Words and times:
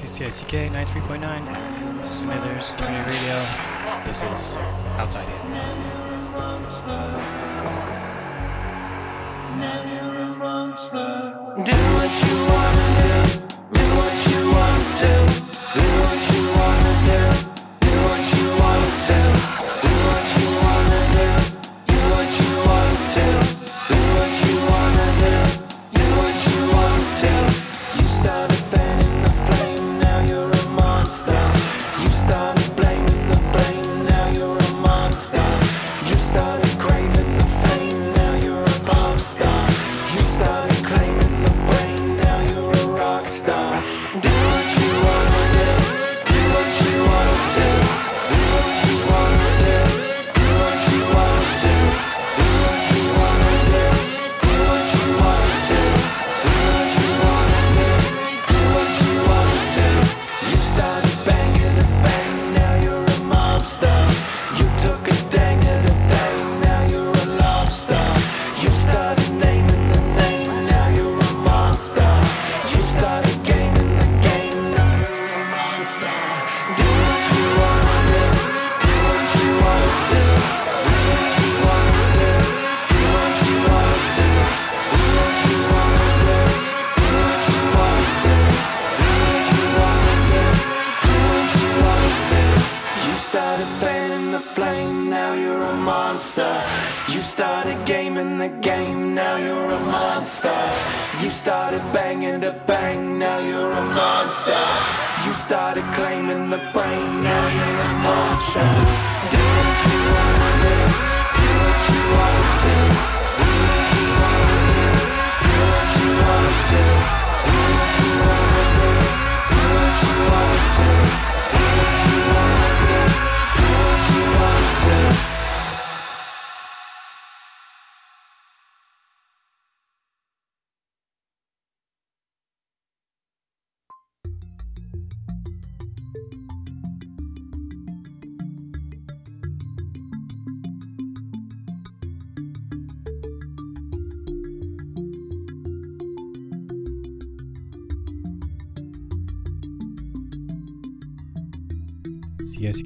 This 0.00 0.20
is 0.20 0.34
CICK 0.34 0.70
93.9, 0.70 2.04
Smithers 2.04 2.70
Community 2.70 3.10
Radio. 3.10 3.44
This 4.04 4.22
is 4.22 4.54
Outside 4.96 5.28
In. 5.28 5.34
Do 11.64 11.72
what 11.72 11.72
you 11.72 11.72
wanna 11.72 11.87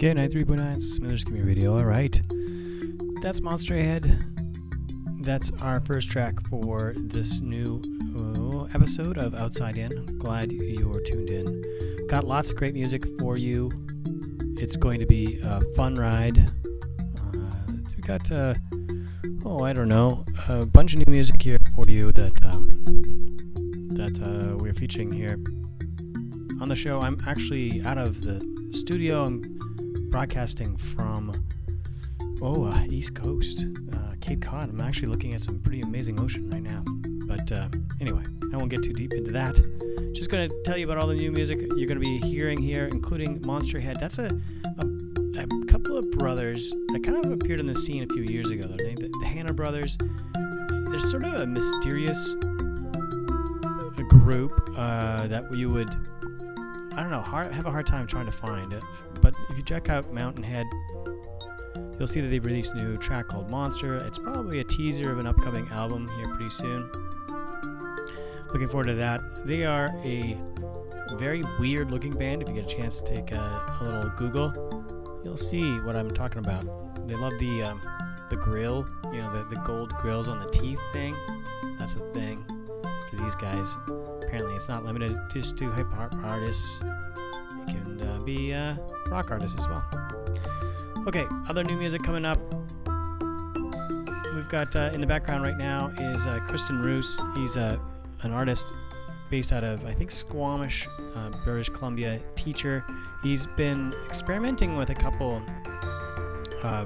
K93.9, 0.03 0.75
it's 0.75 0.95
Smithers 0.95 1.23
Community 1.23 1.49
Radio. 1.55 1.79
All 1.79 1.85
right. 1.85 2.21
That's 3.21 3.41
Monster 3.41 3.77
Head. 3.77 4.19
That's 5.21 5.53
our 5.61 5.79
first 5.79 6.11
track 6.11 6.45
for 6.49 6.93
this 6.97 7.41
new 7.41 7.81
uh, 8.17 8.65
episode 8.75 9.17
of 9.17 9.37
Outside 9.37 9.77
In. 9.77 10.19
Glad 10.19 10.51
you're 10.51 11.01
tuned 11.03 11.31
in. 11.31 12.07
Got 12.09 12.25
lots 12.25 12.51
of 12.51 12.57
great 12.57 12.75
music 12.75 13.07
for 13.21 13.37
you. 13.37 13.71
It's 14.59 14.77
going 14.77 14.99
to 14.99 15.07
be 15.07 15.39
a 15.41 15.61
fun 15.77 15.95
ride. 15.95 16.51
Uh, 17.17 17.73
we 17.95 18.03
got, 18.03 18.29
uh, 18.33 18.55
oh, 19.45 19.63
I 19.63 19.73
don't 19.73 19.89
know, 19.89 20.25
a 20.49 20.67
bunch 20.67 20.95
of 20.95 21.07
new 21.07 21.13
music 21.13 21.41
here 21.41 21.59
for 21.77 21.85
you 21.87 22.11
that 22.11 22.45
um, 22.45 22.67
that 23.91 24.19
uh, 24.21 24.57
we're 24.57 24.75
featuring 24.75 25.13
here 25.13 25.39
on 26.61 26.69
the 26.69 26.75
show. 26.75 27.01
I'm 27.01 27.21
actually 27.25 27.85
out 27.85 27.99
of 27.99 28.23
the 28.23 28.45
studio. 28.73 29.27
I'm 29.27 29.63
broadcasting 30.13 30.77
from 30.77 31.33
oh 32.43 32.67
uh, 32.67 32.85
East 32.91 33.15
Coast, 33.15 33.65
uh, 33.95 34.13
Cape 34.21 34.43
Cod. 34.43 34.69
I'm 34.69 34.81
actually 34.83 35.09
looking 35.09 35.33
at 35.33 35.43
some 35.43 35.59
pretty 35.59 35.81
amazing 35.81 36.21
ocean 36.21 36.51
right 36.51 36.63
now. 36.63 36.85
But 37.27 37.51
uh, 37.51 37.69
anyway, 37.99 38.23
I 38.53 38.59
won't 38.59 38.69
get 38.69 38.83
too 38.83 38.93
deep 38.93 39.15
into 39.15 39.33
that. 39.33 39.55
Just 40.15 40.31
going 40.31 40.51
to 40.51 40.63
tell 40.65 40.77
you 40.77 40.85
about 40.85 40.99
all 40.99 41.07
the 41.07 41.15
new 41.15 41.33
music 41.33 41.61
you're 41.77 41.89
going 41.89 41.99
to 41.99 42.01
be 42.01 42.19
hearing 42.19 42.61
here, 42.61 42.89
including 42.89 43.41
Monster 43.47 43.81
Head. 43.81 43.97
That's 43.99 44.19
a, 44.19 44.39
a, 44.79 44.87
a 45.41 45.65
couple 45.65 45.97
of 45.97 46.11
brothers 46.13 46.69
that 46.93 47.03
kind 47.03 47.25
of 47.25 47.33
appeared 47.33 47.61
on 47.61 47.67
the 47.67 47.75
scene 47.75 48.03
a 48.03 48.13
few 48.13 48.23
years 48.23 48.51
ago. 48.51 48.67
The, 48.67 49.11
the 49.21 49.27
Hanna 49.27 49.55
Brothers. 49.55 49.97
They're 50.91 51.01
sort 51.01 51.25
of 51.25 51.41
a 51.41 51.47
mysterious 51.47 52.37
group 54.11 54.53
uh, 54.77 55.27
that 55.29 55.55
you 55.55 55.71
would 55.71 55.89
I 56.95 57.03
don't 57.03 57.11
know, 57.11 57.21
hard, 57.21 57.53
have 57.53 57.67
a 57.67 57.71
hard 57.71 57.87
time 57.87 58.07
trying 58.07 58.27
to 58.27 58.33
find 58.33 58.73
it. 58.73 58.85
But 59.21 59.35
if 59.49 59.57
you 59.57 59.63
check 59.63 59.89
out 59.89 60.13
Monster 60.13 60.45
Head, 60.45 60.67
you'll 61.99 62.07
see 62.07 62.21
that 62.21 62.29
they've 62.29 62.45
released 62.45 62.75
a 62.75 62.83
new 62.83 62.97
track 62.97 63.29
called 63.29 63.51
Monster. 63.51 63.97
It's 63.97 64.19
probably 64.19 64.61
a 64.61 64.65
teaser 64.65 65.11
of 65.11 65.19
an 65.19 65.27
upcoming 65.27 65.67
album 65.69 66.11
here 66.17 66.27
pretty 66.27 66.51
soon. 66.51 66.91
Looking 68.53 68.69
forward 68.69 68.89
to 68.89 68.95
that. 68.95 69.47
They 69.47 69.65
are 69.65 69.89
a 70.05 70.37
very 71.17 71.43
weird 71.59 71.91
looking 71.91 72.13
band. 72.13 72.43
If 72.43 72.49
you 72.49 72.55
get 72.55 72.71
a 72.71 72.75
chance 72.75 73.01
to 73.01 73.05
take 73.05 73.33
a, 73.33 73.77
a 73.81 73.85
little 73.85 74.11
Google, 74.17 75.21
you'll 75.25 75.37
see 75.37 75.81
what 75.81 75.97
I'm 75.97 76.11
talking 76.11 76.39
about. 76.39 77.09
They 77.09 77.15
love 77.15 77.33
the 77.39 77.63
um, 77.63 77.81
the 78.29 78.37
grill, 78.37 78.87
you 79.13 79.21
know, 79.21 79.33
the, 79.33 79.55
the 79.55 79.61
gold 79.63 79.95
grills 79.97 80.29
on 80.29 80.41
the 80.41 80.51
teeth 80.51 80.81
thing. 80.93 81.17
That's 81.79 81.95
a 81.95 82.01
thing 82.13 82.45
for 83.09 83.17
these 83.17 83.35
guys. 83.35 83.77
Apparently, 84.33 84.57
it's 84.57 84.71
not 84.71 84.83
limited 84.83 85.15
just 85.31 85.59
to 85.59 85.71
hip 85.73 85.93
hop 85.93 86.15
artists. 86.25 86.81
It 86.81 87.67
can 87.67 88.01
uh, 88.01 88.19
be 88.21 88.55
uh, 88.55 88.77
rock 89.09 89.31
artists 89.31 89.61
as 89.61 89.69
well. 89.69 89.85
Okay, 91.07 91.27
other 91.51 91.63
new 91.63 91.77
music 91.77 92.03
coming 92.03 92.25
up. 92.25 92.39
We've 94.35 94.49
got 94.49 94.75
uh, 94.75 94.91
in 94.95 95.03
the 95.03 95.07
background 95.07 95.43
right 95.43 95.59
now 95.59 95.89
is 95.99 96.27
uh, 96.27 96.39
Kristen 96.49 96.81
Roos. 96.81 97.23
He's 97.35 97.59
uh, 97.59 97.77
an 98.23 98.33
artist 98.33 98.73
based 99.29 99.53
out 99.53 99.65
of 99.65 99.85
I 99.85 99.93
think 99.93 100.11
Squamish, 100.11 100.89
uh, 101.15 101.29
British 101.45 101.69
Columbia. 101.69 102.19
Teacher. 102.35 102.87
He's 103.23 103.47
been 103.47 103.93
experimenting 104.07 104.79
with 104.79 104.89
a 104.89 104.95
couple 104.95 105.43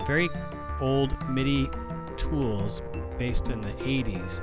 very 0.04 0.28
old 0.80 1.14
MIDI 1.28 1.70
tools 2.16 2.82
based 3.20 3.50
in 3.50 3.60
the 3.60 3.72
80s, 3.74 4.42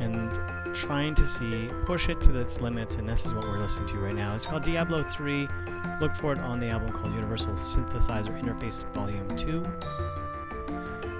and 0.00 0.53
trying 0.74 1.14
to 1.14 1.26
see 1.26 1.70
push 1.84 2.08
it 2.08 2.20
to 2.22 2.38
its 2.38 2.60
limits. 2.60 2.96
And 2.96 3.08
this 3.08 3.24
is 3.24 3.32
what 3.34 3.44
we're 3.44 3.58
listening 3.58 3.86
to 3.86 3.98
right 3.98 4.14
now. 4.14 4.34
It's 4.34 4.46
called 4.46 4.64
Diablo 4.64 5.02
3. 5.02 5.48
Look 6.00 6.14
for 6.14 6.32
it 6.32 6.38
on 6.38 6.60
the 6.60 6.68
album 6.68 6.90
called 6.90 7.14
Universal 7.14 7.54
Synthesizer 7.54 8.38
Interface 8.42 8.84
Volume 8.92 9.28
2. 9.36 9.62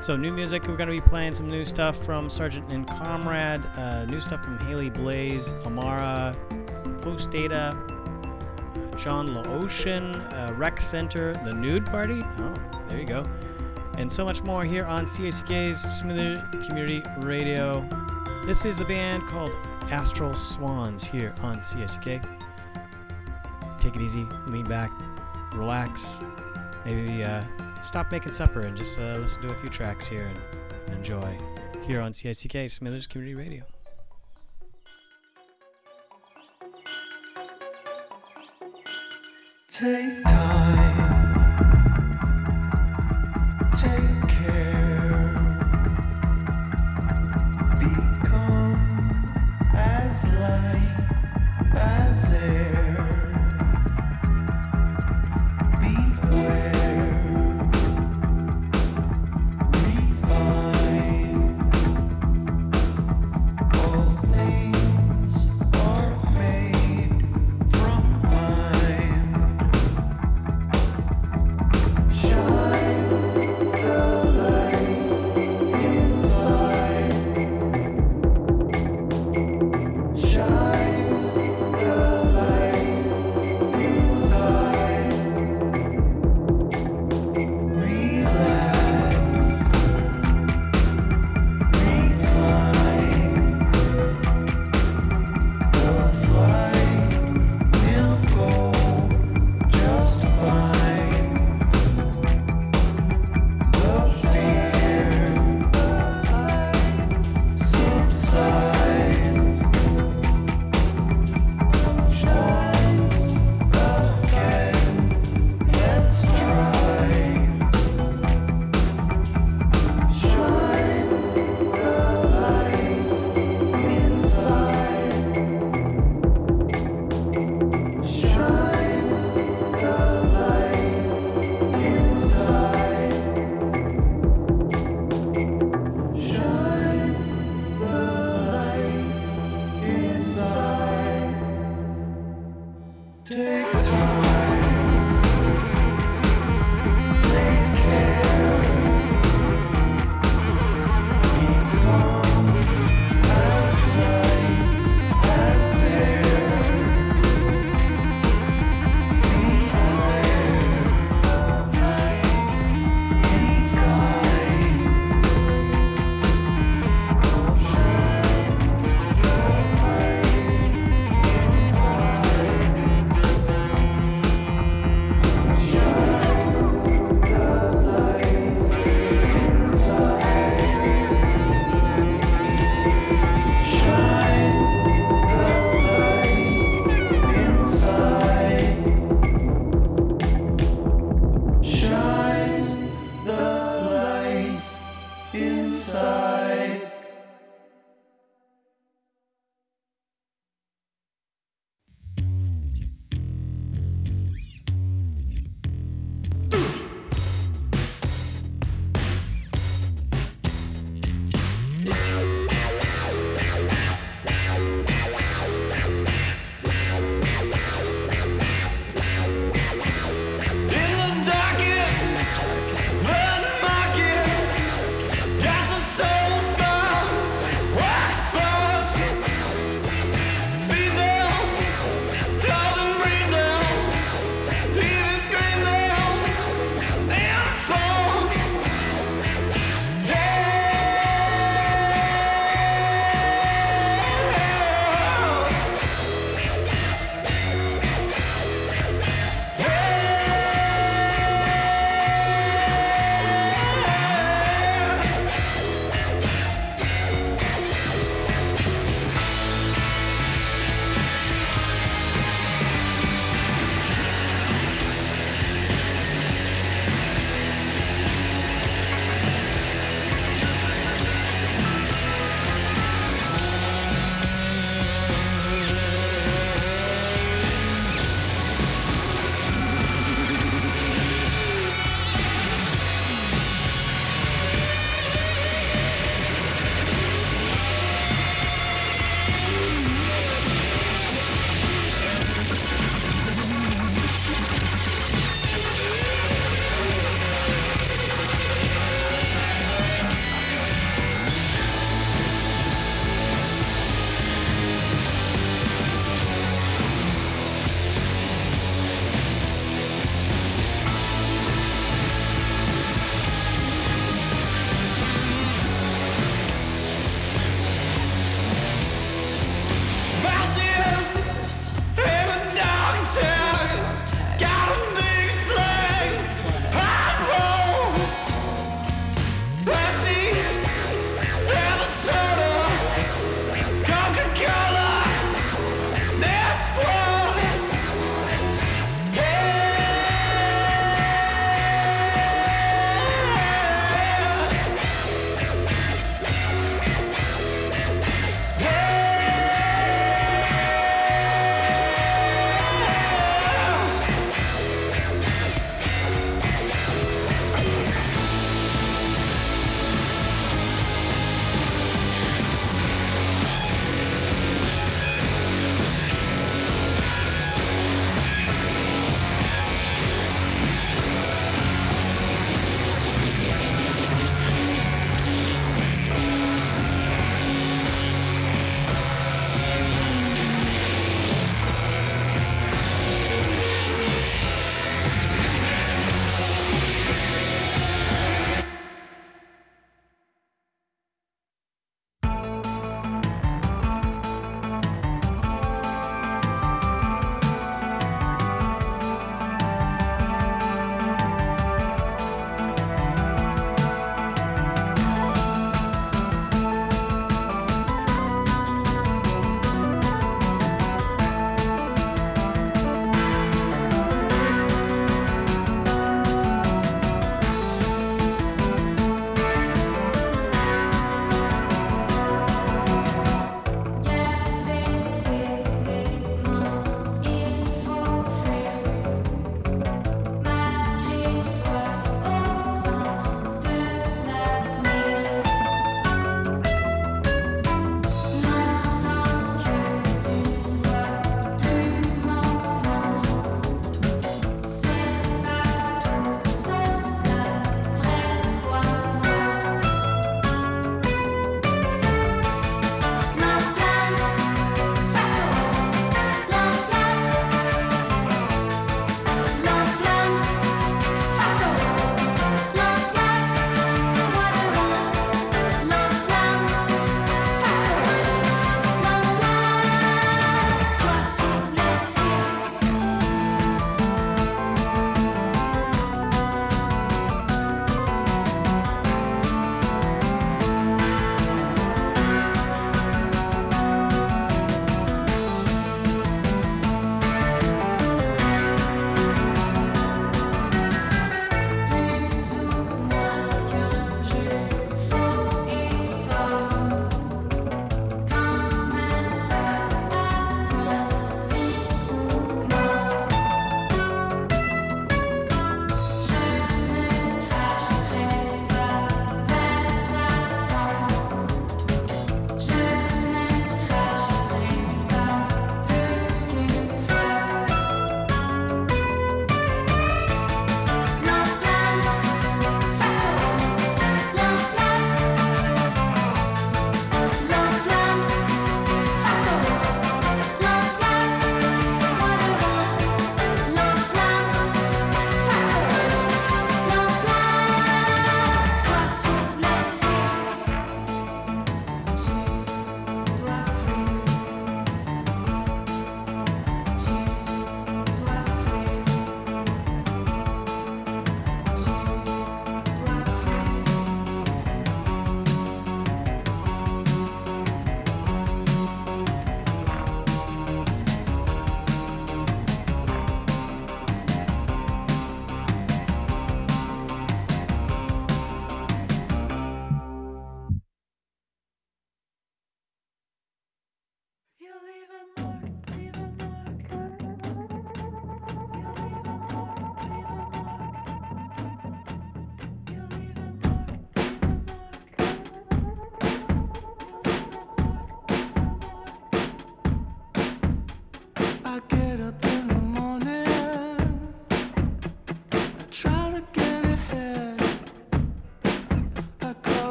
So, 0.00 0.16
new 0.16 0.32
music, 0.32 0.68
we're 0.68 0.76
going 0.76 0.88
to 0.88 0.94
be 0.94 1.00
playing 1.00 1.34
some 1.34 1.48
new 1.48 1.64
stuff 1.64 2.04
from 2.04 2.30
Sergeant 2.30 2.70
and 2.70 2.86
Comrade, 2.86 3.66
uh, 3.76 4.04
new 4.04 4.20
stuff 4.20 4.44
from 4.44 4.56
Haley 4.60 4.90
Blais, 4.90 5.54
Amara, 5.66 6.36
Post 7.02 7.32
Data, 7.32 7.76
John 8.96 9.28
Laocean, 9.28 10.14
uh, 10.32 10.52
Rec 10.54 10.80
Center, 10.80 11.34
The 11.44 11.52
Nude 11.52 11.84
Party. 11.86 12.22
Oh, 12.38 12.54
there 12.88 13.00
you 13.00 13.06
go. 13.06 13.24
And 13.96 14.12
so 14.12 14.24
much 14.24 14.44
more 14.44 14.62
here 14.62 14.84
on 14.84 15.06
CACK's 15.06 15.80
Smith 15.80 16.40
Community 16.68 17.02
Radio. 17.18 17.84
This 18.48 18.64
is 18.64 18.80
a 18.80 18.84
band 18.86 19.26
called 19.26 19.54
Astral 19.90 20.34
Swans 20.34 21.06
here 21.06 21.34
on 21.42 21.58
CSK. 21.58 22.26
take 23.78 23.94
it 23.94 24.00
easy, 24.00 24.26
lean 24.46 24.64
back, 24.64 24.90
relax, 25.52 26.22
maybe 26.86 27.22
uh, 27.22 27.42
stop 27.82 28.10
making 28.10 28.32
supper 28.32 28.60
and 28.60 28.74
just 28.74 28.98
uh, 28.98 29.18
listen 29.18 29.42
to 29.42 29.50
a 29.50 29.54
few 29.56 29.68
tracks 29.68 30.08
here 30.08 30.28
and, 30.28 30.38
and 30.86 30.96
enjoy 30.96 31.38
here 31.86 32.00
on 32.00 32.12
CICK 32.12 32.70
Smithers 32.70 33.06
Community 33.06 33.34
Radio. 33.34 33.64
Take 39.70 40.24
time. 40.24 41.07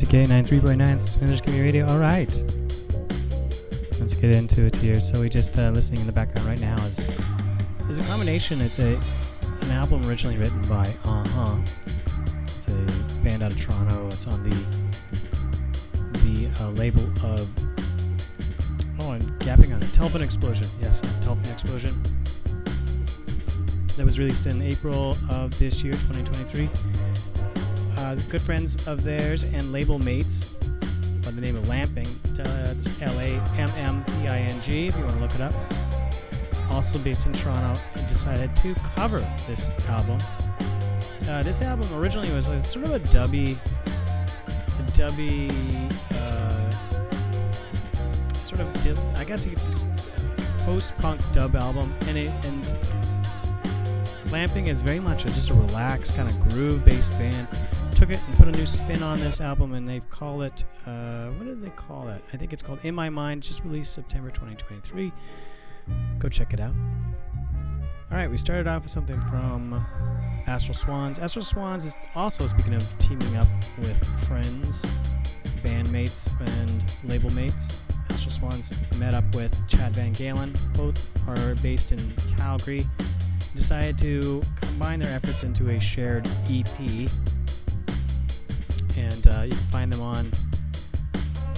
CSK 0.00 0.28
93.9 0.28 0.98
Smithers 0.98 1.42
Community 1.42 1.78
Radio. 1.78 1.92
All 1.92 1.98
right. 2.00 2.34
Let's 4.00 4.14
get 4.14 4.34
into 4.34 4.64
it 4.64 4.74
here. 4.76 4.98
So 4.98 5.20
we 5.20 5.28
just 5.28 5.58
uh, 5.58 5.68
listening 5.72 6.00
in 6.00 6.06
the 6.06 6.12
background 6.12 6.48
right 6.48 6.58
now 6.58 6.74
is 6.86 7.06
is 7.90 7.98
a 7.98 8.02
combination. 8.04 8.62
It's 8.62 8.78
a 8.78 8.98
an 9.60 9.70
album 9.70 10.02
originally 10.08 10.38
written 10.38 10.62
by 10.62 10.90
Uh 11.04 11.28
Huh. 11.28 11.56
It's 12.44 12.68
a 12.68 12.76
band 13.22 13.42
out 13.42 13.52
of 13.52 13.60
Toronto. 13.60 14.06
It's 14.06 14.26
on 14.26 14.42
the 14.42 14.56
the 16.20 16.48
uh, 16.62 16.70
label 16.70 17.02
of 17.22 17.46
oh, 19.00 19.12
I'm 19.12 19.20
gapping 19.40 19.74
on 19.74 19.82
it. 19.82 19.92
Telephone 19.92 20.22
Explosion. 20.22 20.66
Yes, 20.80 21.02
Telephone 21.20 21.52
Explosion. 21.52 21.92
That 23.98 24.06
was 24.06 24.18
released 24.18 24.46
in 24.46 24.62
April 24.62 25.14
of 25.28 25.58
this 25.58 25.84
year, 25.84 25.92
2023 25.92 26.70
uh, 28.10 28.14
good 28.28 28.42
friends 28.42 28.88
of 28.88 29.04
theirs 29.04 29.44
and 29.44 29.70
label 29.72 29.98
mates 30.00 30.48
by 31.22 31.30
the 31.30 31.40
name 31.40 31.54
of 31.54 31.68
Lammping. 31.68 32.08
That's 32.34 33.00
L 33.02 33.16
A 33.20 33.40
M 33.56 33.70
M 33.76 34.04
P 34.04 34.26
I 34.26 34.38
N 34.38 34.60
G 34.60 34.88
if 34.88 34.96
you 34.96 35.04
want 35.04 35.14
to 35.14 35.20
look 35.20 35.34
it 35.34 35.40
up. 35.40 35.54
Also 36.70 36.98
based 36.98 37.26
in 37.26 37.32
Toronto, 37.32 37.80
and 37.94 38.08
decided 38.08 38.54
to 38.56 38.74
cover 38.96 39.18
this 39.46 39.70
album. 39.88 40.18
Uh, 41.28 41.42
this 41.42 41.62
album 41.62 41.86
originally 41.94 42.32
was 42.32 42.48
a, 42.48 42.58
sort 42.58 42.84
of 42.86 42.94
a 42.94 43.00
dubby, 43.00 43.56
a 43.86 44.82
dubby, 44.92 45.50
uh, 46.12 46.70
sort 48.42 48.60
of, 48.60 48.82
di- 48.82 49.20
I 49.20 49.24
guess 49.24 49.46
you 49.46 49.54
post-punk 50.64 51.20
dub 51.32 51.54
album, 51.56 51.94
and 52.06 52.18
it 52.18 52.32
and 52.44 52.72
Lammping 54.30 54.68
is 54.68 54.80
very 54.82 55.00
much 55.00 55.24
a, 55.24 55.28
just 55.28 55.50
a 55.50 55.54
relaxed 55.54 56.14
kind 56.16 56.28
of 56.28 56.40
groove-based 56.48 57.12
band 57.12 57.48
took 58.00 58.08
it 58.08 58.20
and 58.28 58.36
put 58.38 58.48
a 58.48 58.52
new 58.52 58.64
spin 58.64 59.02
on 59.02 59.20
this 59.20 59.42
album, 59.42 59.74
and 59.74 59.86
they've 59.86 60.08
called 60.08 60.42
it. 60.42 60.64
Uh, 60.86 61.26
what 61.32 61.44
did 61.44 61.62
they 61.62 61.68
call 61.68 62.08
it? 62.08 62.24
I 62.32 62.38
think 62.38 62.54
it's 62.54 62.62
called 62.62 62.78
"In 62.82 62.94
My 62.94 63.10
Mind." 63.10 63.42
Just 63.42 63.62
released 63.62 63.92
September 63.92 64.30
2023. 64.30 65.12
Go 66.18 66.30
check 66.30 66.54
it 66.54 66.60
out. 66.60 66.72
All 68.10 68.16
right, 68.16 68.30
we 68.30 68.38
started 68.38 68.66
off 68.66 68.84
with 68.84 68.90
something 68.90 69.20
from 69.22 69.84
Astral 70.46 70.72
Swans. 70.72 71.18
Astral 71.18 71.44
Swans 71.44 71.84
is 71.84 71.94
also 72.14 72.46
speaking 72.46 72.72
of 72.72 72.98
teaming 73.00 73.36
up 73.36 73.48
with 73.76 74.02
friends, 74.26 74.82
bandmates, 75.62 76.30
and 76.40 76.82
label 77.04 77.28
mates. 77.34 77.82
Astral 78.08 78.30
Swans 78.30 78.72
met 78.98 79.12
up 79.12 79.34
with 79.34 79.54
Chad 79.68 79.92
VanGaalen. 79.92 80.56
Both 80.74 81.28
are 81.28 81.54
based 81.56 81.92
in 81.92 81.98
Calgary. 82.38 82.86
Decided 83.54 83.98
to 83.98 84.42
combine 84.56 85.00
their 85.00 85.14
efforts 85.14 85.44
into 85.44 85.68
a 85.68 85.78
shared 85.78 86.26
EP 86.48 87.10
and 89.00 89.26
uh, 89.28 89.42
you 89.42 89.50
can 89.50 89.66
find 89.70 89.92
them 89.92 90.02
on 90.02 90.30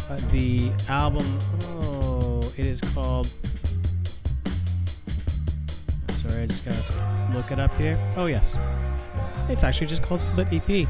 uh, 0.09 0.17
the 0.31 0.71
album. 0.89 1.39
Oh, 1.65 2.41
it 2.57 2.67
is 2.67 2.81
called. 2.81 3.29
Sorry, 6.09 6.43
I 6.43 6.47
just 6.47 6.65
gotta 6.65 7.33
look 7.35 7.51
it 7.51 7.59
up 7.59 7.75
here. 7.75 7.99
Oh 8.17 8.27
yes, 8.27 8.57
it's 9.49 9.65
actually 9.65 9.89
just 9.89 10.03
called 10.03 10.21
Split 10.21 10.49
EP, 10.53 10.89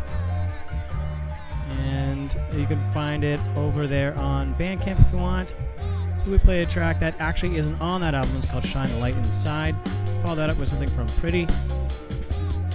and 1.81 2.37
you 2.55 2.67
can 2.67 2.79
find 2.93 3.25
it 3.25 3.41
over 3.57 3.87
there 3.87 4.15
on 4.19 4.55
Bandcamp 4.55 5.01
if 5.01 5.13
you 5.13 5.19
want. 5.19 5.55
We 6.27 6.39
play 6.39 6.63
a 6.63 6.67
track 6.67 7.01
that 7.01 7.19
actually 7.19 7.57
isn't 7.57 7.81
on 7.81 8.01
that 8.03 8.15
album. 8.15 8.37
It's 8.37 8.51
called 8.51 8.65
Shine 8.65 8.89
the 8.91 8.99
Light 8.99 9.17
Inside. 9.17 9.75
Follow 10.23 10.37
that 10.37 10.51
up 10.51 10.59
with 10.59 10.69
something 10.69 10.89
from 10.91 11.09
Pretty 11.09 11.49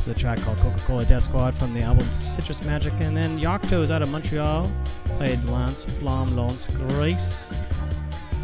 the 0.08 0.14
track 0.14 0.40
called 0.40 0.58
Coca 0.60 0.80
Cola 0.80 1.06
Death 1.06 1.24
Squad 1.24 1.54
from 1.54 1.74
the 1.74 1.82
album 1.82 2.08
Citrus 2.22 2.64
Magic. 2.64 2.94
And 3.00 3.16
then 3.16 3.38
Yocto's 3.38 3.92
out 3.92 4.02
of 4.02 4.10
Montreal 4.10 4.72
played 5.06 5.44
Lance 5.50 5.86
Flamme 5.86 6.34
Lance 6.36 6.68
Grace 6.68 7.60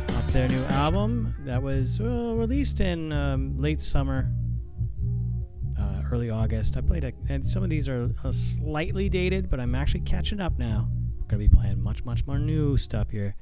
off 0.10 0.28
their 0.28 0.50
new 0.50 0.64
album 0.66 1.34
that 1.46 1.62
was 1.62 2.02
released 2.02 2.82
in 2.82 3.14
um, 3.14 3.58
late 3.58 3.82
summer, 3.82 4.30
uh, 5.80 6.02
early 6.12 6.30
August. 6.30 6.76
I 6.76 6.82
played 6.82 7.06
it, 7.06 7.16
and 7.30 7.48
some 7.48 7.64
of 7.64 7.70
these 7.70 7.88
are 7.88 8.10
uh, 8.26 8.32
slightly 8.34 9.08
dated, 9.08 9.50
but 9.50 9.62
I'm 9.62 9.74
actually 9.74 10.02
catching 10.02 10.42
up 10.42 10.60
now. 10.60 10.90
We're 11.20 11.28
going 11.28 11.42
to 11.42 11.50
be 11.50 11.56
playing 11.56 11.82
much, 11.82 12.04
much 12.04 12.28
more 12.28 12.40
new 12.40 12.76
stuff 12.76 13.10
here. 13.10 13.36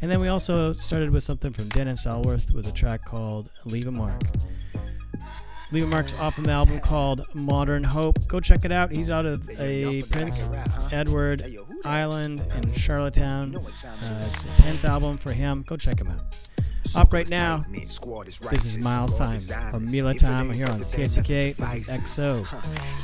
And 0.00 0.10
then 0.10 0.20
we 0.20 0.28
also 0.28 0.72
started 0.72 1.10
with 1.10 1.22
something 1.22 1.52
from 1.52 1.68
Dennis 1.68 2.04
Ellsworth 2.04 2.52
with 2.52 2.66
a 2.66 2.72
track 2.72 3.04
called 3.04 3.50
Leave 3.64 3.86
a 3.86 3.92
Mark. 3.92 4.22
A 5.72 5.86
Mark's 5.86 6.14
off 6.14 6.36
of 6.36 6.44
the 6.44 6.50
album 6.50 6.80
called 6.80 7.24
Modern 7.32 7.84
Hope. 7.84 8.26
Go 8.26 8.40
check 8.40 8.64
it 8.64 8.72
out. 8.72 8.90
He's 8.90 9.08
out 9.08 9.24
of 9.24 9.48
a 9.58 10.02
Prince 10.02 10.48
Edward 10.90 11.44
Island 11.84 12.44
in 12.56 12.72
Charlottetown. 12.74 13.54
Uh, 13.56 14.20
it's 14.24 14.42
a 14.42 14.48
10th 14.48 14.82
album 14.82 15.16
for 15.16 15.32
him. 15.32 15.62
Go 15.62 15.76
check 15.76 16.00
him 16.00 16.08
out. 16.08 16.49
Up 16.96 17.12
right 17.12 17.28
now, 17.30 17.64
this 18.50 18.66
is 18.66 18.78
Miles 18.78 19.14
Time 19.14 19.40
or 19.72 19.78
Mila 19.80 20.12
Time 20.14 20.50
here 20.50 20.66
on 20.66 20.80
CSK. 20.80 21.56
This 21.56 21.88
is 21.88 21.88
XO. 21.88 22.46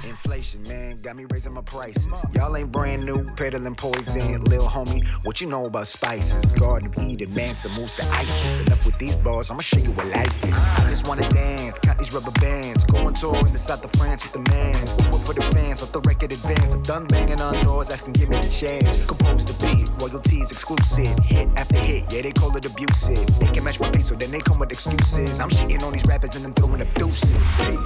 Inflation, 0.04 0.62
man, 0.64 1.00
got 1.00 1.14
me 1.14 1.24
raising 1.30 1.52
my 1.52 1.60
prices. 1.60 2.08
Y'all 2.32 2.56
ain't 2.56 2.72
brand 2.72 3.04
new, 3.04 3.24
peddling 3.36 3.76
poison. 3.76 4.42
Lil 4.44 4.66
homie, 4.66 5.06
what 5.24 5.40
you 5.40 5.46
know 5.46 5.66
about 5.66 5.86
spices? 5.86 6.44
Garden 6.46 6.88
of 6.88 6.98
Eden, 6.98 7.32
Mansa 7.32 7.68
Musa, 7.70 8.02
ISIS. 8.12 8.66
Enough 8.66 8.84
with 8.86 8.98
these 8.98 9.14
bars, 9.16 9.50
I'ma 9.50 9.60
show 9.60 9.78
you 9.78 9.92
what 9.92 10.06
life 10.08 10.44
is. 10.44 10.52
I 10.52 10.88
just 10.88 11.06
wanna 11.06 11.28
dance, 11.28 11.78
count 11.78 11.98
these 11.98 12.12
rubber 12.12 12.32
bands. 12.40 12.84
Going 12.86 13.14
tour 13.14 13.36
in 13.46 13.52
the 13.52 13.58
south 13.58 13.84
of 13.84 13.92
France 13.92 14.24
with 14.24 14.32
the 14.32 14.50
mans. 14.50 14.96
Work 15.12 15.22
for 15.22 15.34
the 15.34 15.42
fans, 15.42 15.82
off 15.82 15.92
the 15.92 16.00
record 16.00 16.32
advance. 16.32 16.74
I'm 16.74 16.82
done 16.82 17.06
banging 17.06 17.40
on 17.40 17.54
doors, 17.64 17.90
asking 17.90 18.14
give 18.14 18.28
me 18.30 18.36
the 18.36 18.48
chance. 18.48 19.06
Compose 19.06 19.44
the 19.44 19.54
beat, 19.64 19.88
royalties 20.02 20.50
exclusive. 20.50 21.16
Hit 21.24 21.48
after 21.56 21.78
hit, 21.78 22.12
yeah, 22.12 22.22
they 22.22 22.32
call 22.32 22.56
it 22.56 22.66
abusive. 22.66 23.26
They 23.38 23.46
can 23.46 23.62
match 23.64 23.75
my 23.80 23.90
pace, 23.90 24.08
so 24.08 24.14
then 24.14 24.30
they 24.30 24.40
come 24.40 24.58
with 24.58 24.72
excuses. 24.72 25.40
I'm 25.40 25.50
shitting 25.50 25.82
on 25.82 25.92
these 25.92 26.04
rappers 26.06 26.34
and 26.36 26.44
then 26.44 26.54
throwing 26.54 26.80
up 26.80 26.92
deuces. 26.94 27.30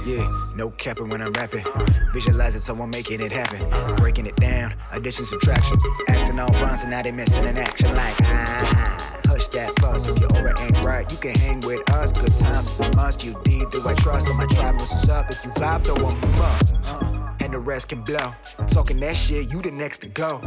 Yeah, 0.05 0.27
no 0.55 0.69
capping 0.71 1.09
when 1.09 1.21
I'm 1.21 1.33
rapping. 1.33 1.65
Visualize 2.13 2.55
it, 2.55 2.61
so 2.61 2.75
I'm 2.75 2.89
making 2.89 3.21
it 3.21 3.31
happen. 3.31 3.95
Breaking 3.97 4.25
it 4.25 4.35
down, 4.35 4.75
addition, 4.91 5.25
subtraction. 5.25 5.77
Acting 6.07 6.39
all 6.39 6.53
and 6.55 6.91
now 6.91 7.01
they 7.01 7.11
missing 7.11 7.45
in 7.45 7.57
action 7.57 7.95
like 7.95 8.15
ah. 8.21 9.21
Hush 9.25 9.47
that 9.49 9.77
fuss, 9.79 10.07
if 10.09 10.19
your 10.19 10.29
aura 10.37 10.53
ain't 10.61 10.83
right, 10.83 11.09
you 11.11 11.17
can 11.17 11.35
hang 11.35 11.59
with 11.61 11.89
us. 11.91 12.11
Good 12.11 12.37
times 12.37 12.79
is 12.79 12.87
a 12.87 12.95
must. 12.95 13.23
You 13.23 13.39
did, 13.43 13.71
do 13.71 13.87
I 13.87 13.93
trust? 13.95 14.27
On 14.29 14.37
my 14.37 14.45
tribe, 14.47 14.75
what's 14.75 15.07
up. 15.09 15.29
If 15.29 15.43
you 15.45 15.51
vibe, 15.51 15.87
up. 15.89 16.61
Uh, 16.85 17.33
and 17.39 17.53
the 17.53 17.59
rest 17.59 17.89
can 17.89 18.01
blow. 18.01 18.33
Talking 18.67 18.97
that 18.97 19.15
shit, 19.15 19.51
you 19.51 19.61
the 19.61 19.71
next 19.71 19.99
to 19.99 20.09
go. 20.09 20.41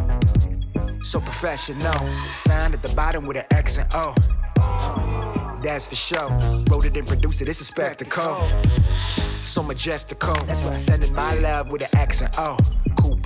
So 1.02 1.20
professional. 1.20 1.92
Signed 2.28 2.74
at 2.74 2.82
the 2.82 2.92
bottom 2.94 3.26
with 3.26 3.36
an 3.36 3.44
X 3.50 3.78
and 3.78 3.88
O. 3.94 5.13
That's 5.64 5.86
for 5.86 5.94
sure. 5.94 6.28
Wrote 6.68 6.84
it 6.84 6.94
and 6.94 7.08
produced 7.08 7.40
it, 7.40 7.48
it's 7.48 7.62
a 7.62 7.64
spectacle. 7.64 8.46
So 9.44 9.62
majestical. 9.62 10.36
Sending 10.72 11.14
my 11.14 11.34
love 11.36 11.70
with 11.70 11.80
an 11.82 11.88
accent. 11.98 12.34
Oh, 12.36 12.58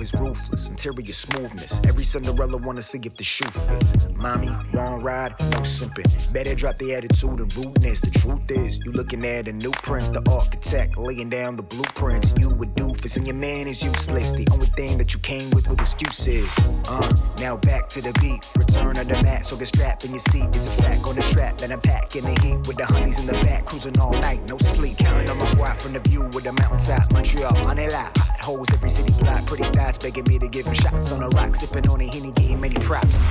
is 0.01 0.13
ruthless, 0.13 0.69
interior 0.69 1.13
smoothness. 1.13 1.81
Every 1.85 2.03
Cinderella 2.03 2.57
wanna 2.57 2.81
see 2.81 2.99
if 3.03 3.15
the 3.15 3.23
shoe 3.23 3.45
fits. 3.45 3.95
Mommy, 4.15 4.49
wrong 4.73 5.01
ride, 5.01 5.33
no 5.39 5.59
simping. 5.59 6.09
Better 6.33 6.55
drop 6.55 6.77
the 6.77 6.93
attitude 6.95 7.39
and 7.39 7.55
rudeness. 7.55 7.99
The 8.01 8.11
truth 8.11 8.49
is, 8.51 8.79
you 8.85 8.91
looking 8.91 9.25
at 9.25 9.47
a 9.47 9.53
new 9.53 9.71
prince, 9.71 10.09
the 10.09 10.21
architect 10.29 10.97
laying 10.97 11.29
down 11.29 11.55
the 11.55 11.63
blueprints. 11.63 12.33
You 12.37 12.49
a 12.49 12.65
doofus 12.65 13.17
and 13.17 13.25
your 13.25 13.35
man 13.35 13.67
is 13.67 13.83
useless. 13.83 14.31
The 14.31 14.47
only 14.51 14.67
thing 14.67 14.97
that 14.97 15.13
you 15.13 15.19
came 15.19 15.49
with 15.51 15.67
with 15.69 15.79
excuses. 15.79 16.51
Uh, 16.87 17.11
now 17.39 17.57
back 17.57 17.89
to 17.89 18.01
the 18.01 18.13
beat. 18.19 18.49
Return 18.57 18.97
of 18.97 19.07
the 19.07 19.21
mat, 19.23 19.45
so 19.45 19.57
get 19.57 19.67
strapped 19.67 20.05
in 20.05 20.11
your 20.11 20.19
seat. 20.19 20.47
It's 20.47 20.67
a 20.67 20.81
fact 20.83 21.05
on 21.07 21.15
the 21.15 21.21
trap 21.21 21.57
that 21.59 21.71
I'm 21.71 21.81
packing 21.81 22.23
the 22.23 22.39
heat 22.41 22.57
with 22.67 22.77
the 22.77 22.85
honeys 22.85 23.19
in 23.19 23.27
the 23.27 23.43
back, 23.45 23.65
cruising 23.65 23.99
all 23.99 24.13
night, 24.19 24.47
no 24.49 24.57
sleep. 24.57 24.97
Counting 24.97 25.29
on 25.29 25.37
my 25.37 25.45
guap 25.55 25.81
from 25.81 25.93
the 25.93 25.99
view 25.99 26.23
with 26.33 26.43
the 26.43 26.53
mountaintop. 26.53 27.11
Montreal 27.13 27.67
on 27.67 27.79
a 27.79 27.87
lot. 27.89 28.17
Hot 28.17 28.41
hoes 28.43 28.67
every 28.73 28.89
city 28.89 29.13
block. 29.21 29.45
Pretty 29.45 29.69
thoughts 29.89 30.05
begging 30.05 30.25
me 30.25 30.37
to 30.37 30.47
give 30.47 30.65
him 30.65 30.73
shots 30.73 31.11
on 31.11 31.21
the 31.21 31.29
rock. 31.29 31.55
Sipping 31.55 31.89
on 31.89 32.01
a 32.01 32.05
henny, 32.05 32.31
getting 32.31 32.61
many 32.61 32.75
props. 32.75 33.23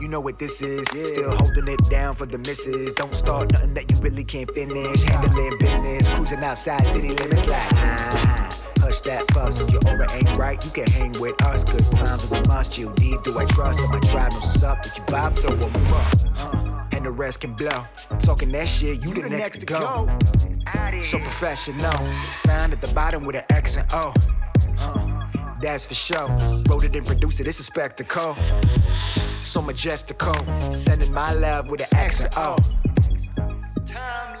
You 0.00 0.08
know 0.08 0.20
what 0.20 0.38
this 0.38 0.62
is. 0.62 0.86
Still 1.08 1.30
holding 1.36 1.68
it 1.68 1.90
down 1.90 2.14
for 2.14 2.26
the 2.26 2.38
misses. 2.38 2.94
Don't 2.94 3.14
start 3.14 3.52
nothing 3.52 3.74
that 3.74 3.90
you 3.90 3.96
really 3.98 4.24
can't 4.24 4.50
finish. 4.52 5.02
Handling 5.02 5.58
business, 5.58 6.08
cruising 6.14 6.42
outside 6.42 6.86
city 6.86 7.08
limits 7.08 7.46
like 7.46 7.72
ah. 7.74 8.62
Hush 8.78 9.00
that 9.02 9.30
fuss. 9.32 9.60
If 9.60 9.70
your 9.70 9.82
aura 9.86 10.06
ain't 10.12 10.36
right, 10.36 10.64
you 10.64 10.70
can 10.70 10.86
hang 10.86 11.12
with 11.20 11.42
us. 11.44 11.64
Good 11.64 11.84
times 11.96 12.24
is 12.24 12.32
a 12.32 12.46
must. 12.46 12.78
You 12.78 12.94
need, 12.98 13.22
do 13.22 13.38
I 13.38 13.44
trust? 13.44 13.80
On 13.80 13.90
my 13.90 14.00
tribe 14.00 14.32
knows 14.32 14.42
what's 14.42 14.62
up. 14.62 14.78
If 14.86 14.96
you 14.96 15.04
vibe, 15.04 15.38
throw 15.38 15.58
'em 15.58 15.86
up. 15.92 16.54
Uh, 16.54 16.84
and 16.92 17.04
the 17.04 17.10
rest 17.10 17.40
can 17.40 17.52
blow. 17.52 17.84
Talking 18.20 18.50
that 18.50 18.68
shit, 18.68 19.04
you, 19.04 19.12
the, 19.12 19.28
next, 19.28 19.58
to 19.58 19.66
go. 19.66 20.08
So 21.02 21.18
professional. 21.18 21.92
Signed 22.28 22.72
at 22.72 22.80
the 22.80 22.92
bottom 22.94 23.24
with 23.24 23.36
an 23.36 23.44
X 23.50 23.76
and 23.76 23.88
O. 23.92 24.14
Uh, 24.78 25.05
that's 25.60 25.84
for 25.84 25.94
sure. 25.94 26.28
Wrote 26.68 26.84
it 26.84 26.94
and 26.94 27.06
produced 27.06 27.40
it, 27.40 27.46
it's 27.46 27.60
a 27.60 27.62
spectacle. 27.62 28.36
So 29.42 29.62
majestical. 29.62 30.34
Sending 30.70 31.12
my 31.12 31.32
love 31.32 31.70
with 31.70 31.80
an 31.92 31.98
and 32.20 32.28
O. 32.36 32.56
Oh. 32.58 33.82
Timeless. 33.86 34.35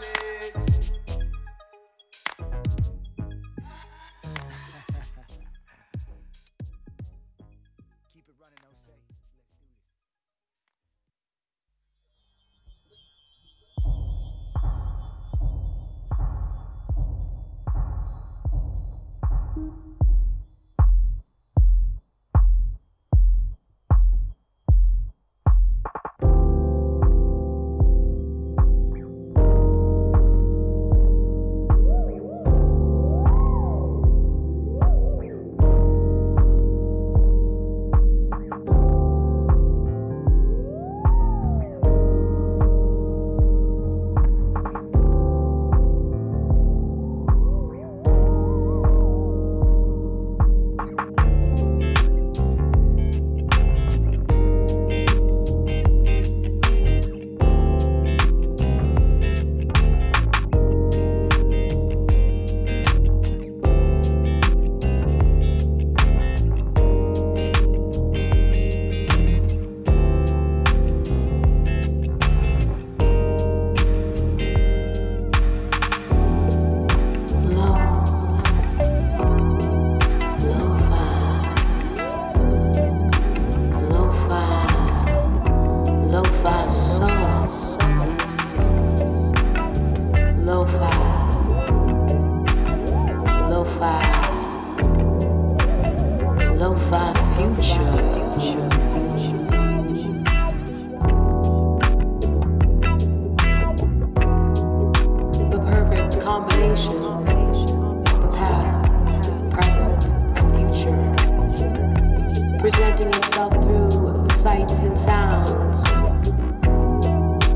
sights 114.46 114.84
and 114.84 114.96
sounds 114.96 115.80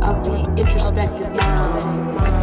of 0.02 0.24
the 0.24 0.54
introspective 0.56 1.30
mind. 1.30 2.39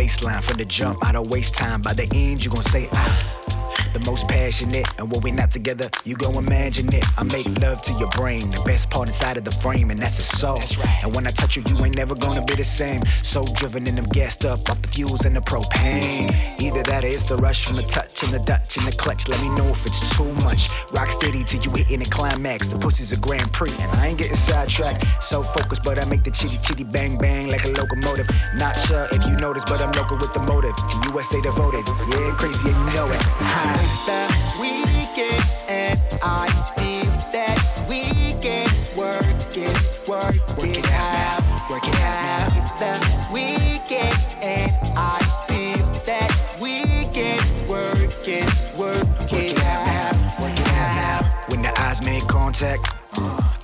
baseline 0.00 0.42
from 0.42 0.56
the 0.56 0.64
jump. 0.64 1.04
I 1.04 1.12
don't 1.12 1.28
waste 1.28 1.54
time. 1.54 1.82
By 1.82 1.92
the 1.92 2.08
end, 2.14 2.42
you 2.42 2.50
gon' 2.50 2.62
say 2.62 2.88
ah 2.92 3.39
the 3.92 4.00
most 4.10 4.28
passionate. 4.28 4.86
And 4.98 5.10
when 5.10 5.20
we're 5.20 5.34
not 5.34 5.50
together, 5.50 5.90
you 6.04 6.14
go 6.16 6.38
imagine 6.38 6.92
it. 6.94 7.04
I 7.18 7.22
make 7.24 7.46
love 7.60 7.82
to 7.82 7.92
your 7.94 8.08
brain, 8.10 8.50
the 8.50 8.62
best 8.62 8.90
part 8.90 9.08
inside 9.08 9.36
of 9.36 9.44
the 9.44 9.50
frame, 9.50 9.90
and 9.90 9.98
that's 9.98 10.18
a 10.18 10.22
soul. 10.22 10.60
And 11.02 11.14
when 11.14 11.26
I 11.26 11.30
touch 11.30 11.56
you, 11.56 11.62
you 11.66 11.84
ain't 11.84 11.96
never 11.96 12.14
gonna 12.14 12.44
be 12.44 12.54
the 12.54 12.64
same. 12.64 13.02
So 13.22 13.44
driven 13.54 13.86
and 13.86 13.98
I'm 13.98 14.06
gassed 14.06 14.44
up 14.44 14.68
off 14.70 14.80
the 14.82 14.88
fuels 14.88 15.24
and 15.24 15.36
the 15.36 15.40
propane. 15.40 16.30
Either 16.60 16.82
that 16.84 17.04
or 17.04 17.08
it's 17.08 17.24
the 17.24 17.36
rush 17.36 17.66
from 17.66 17.76
the 17.76 17.82
touch 17.82 18.22
and 18.22 18.32
the 18.32 18.38
Dutch 18.40 18.76
and 18.76 18.86
the 18.86 18.92
clutch. 18.92 19.28
Let 19.28 19.40
me 19.40 19.48
know 19.50 19.66
if 19.66 19.86
it's 19.86 20.16
too 20.16 20.32
much. 20.34 20.68
Rock 20.92 21.10
steady 21.10 21.44
till 21.44 21.62
you 21.62 21.70
hitting 21.72 22.00
the 22.00 22.10
climax. 22.10 22.68
The 22.68 22.78
pussy's 22.78 23.12
a 23.12 23.16
Grand 23.16 23.52
Prix, 23.52 23.72
and 23.80 23.90
I 23.92 24.08
ain't 24.08 24.18
getting 24.18 24.36
sidetracked. 24.36 25.04
So 25.22 25.42
focused, 25.42 25.82
but 25.82 25.98
I 25.98 26.04
make 26.04 26.24
the 26.24 26.30
chitty 26.30 26.58
chitty 26.58 26.84
bang 26.84 27.18
bang 27.18 27.48
like 27.48 27.64
a 27.64 27.70
locomotive. 27.70 28.28
Not 28.56 28.76
sure 28.76 29.06
if 29.12 29.24
you 29.26 29.36
notice, 29.36 29.64
but 29.64 29.80
I'm 29.80 29.92
local 29.92 30.18
with 30.18 30.32
the 30.32 30.40
motive. 30.40 30.76
The 30.76 31.12
US 31.14 31.26
stay 31.26 31.40
devoted. 31.40 31.86
Yeah, 32.08 32.34
crazy 32.36 32.70
and 32.70 32.78
you 32.78 32.96
know 32.96 33.06
it. 33.10 33.20
Hi. 33.22 33.79
It's 33.82 34.06
the 34.06 34.22
weekend 34.60 35.44
and 35.68 35.98
I 36.22 36.46
feel 36.76 37.10
that 37.32 37.58
we 37.88 38.02
can 38.40 38.66
work 38.96 39.56
it, 39.56 40.08
work, 40.08 40.34
Work 40.56 40.68
it, 40.68 40.78
it 40.78 40.90
out 40.92 41.12
now. 41.12 41.66
Work 41.70 41.86
it 41.88 41.94
out 41.96 42.22
now. 42.22 42.60
It's 42.60 42.72
the 42.72 42.94
weekend 43.32 44.16
and 44.42 44.72
I 44.96 45.18
feel 45.48 45.86
that 46.04 46.30
we 46.60 46.84
can 47.12 47.40
work 47.68 48.28
it, 48.28 48.50
work, 48.76 49.06
Work 49.18 49.32
it, 49.32 49.52
it 49.52 49.58
out 49.64 49.88
out. 49.88 50.14
now. 50.14 50.44
Work 50.44 50.60
it 50.60 50.68
out 50.68 51.22
now. 51.22 51.44
When 51.48 51.62
the 51.62 51.72
eyes 51.80 52.04
make 52.04 52.26
contact, 52.28 52.99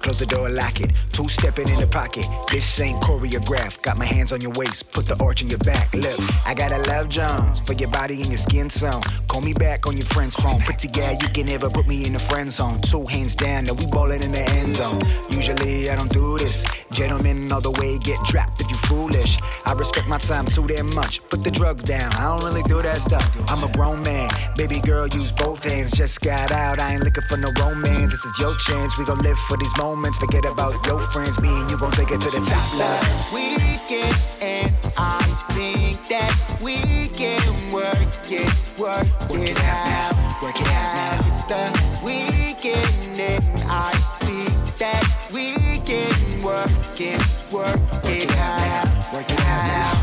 close 0.06 0.20
the 0.20 0.26
door, 0.26 0.48
lock 0.48 0.80
it. 0.80 0.92
Two 1.10 1.26
stepping 1.26 1.68
in 1.68 1.80
the 1.80 1.86
pocket. 1.88 2.26
This 2.48 2.78
ain't 2.78 3.02
choreographed. 3.02 3.82
Got 3.82 3.98
my 3.98 4.04
hands 4.04 4.30
on 4.30 4.40
your 4.40 4.52
waist, 4.52 4.92
put 4.92 5.04
the 5.04 5.20
arch 5.20 5.42
in 5.42 5.48
your 5.48 5.58
back. 5.58 5.92
Look, 5.92 6.20
I 6.46 6.54
got 6.54 6.70
a 6.70 6.78
love 6.86 7.08
Jones 7.08 7.58
for 7.58 7.72
your 7.72 7.90
body 7.90 8.22
and 8.22 8.26
your 8.26 8.38
skin 8.38 8.68
tone. 8.68 9.02
Call 9.26 9.40
me 9.40 9.52
back 9.52 9.88
on 9.88 9.96
your 9.96 10.06
friend's 10.06 10.36
phone. 10.36 10.60
Pretty 10.60 10.86
gal, 10.86 11.12
you 11.14 11.28
can 11.34 11.46
never 11.46 11.68
put 11.68 11.88
me 11.88 12.06
in 12.06 12.12
the 12.12 12.20
friend 12.20 12.52
zone. 12.52 12.80
Two 12.82 13.04
hands 13.06 13.34
down, 13.34 13.64
now 13.64 13.72
we 13.72 13.86
ballin' 13.86 14.22
in 14.22 14.30
the 14.30 14.48
end 14.50 14.70
zone. 14.72 15.00
Usually 15.28 15.90
I 15.90 15.96
don't 15.96 16.12
do 16.12 16.38
this. 16.38 16.64
Gentlemen 16.92 17.50
all 17.50 17.60
the 17.60 17.72
way 17.72 17.98
get 17.98 18.24
trapped 18.24 18.60
if 18.60 18.70
you 18.70 18.76
foolish. 18.86 19.38
I 19.64 19.72
respect 19.72 20.06
my 20.06 20.18
time 20.18 20.46
too 20.46 20.68
damn 20.68 20.94
much. 20.94 21.20
Put 21.30 21.42
the 21.42 21.50
drugs 21.50 21.82
down. 21.82 22.12
I 22.12 22.22
don't 22.30 22.44
really 22.44 22.62
do 22.62 22.80
that 22.80 22.98
stuff. 22.98 23.26
I'm 23.50 23.64
a 23.64 23.72
grown 23.72 24.04
man. 24.04 24.30
Baby 24.56 24.78
girl, 24.78 25.08
use 25.08 25.32
both 25.32 25.64
hands. 25.64 25.90
Just 25.90 26.20
got 26.20 26.52
out. 26.52 26.78
I 26.78 26.94
ain't 26.94 27.02
looking 27.02 27.24
for 27.24 27.36
no 27.36 27.50
romance. 27.60 28.12
This 28.12 28.24
is 28.24 28.38
your 28.38 28.54
chance. 28.58 28.96
We 28.96 29.04
gon' 29.04 29.18
live 29.18 29.38
for 29.50 29.56
these 29.56 29.76
moments. 29.78 29.95
Forget 30.04 30.44
about 30.44 30.74
your 30.86 31.00
friends. 31.00 31.40
Me 31.40 31.48
and 31.48 31.70
you 31.70 31.78
gon' 31.78 31.90
take 31.90 32.10
it 32.10 32.20
to 32.20 32.30
the 32.30 32.40
top. 32.40 32.74
Love. 32.74 33.32
weekend 33.32 34.14
and 34.42 34.70
I 34.96 35.22
think 35.54 36.06
that 36.08 36.32
we 36.62 37.08
can 37.08 37.40
work 37.72 37.96
it, 38.30 38.78
work, 38.78 39.06
Work 39.30 39.40
it, 39.40 39.50
it 39.50 39.60
out 39.64 40.12
now. 40.12 40.38
Work 40.42 40.60
it 40.60 40.68
out 40.68 40.94
now. 40.94 41.28
It's 41.28 41.42
the 41.44 41.64
weekend 42.04 43.18
and 43.20 43.44
I 43.70 43.92
think 44.20 44.76
that 44.76 45.02
we 45.32 45.54
can 45.80 46.42
work 46.42 47.00
it, 47.00 47.20
work, 47.50 47.80
Work 47.92 48.04
it, 48.04 48.24
it 48.24 48.30
out 48.32 48.60
out. 48.60 48.84
now. 48.84 49.12
Work 49.16 49.30
it 49.30 49.40
out 49.40 49.66
now. 49.66 49.95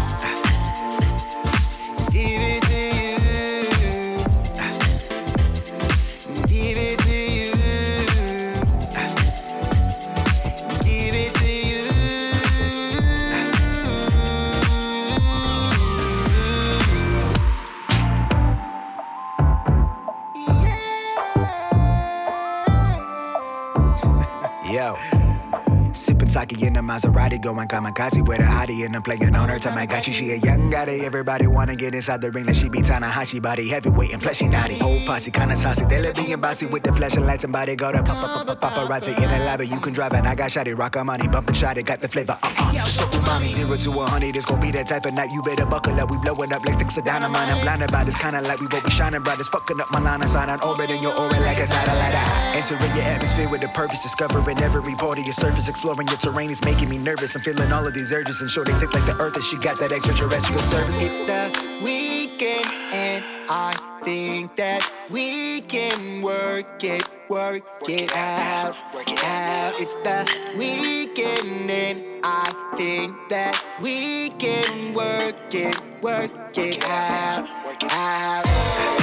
Sippin' 26.54 26.68
in 26.68 26.76
a 26.78 26.82
Maserati, 26.82 27.42
going 27.42 27.68
kamikaze 27.68 28.26
with 28.28 28.40
a 28.40 28.44
hottie, 28.44 28.86
and 28.86 28.96
I'm 28.96 29.02
playing 29.02 29.36
on 29.36 29.50
her 29.50 29.58
Tamagotchi. 29.58 30.14
She 30.14 30.32
a 30.32 30.38
young 30.38 30.72
gotti, 30.72 31.04
everybody 31.04 31.48
wanna 31.48 31.76
get 31.76 31.94
inside 31.94 32.22
the 32.22 32.32
ring 32.32 32.46
like 32.46 32.56
she 32.56 32.70
be 32.70 32.80
Tanahashi, 32.80 33.42
body 33.42 33.68
heavyweight 33.68 34.14
and 34.14 34.22
plus 34.22 34.38
she 34.38 34.48
naughty. 34.48 34.78
Whole 34.78 35.00
posse 35.06 35.32
kinda 35.32 35.56
saucy, 35.56 35.86
they 35.86 36.02
let 36.02 36.16
being 36.16 36.40
bossy 36.40 36.66
with 36.66 36.84
the 36.84 36.94
flashing 36.94 37.26
lights 37.26 37.44
and 37.44 37.54
body 37.54 37.76
go 37.76 37.92
to 37.92 38.04
pop 38.04 38.48
pop 38.48 38.60
paparazzi 38.60 39.16
in 39.16 39.30
the 39.30 39.46
lobby. 39.46 39.68
You 39.68 39.80
can 39.80 39.94
drive 39.94 40.14
and 40.14 40.28
I 40.28 40.36
got 40.36 40.52
shotty, 40.52 40.78
rock 40.78 40.96
money, 41.04 41.28
bumpin' 41.28 41.56
shotty, 41.56 41.84
got 41.86 42.02
the 42.02 42.08
flavor. 42.08 42.38
Uh 42.42 42.54
uh. 42.58 42.88
So 42.88 43.06
umami, 43.06 43.48
zero 43.48 43.78
to 43.78 44.02
a 44.02 44.06
hundred, 44.06 44.36
this 44.36 44.46
gon' 44.46 44.60
be 44.60 44.72
that 44.72 44.88
type 44.88 45.06
of 45.06 45.14
night. 45.14 45.32
You 45.32 45.42
better 45.42 45.66
buckle 45.66 46.00
up, 46.00 46.12
we 46.12 46.18
blowin' 46.18 46.54
up 46.54 46.66
like 46.66 46.76
sticks 46.76 46.98
of 46.98 47.06
dynamite. 47.06 47.50
I'm 47.50 47.62
blinded 47.62 47.92
by 47.92 48.04
this 48.04 48.18
kinda 48.18 48.42
like 48.42 48.60
we 48.60 48.68
both 48.68 48.84
be 48.84 48.92
shining 48.92 49.24
bright. 49.24 49.40
It's 49.40 49.50
fucking 49.50 49.80
up 49.80 49.92
my 49.92 50.00
line 50.00 50.22
of 50.22 50.30
sight 50.30 50.50
on 50.50 50.60
orbiting 50.62 51.02
your 51.02 51.18
orbit 51.18 51.42
like 51.42 51.58
a 51.58 51.68
satellite. 51.68 52.14
Entering 52.56 52.96
your 52.96 53.06
atmosphere 53.06 53.50
with 53.50 53.64
a 53.64 53.70
purpose, 53.70 54.02
discovering 54.04 54.60
every 54.62 54.96
part 54.96 55.18
of 55.18 55.26
your 55.26 55.34
surface, 55.34 55.68
exploring 55.68 56.08
your 56.08 56.18
terrain 56.18 56.43
is 56.50 56.64
making 56.64 56.90
me 56.90 56.98
nervous. 56.98 57.36
I'm 57.36 57.42
feeling 57.42 57.72
all 57.72 57.86
of 57.86 57.94
these 57.94 58.12
urges, 58.12 58.42
and 58.42 58.50
sure 58.50 58.64
they 58.64 58.74
think 58.80 58.94
like 58.94 59.06
the 59.06 59.16
earth 59.22 59.36
and 59.36 59.44
she 59.44 59.58
got 59.58 59.80
that 59.80 59.92
extraterrestrial 59.92 60.62
service. 60.62 61.02
It's 61.02 61.20
the 61.20 61.84
weekend 61.84 62.66
and 62.94 63.24
I 63.50 63.74
think 64.04 64.56
that 64.56 64.90
we 65.10 65.62
can 65.62 66.22
work 66.22 66.84
it, 66.84 67.04
work 67.30 67.64
it 67.88 68.16
out, 68.16 68.76
work 68.94 69.12
it 69.12 69.24
out. 69.24 69.74
It's 69.80 69.96
the 69.96 70.30
weekend 70.58 71.70
and 71.70 72.04
I 72.24 72.52
think 72.76 73.16
that 73.30 73.64
we 73.82 74.30
can 74.32 74.94
work 74.94 75.54
it, 75.54 75.80
work 76.02 76.58
it 76.58 76.84
out, 76.86 77.48
work 77.66 77.84
it 77.84 77.92
out. 77.94 79.03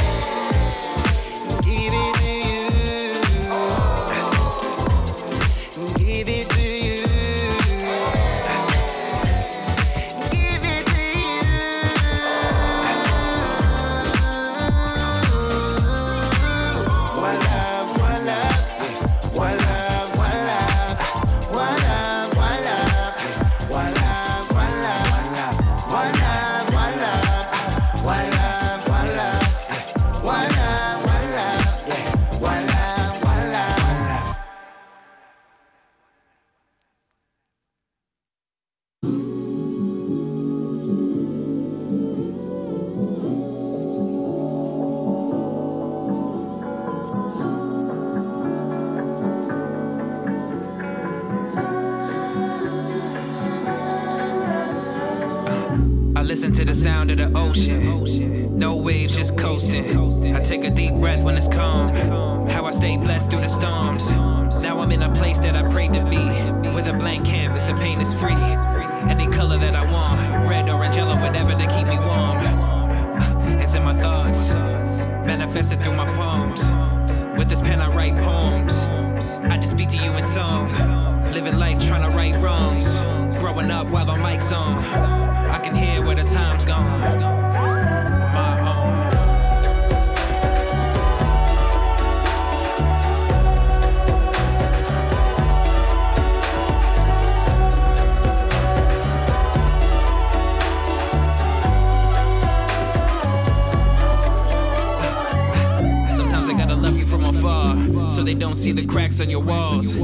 on 109.18 109.28
your 109.28 109.42
walls. 109.42 109.96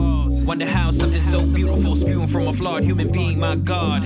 Wonder 0.42 0.66
how 0.66 0.90
something 0.90 1.22
so 1.22 1.46
beautiful 1.46 1.94
spewing 1.94 2.26
from 2.26 2.48
a 2.48 2.52
flawed 2.52 2.82
human 2.82 3.12
being, 3.12 3.38
my 3.38 3.54
God. 3.54 4.02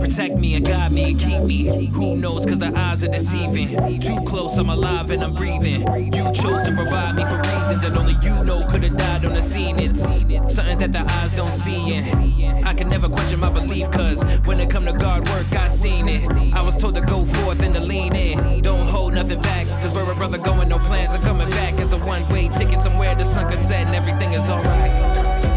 Protect 0.00 0.36
me 0.36 0.54
and 0.54 0.64
guide 0.64 0.92
me 0.92 1.10
and 1.10 1.18
keep 1.18 1.42
me. 1.42 1.86
Who 1.86 2.16
knows, 2.16 2.46
cause 2.46 2.58
the 2.58 2.72
eyes 2.76 3.02
are 3.02 3.08
deceiving. 3.08 3.68
Too 4.00 4.22
close, 4.24 4.56
I'm 4.58 4.68
alive 4.68 5.10
and 5.10 5.24
I'm 5.24 5.34
breathing. 5.34 5.80
You 6.14 6.32
chose 6.32 6.62
to 6.62 6.72
provide 6.74 7.16
me 7.16 7.24
for 7.24 7.38
reasons 7.38 7.82
that 7.82 7.96
only 7.96 8.14
you 8.22 8.44
know 8.44 8.66
could 8.70 8.84
have 8.84 8.96
died 8.96 9.24
on 9.24 9.34
the 9.34 9.42
scene. 9.42 9.78
It's 9.80 10.20
something 10.54 10.78
that 10.78 10.92
the 10.92 11.00
eyes 11.00 11.32
don't 11.32 11.52
see. 11.52 11.96
And 11.96 12.64
I 12.64 12.74
can 12.74 12.88
never 12.88 13.08
question 13.08 13.40
my 13.40 13.50
belief, 13.50 13.90
cause 13.90 14.22
when 14.44 14.60
it 14.60 14.70
come 14.70 14.84
to 14.84 14.92
God 14.92 15.28
work, 15.30 15.52
I 15.56 15.68
seen 15.68 16.08
it. 16.08 16.22
I 16.54 16.62
was 16.62 16.76
told 16.76 16.94
to 16.94 17.00
go 17.00 17.22
forth 17.22 17.62
and 17.62 17.74
to 17.74 17.80
lean 17.80 18.14
in. 18.14 18.62
Don't 18.62 18.86
hold 18.86 19.14
nothing 19.14 19.40
back, 19.40 19.66
cause 19.68 19.92
where 19.94 20.10
a 20.10 20.14
brother 20.14 20.38
going, 20.38 20.68
no 20.68 20.78
plans 20.78 21.14
are 21.14 21.22
coming 21.22 21.50
back. 21.50 21.73
It's 21.84 21.92
a 21.92 21.98
one 21.98 22.26
way 22.30 22.48
ticket 22.48 22.80
somewhere 22.80 23.14
the 23.14 23.24
sun 23.24 23.46
can 23.46 23.58
set 23.58 23.86
and 23.86 23.94
everything 23.94 24.32
is 24.32 24.48
alright. 24.48 25.53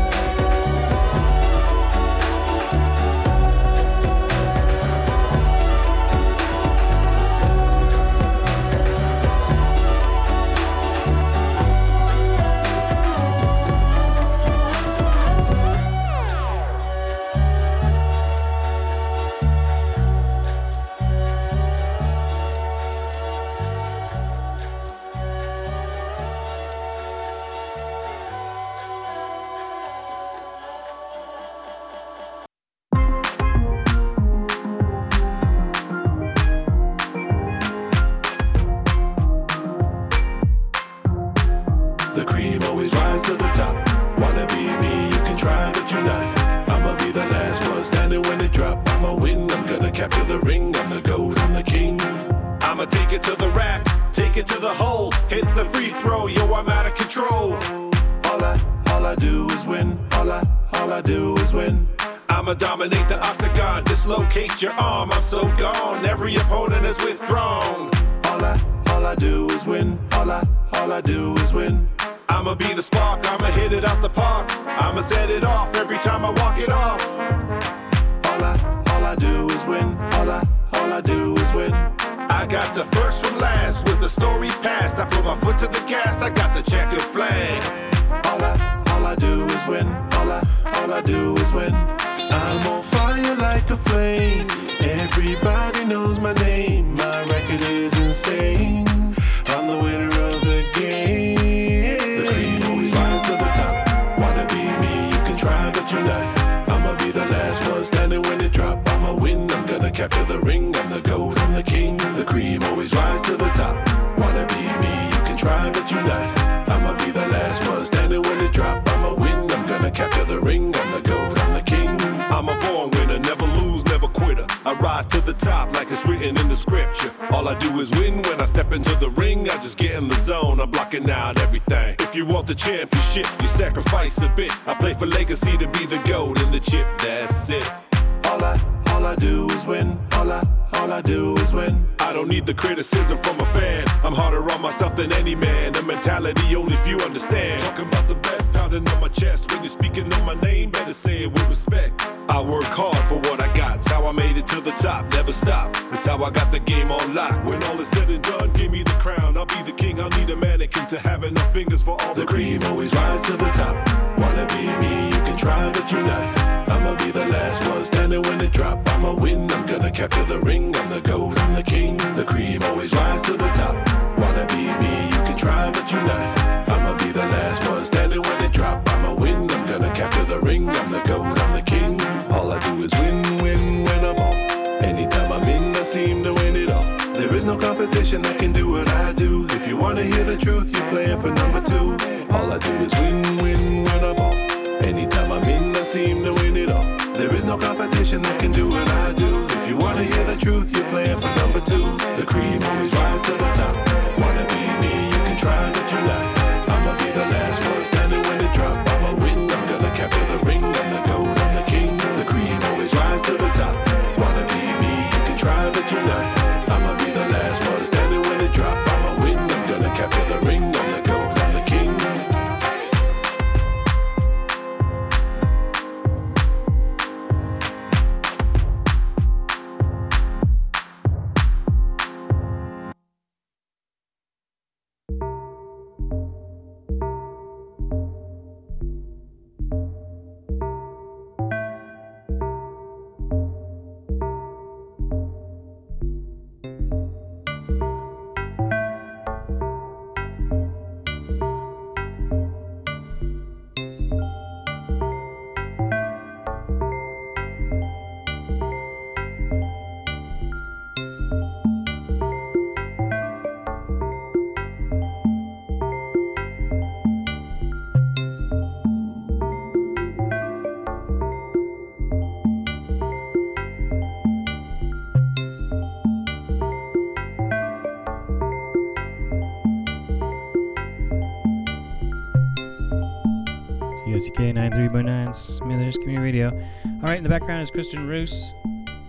CSK 284.27 284.53
93.9 284.53 285.33
Smithers 285.33 285.97
Community 285.97 286.21
Radio. 286.21 286.49
All 286.85 286.99
right, 287.01 287.17
in 287.17 287.23
the 287.23 287.29
background 287.29 287.61
is 287.61 287.71
Kristen 287.71 288.05
Roos 288.05 288.53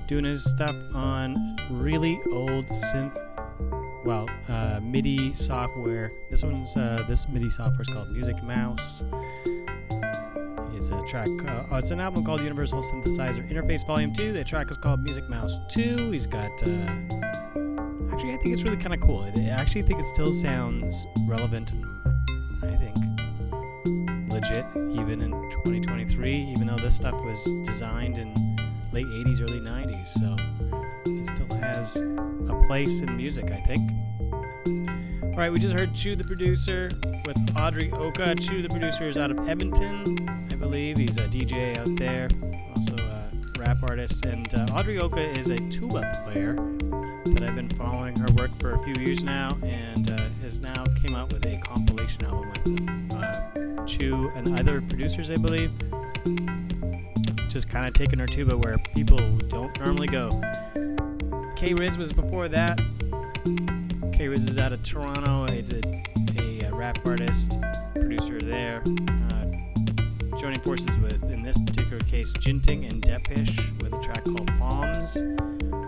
doing 0.06 0.24
his 0.24 0.44
stuff 0.44 0.74
on 0.94 1.56
really 1.70 2.20
old 2.30 2.66
synth, 2.66 3.16
well, 4.04 4.28
uh, 4.48 4.78
MIDI 4.80 5.34
software. 5.34 6.12
This 6.30 6.44
one's 6.44 6.76
uh, 6.76 7.04
this 7.08 7.28
MIDI 7.28 7.50
software 7.50 7.80
is 7.80 7.88
called 7.88 8.08
Music 8.10 8.40
Mouse. 8.44 9.02
It's 10.74 10.90
a 10.90 11.04
track. 11.04 11.26
Uh, 11.48 11.64
oh, 11.72 11.76
it's 11.78 11.90
an 11.90 11.98
album 11.98 12.24
called 12.24 12.40
Universal 12.40 12.82
Synthesizer 12.82 13.50
Interface 13.50 13.84
Volume 13.84 14.12
Two. 14.12 14.32
The 14.32 14.44
track 14.44 14.70
is 14.70 14.76
called 14.76 15.02
Music 15.02 15.28
Mouse 15.28 15.58
Two. 15.68 16.12
He's 16.12 16.28
got. 16.28 16.52
Uh, 16.62 16.92
actually, 18.12 18.34
I 18.34 18.36
think 18.36 18.50
it's 18.50 18.62
really 18.62 18.76
kind 18.76 18.94
of 18.94 19.00
cool. 19.00 19.28
I 19.36 19.48
actually 19.48 19.82
think 19.82 19.98
it 19.98 20.06
still 20.06 20.30
sounds 20.30 21.08
relevant 21.26 21.72
legit 24.40 24.64
even 24.92 25.20
in 25.20 25.30
2023. 25.50 26.52
Even 26.52 26.66
though 26.66 26.76
this 26.76 26.94
stuff 26.94 27.20
was 27.24 27.54
designed 27.64 28.18
in 28.18 28.32
late 28.92 29.06
80s, 29.06 29.40
early 29.40 29.60
90s, 29.60 30.08
so 30.08 30.36
it 31.10 31.26
still 31.26 31.58
has 31.58 31.96
a 31.96 32.66
place 32.66 33.00
in 33.00 33.16
music. 33.16 33.50
I 33.50 33.60
think. 33.60 33.90
All 35.22 35.44
right, 35.44 35.52
we 35.52 35.58
just 35.58 35.74
heard 35.74 35.94
Chew 35.94 36.16
the 36.16 36.24
producer 36.24 36.90
with 37.26 37.38
Audrey 37.56 37.92
Ochoa. 37.92 38.34
Chew 38.34 38.62
the 38.62 38.68
producer 38.68 39.08
is 39.08 39.16
out 39.16 39.30
of 39.30 39.48
Edmonton, 39.48 40.28
I 40.50 40.54
believe. 40.56 40.98
He's 40.98 41.16
a 41.16 41.28
DJ 41.28 41.78
out 41.78 41.94
there, 41.96 42.28
also 42.74 42.96
a 42.96 43.30
rap 43.58 43.78
artist. 43.88 44.24
And 44.24 44.52
uh, 44.54 44.66
Audrey 44.72 44.98
Ochoa 44.98 45.32
is 45.38 45.50
a 45.50 45.56
tuba 45.68 46.10
player 46.24 46.54
that 46.54 47.42
I've 47.42 47.54
been 47.54 47.68
following 47.70 48.16
her 48.18 48.26
work 48.36 48.50
for 48.58 48.74
a 48.74 48.82
few 48.82 48.94
years 48.94 49.22
now, 49.22 49.48
and 49.62 50.10
uh, 50.10 50.18
has 50.42 50.60
now 50.60 50.84
came 51.02 51.14
out 51.14 51.32
with 51.32 51.44
a 51.46 51.58
compilation 51.58 52.24
album 52.24 52.50
with 52.50 53.07
uh, 53.22 53.84
Chew 53.84 54.30
and 54.34 54.58
other 54.58 54.80
producers, 54.82 55.30
I 55.30 55.34
believe. 55.34 55.70
Just 57.48 57.68
kind 57.68 57.86
of 57.86 57.94
taking 57.94 58.18
her 58.18 58.26
tuba 58.26 58.56
where 58.56 58.78
people 58.94 59.18
don't 59.48 59.76
normally 59.84 60.08
go. 60.08 60.28
K 61.56 61.74
Riz 61.74 61.98
was 61.98 62.12
before 62.12 62.48
that. 62.48 62.80
K 64.12 64.28
Riz 64.28 64.46
is 64.46 64.58
out 64.58 64.72
of 64.72 64.82
Toronto. 64.82 65.46
He's 65.52 65.72
a, 65.72 65.80
a, 66.40 66.68
uh, 66.68 66.76
rap 66.76 66.98
artist, 67.06 67.58
producer 67.94 68.38
there. 68.38 68.82
Uh, 69.32 70.36
joining 70.36 70.60
forces 70.60 70.96
with, 70.98 71.22
in 71.24 71.42
this 71.42 71.58
particular 71.58 72.00
case, 72.00 72.32
Jinting 72.34 72.88
and 72.88 73.02
Depish 73.02 73.82
with 73.82 73.92
a 73.92 74.00
track 74.02 74.24
called 74.24 74.46
Palms 74.58 75.22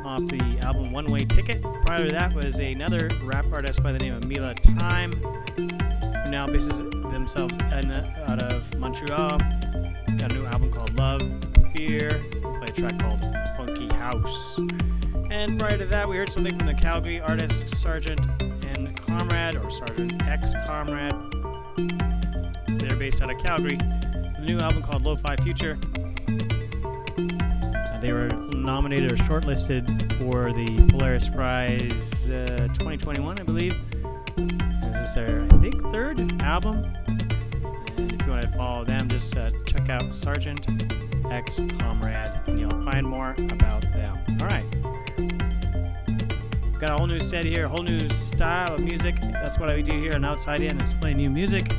off 0.05 0.26
the 0.26 0.59
album 0.64 0.91
One 0.91 1.07
Way 1.07 1.24
Ticket. 1.24 1.62
Prior 1.62 2.09
to 2.09 2.12
that 2.12 2.35
was 2.35 2.59
another 2.59 3.09
rap 3.22 3.47
artist 3.53 3.81
by 3.83 3.93
the 3.93 3.99
name 3.99 4.14
of 4.14 4.26
Mila 4.26 4.55
Time, 4.55 5.12
who 5.12 6.31
now 6.31 6.47
bases 6.47 6.81
themselves 7.21 7.55
in, 7.59 7.91
out 8.31 8.43
of 8.45 8.75
Montreal. 8.79 9.39
Got 9.39 10.33
a 10.33 10.35
new 10.35 10.47
album 10.47 10.73
called 10.73 10.99
Love, 10.99 11.21
Fear, 11.77 12.25
play 12.41 12.68
a 12.68 12.73
track 12.73 12.99
called 12.99 13.23
Funky 13.59 13.95
House. 13.97 14.59
And 15.31 15.59
prior 15.59 15.77
to 15.77 15.85
that, 15.85 16.09
we 16.09 16.16
heard 16.16 16.33
something 16.33 16.57
from 16.59 16.66
the 16.66 16.75
Calgary 16.75 17.21
artist 17.21 17.66
Sargeant 17.66 18.25
and 18.75 18.97
Comrade, 18.97 19.57
or 19.57 19.68
Sargeant 19.68 20.27
X 20.27 20.55
Comrade. 20.66 21.12
They're 22.81 22.97
based 22.97 23.21
out 23.21 23.31
of 23.31 23.39
Calgary. 23.39 23.77
The 23.77 24.45
new 24.47 24.59
album 24.59 24.83
called 24.83 25.03
Lo-Fi 25.03 25.37
Future. 25.37 25.77
Uh, 27.75 28.01
they 28.01 28.14
were 28.14 28.29
nominated 28.55 29.12
or 29.12 29.16
shortlisted 29.16 29.87
for 30.18 30.55
the 30.55 30.89
Polaris 30.91 31.29
Prize 31.29 32.31
uh, 32.31 32.57
2021, 32.79 33.39
I 33.39 33.43
believe. 33.43 33.75
Is 35.01 35.14
their, 35.14 35.42
I 35.51 35.57
think, 35.57 35.80
third 35.84 36.20
album. 36.42 36.84
And 37.96 38.12
if 38.12 38.26
you 38.26 38.32
want 38.32 38.42
to 38.42 38.48
follow 38.48 38.84
them, 38.84 39.09
just 39.09 39.34
uh, 39.34 39.51
check 39.64 39.88
out 39.88 40.03
Sargeant 40.03 40.61
X 41.32 41.61
Comrade, 41.78 42.30
and 42.46 42.61
you'll 42.61 42.82
find 42.82 43.07
more 43.07 43.34
about 43.51 43.80
them. 43.80 44.18
All 44.40 44.46
right. 44.46 44.66
Got 46.78 46.90
a 46.90 46.96
whole 46.98 47.07
new 47.07 47.18
set 47.18 47.44
here, 47.44 47.64
a 47.64 47.68
whole 47.68 47.82
new 47.82 48.09
style 48.11 48.74
of 48.74 48.84
music. 48.84 49.14
That's 49.22 49.59
what 49.59 49.70
I 49.70 49.80
do 49.80 49.98
here 49.98 50.14
on 50.14 50.24
Outside 50.24 50.61
In, 50.61 50.80
is 50.82 50.92
play 50.92 51.14
new 51.14 51.30
music 51.30 51.72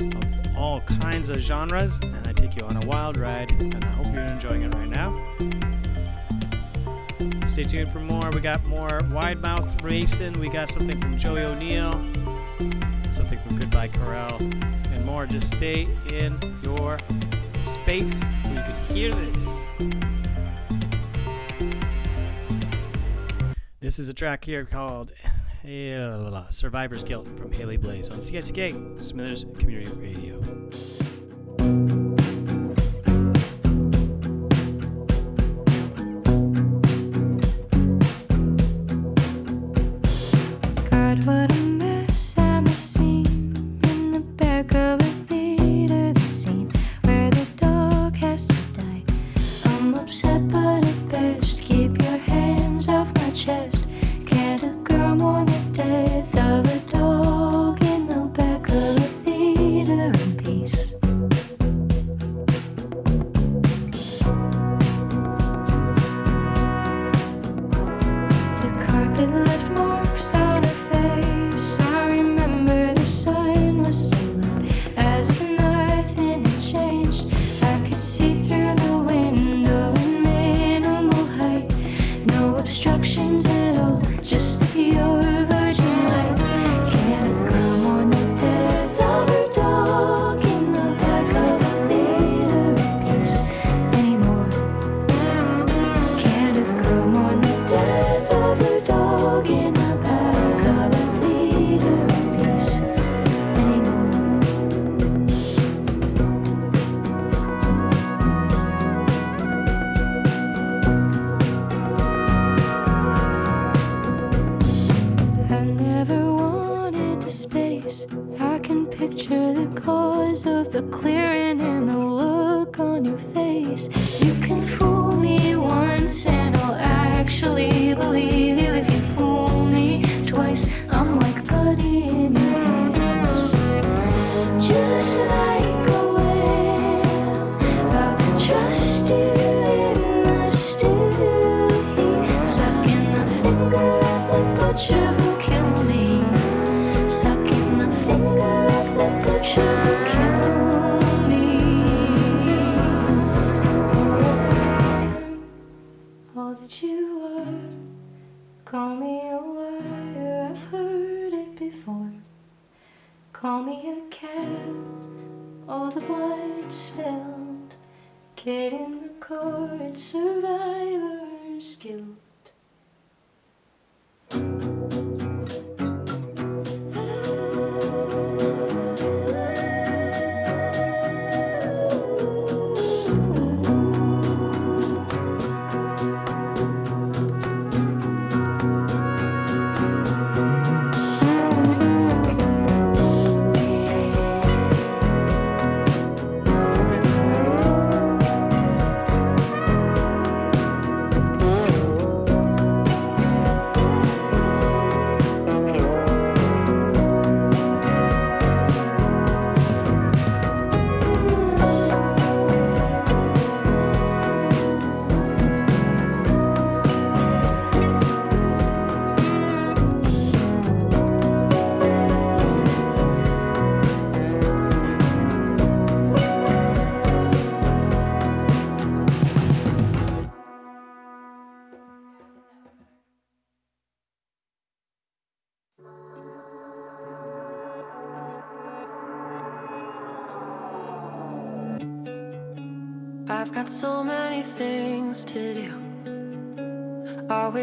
of 0.00 0.56
all 0.56 0.80
kinds 0.82 1.30
of 1.30 1.38
genres, 1.38 1.98
and 2.02 2.28
I 2.28 2.32
take 2.32 2.56
you 2.56 2.64
on 2.66 2.76
a 2.76 2.86
wild 2.86 3.16
ride, 3.16 3.50
and 3.60 3.84
I 3.84 3.88
hope 3.88 4.06
you're 4.14 4.22
enjoying 4.22 4.62
it 4.62 4.72
right 4.74 4.88
now. 4.88 5.12
Stay 7.44 7.64
tuned 7.64 7.90
for 7.90 8.00
more. 8.00 8.30
We 8.30 8.40
got 8.40 8.64
more 8.64 9.00
Wide 9.10 9.40
Mouth 9.40 9.82
Racing. 9.82 10.32
We 10.40 10.48
got 10.48 10.68
something 10.70 10.98
from 11.00 11.18
Joey 11.18 11.42
O'Neill, 11.42 11.92
something 13.10 13.38
from 13.40 13.58
Goodbye 13.58 13.88
Corral, 13.88 14.38
and 14.40 15.04
more. 15.04 15.26
Just 15.26 15.48
stay 15.48 15.88
in 16.10 16.38
your 16.62 16.98
space 17.60 18.24
where 18.44 18.54
you 18.54 18.62
can 18.62 18.94
hear 18.94 19.12
this. 19.12 19.70
This 23.80 23.98
is 23.98 24.08
a 24.08 24.14
track 24.14 24.44
here 24.44 24.64
called 24.64 25.12
eh, 25.64 26.46
Survivor's 26.50 27.04
Guilt 27.04 27.26
from 27.38 27.52
Haley 27.52 27.78
Blais 27.78 28.12
on 28.12 28.18
CSK, 28.18 29.00
Smithers 29.00 29.44
Community 29.58 29.92
Radio. 29.98 30.40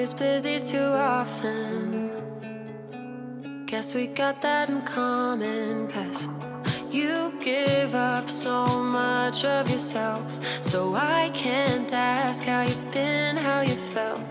always 0.10 0.14
busy 0.43 0.60
too 0.60 0.80
often. 0.80 2.12
Guess 3.66 3.93
we 3.93 4.07
got 4.07 4.41
that 4.41 4.70
in 4.70 4.82
common, 4.82 5.88
cause 5.88 6.28
you 6.89 7.34
give 7.41 7.93
up 7.95 8.30
so 8.30 8.66
much 8.84 9.45
of 9.45 9.70
yourself. 9.70 10.39
So 10.62 10.95
I 10.95 11.30
can't 11.34 11.91
ask 11.93 12.43
how 12.43 12.62
you've 12.62 12.91
been, 12.91 13.38
how 13.38 13.62
you 13.62 13.76
felt. 13.93 14.22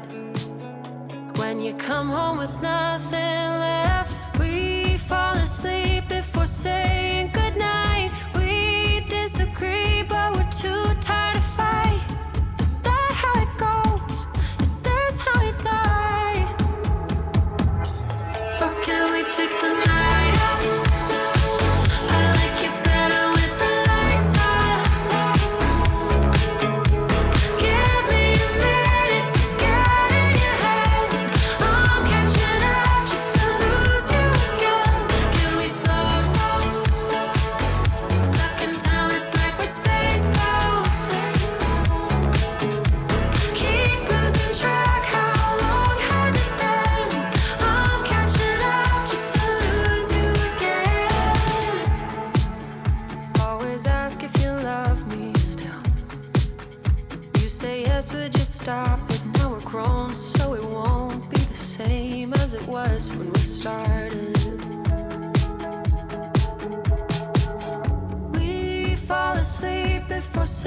When 1.39 1.61
you 1.61 1.75
come 1.75 2.09
home 2.09 2.39
with 2.39 2.61
nothing 2.61 3.51
left, 3.61 4.39
we 4.39 4.99
fall 4.99 5.35
asleep 5.37 6.09
before 6.09 6.47
saying 6.47 7.31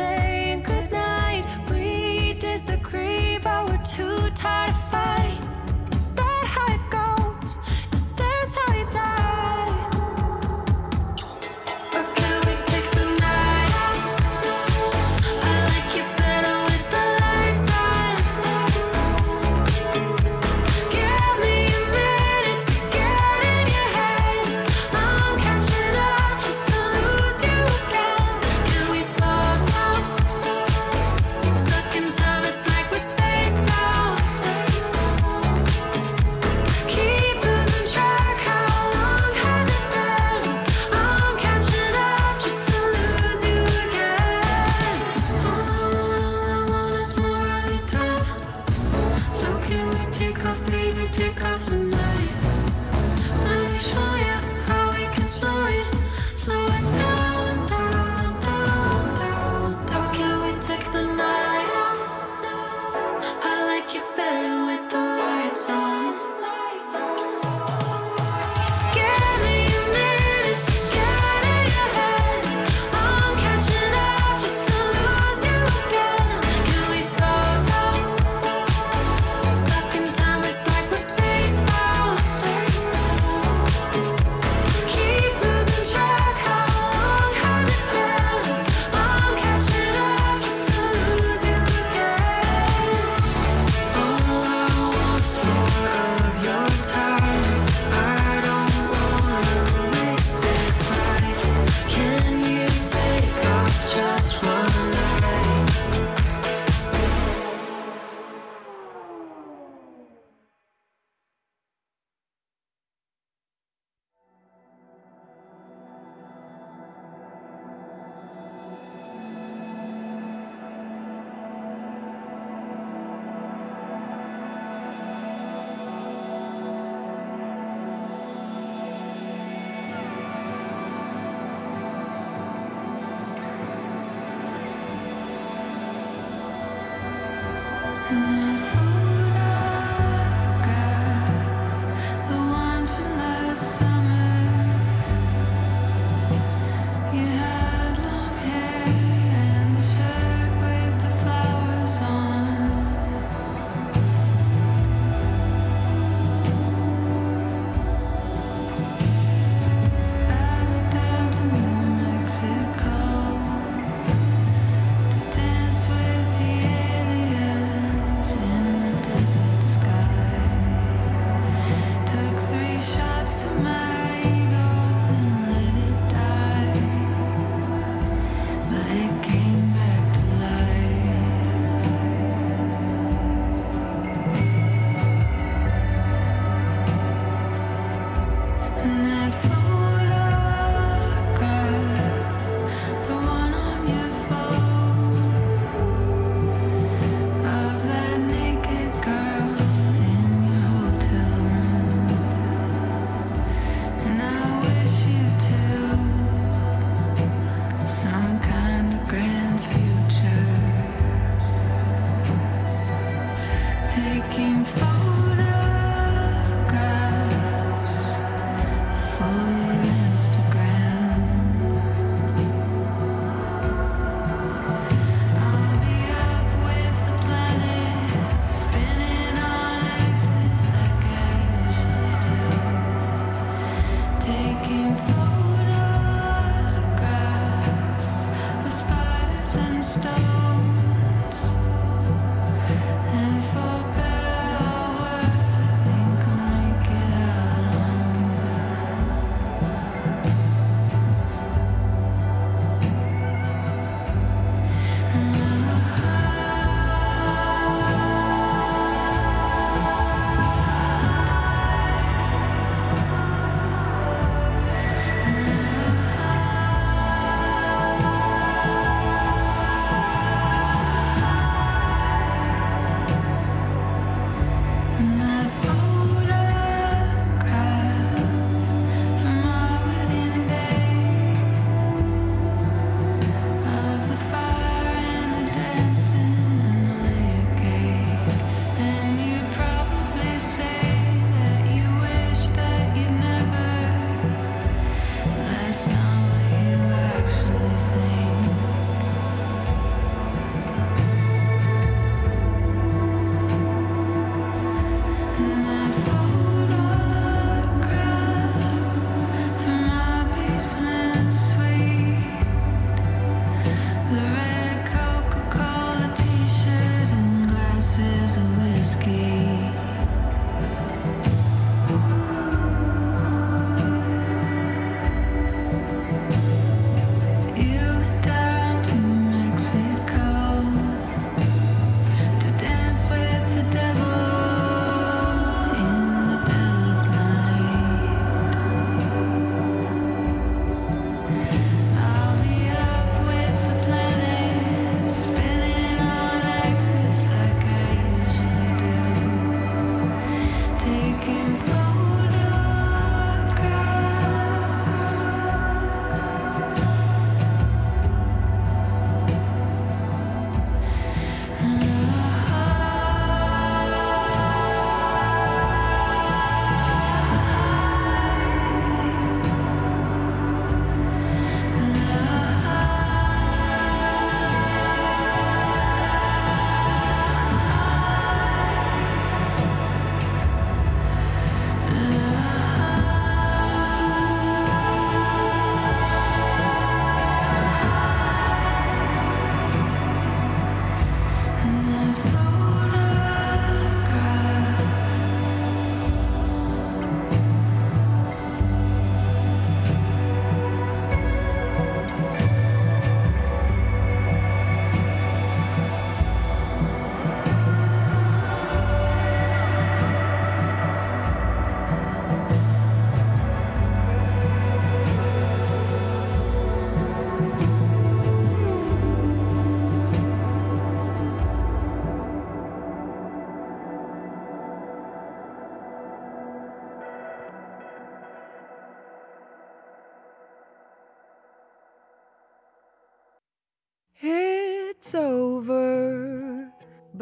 saying 0.01 0.63
goodnight. 0.63 1.43
We 1.69 2.33
disagree, 2.33 3.37
but 3.45 3.59
we're 3.69 3.85
too 3.97 4.19
tired 4.43 4.75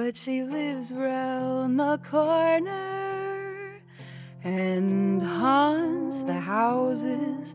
but 0.10 0.18
she 0.18 0.42
lives 0.42 0.92
round 0.92 1.80
the 1.80 2.00
corner 2.00 3.80
and 4.44 5.22
haunts 5.22 6.24
the 6.24 6.40
houses 6.40 7.54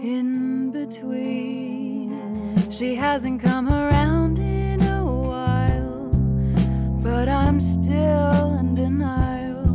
in 0.00 0.70
between. 0.70 2.56
She 2.70 2.94
hasn't 2.94 3.42
come 3.42 3.68
around 3.68 4.38
in 4.38 4.80
a 4.80 5.04
while, 5.04 6.08
but 7.02 7.28
I'm 7.28 7.60
still 7.60 8.56
in 8.58 8.74
denial. 8.74 9.66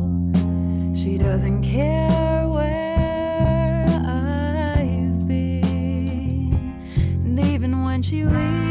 She 0.96 1.20
doesn't 1.20 1.62
care 1.62 2.48
where 2.48 3.86
I've 3.86 5.28
been. 5.28 6.74
And 7.24 7.40
even 7.40 7.84
when 7.84 8.02
she 8.02 8.26
leaves 8.26 8.65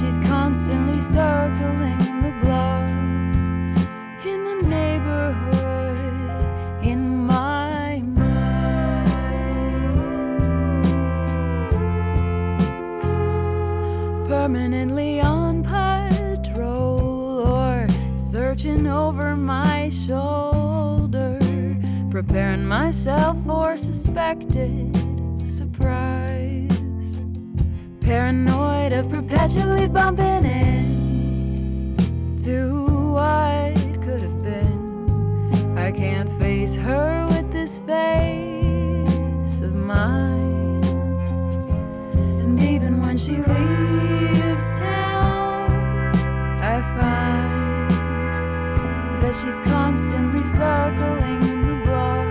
she's 0.00 0.18
constantly 0.26 0.98
circling 0.98 1.98
the 2.20 2.32
block 2.42 2.90
in 4.26 4.44
the 4.44 4.68
neighborhood 4.68 5.98
in 6.84 7.24
my 7.26 8.00
mind. 8.00 8.18
Permanently 14.28 15.20
on 15.20 15.62
patrol 15.62 17.46
or 17.46 17.86
searching 18.16 18.88
over 18.88 19.36
my 19.36 19.88
shoulder, 19.90 21.38
preparing 22.10 22.66
myself 22.66 23.38
for 23.44 23.76
suspected 23.76 24.92
surprise. 25.46 26.63
Paranoid 28.04 28.92
of 28.92 29.08
perpetually 29.08 29.88
bumping 29.88 30.44
in 30.44 31.96
to 32.36 32.84
what 33.14 33.74
could 34.02 34.20
have 34.20 34.42
been. 34.42 35.78
I 35.78 35.90
can't 35.90 36.30
face 36.32 36.76
her 36.76 37.26
with 37.30 37.50
this 37.50 37.78
face 37.78 39.62
of 39.62 39.74
mine. 39.74 40.84
And 42.12 42.62
even 42.62 43.00
when 43.00 43.16
she 43.16 43.38
leaves 43.38 44.70
town, 44.78 45.70
I 46.60 46.82
find 46.98 47.90
that 49.22 49.34
she's 49.34 49.56
constantly 49.66 50.42
circling 50.42 51.40
the 51.40 51.80
block 51.86 52.26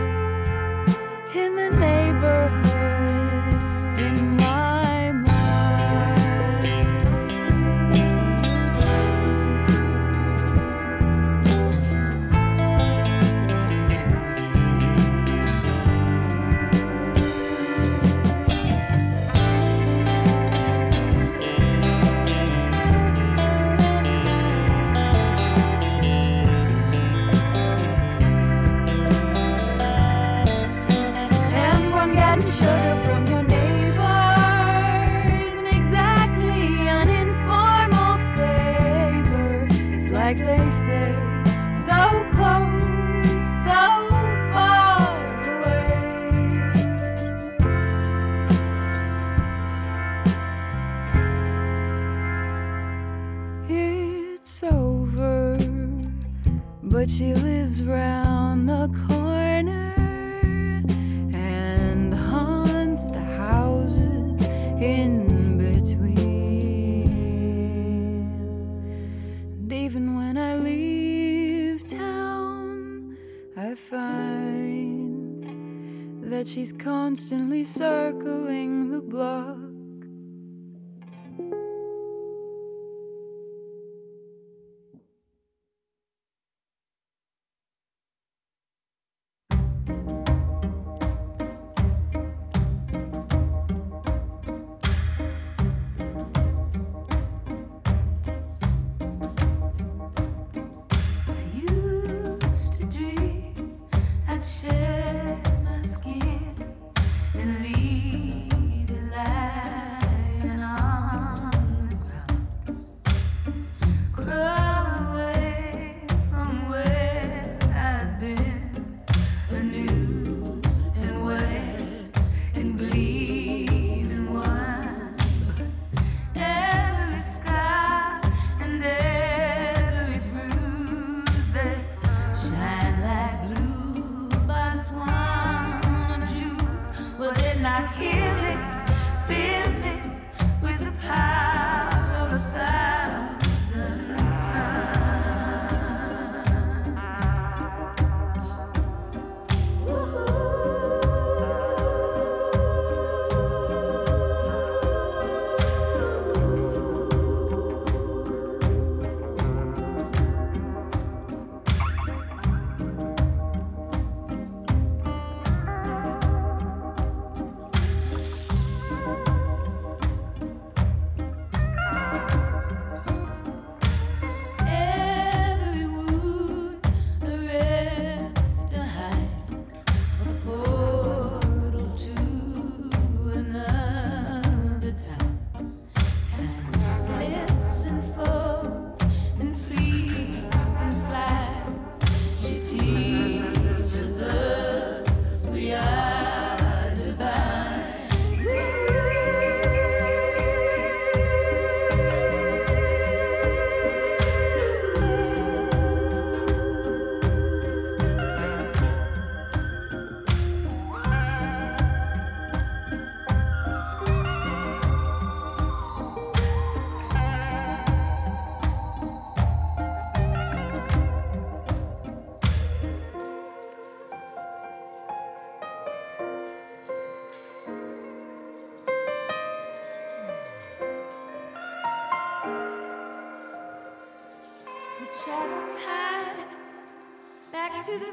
in 1.36 1.56
the 1.56 1.72
neighborhood 1.72 2.63
circling 77.64 78.90
the 78.92 79.02
block. 79.02 79.73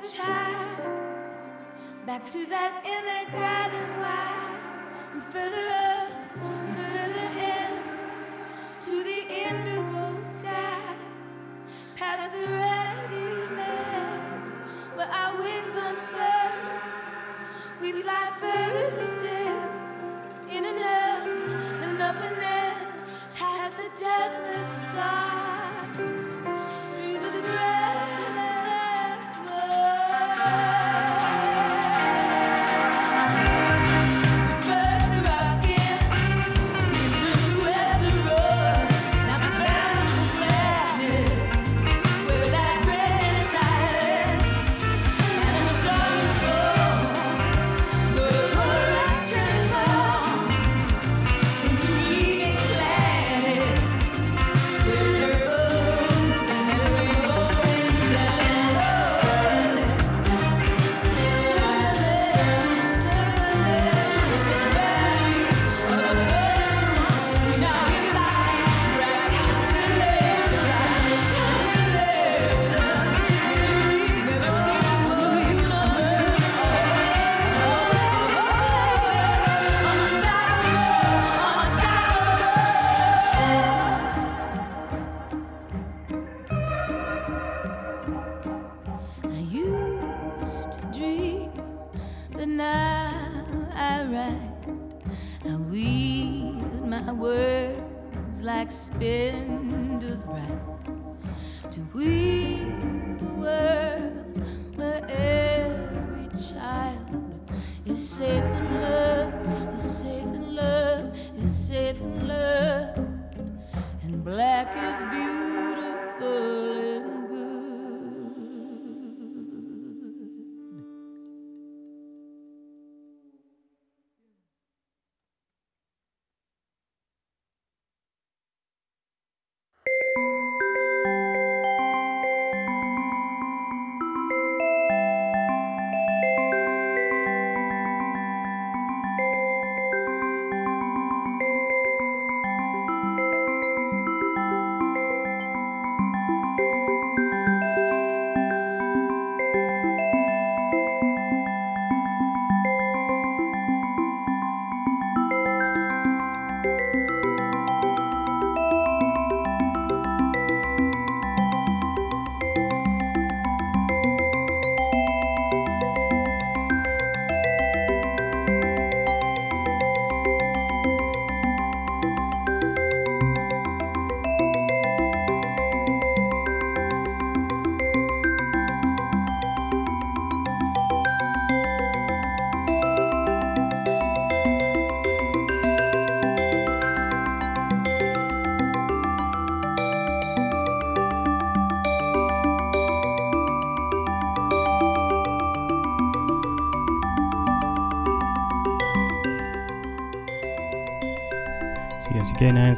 Child, 0.00 0.78
back 2.06 2.28
to 2.30 2.46
that 2.46 2.79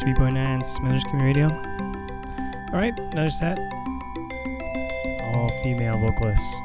3.9 0.03 0.64
Smithers 0.64 1.05
Community 1.05 1.42
Radio. 1.42 1.57
Alright, 2.72 2.98
another 2.98 3.30
set. 3.30 3.57
All 5.22 5.48
female 5.62 5.96
vocalists. 5.96 6.61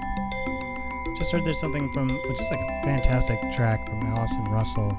Just 1.19 1.31
heard 1.31 1.45
there's 1.45 1.59
something 1.59 1.93
from, 1.93 2.09
just 2.29 2.49
like 2.49 2.59
a 2.59 2.83
fantastic 2.83 3.39
track 3.51 3.87
from 3.87 4.01
Allison 4.07 4.43
Russell. 4.45 4.91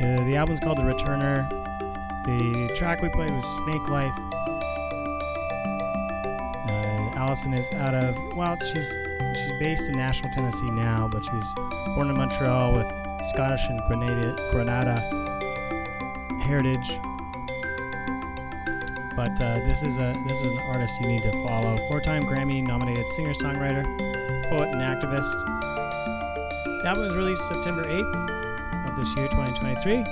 Uh, 0.00 0.24
the 0.24 0.34
album's 0.34 0.60
called 0.60 0.78
The 0.78 0.82
Returner. 0.82 1.46
The 2.24 2.72
track 2.74 3.02
we 3.02 3.10
played 3.10 3.32
was 3.32 3.44
Snake 3.44 3.86
Life. 3.90 4.18
Uh, 6.66 7.18
Allison 7.18 7.52
is 7.52 7.70
out 7.72 7.94
of, 7.94 8.16
well, 8.34 8.56
she's 8.72 8.96
she's 9.34 9.52
based 9.60 9.90
in 9.90 9.98
Nashville, 9.98 10.30
Tennessee 10.32 10.70
now, 10.70 11.06
but 11.06 11.22
she 11.22 11.32
was 11.32 11.54
born 11.94 12.08
in 12.08 12.16
Montreal 12.16 12.72
with 12.72 12.90
Scottish 13.26 13.66
and 13.68 13.78
Grenada, 13.84 14.48
Grenada 14.50 15.21
heritage. 16.42 16.98
But 19.14 19.40
uh, 19.40 19.60
this 19.60 19.82
is 19.82 19.98
a 19.98 20.14
this 20.26 20.40
is 20.40 20.46
an 20.46 20.58
artist 20.58 21.00
you 21.00 21.06
need 21.06 21.22
to 21.22 21.32
follow. 21.46 21.76
Four-time 21.88 22.22
Grammy-nominated 22.22 23.10
singer-songwriter, 23.10 23.84
poet, 24.48 24.70
and 24.70 24.80
activist. 24.80 25.38
The 26.82 26.88
album 26.88 27.04
was 27.04 27.16
released 27.16 27.46
September 27.46 27.84
8th 27.84 28.88
of 28.88 28.96
this 28.96 29.14
year, 29.16 29.28
2023. 29.28 30.04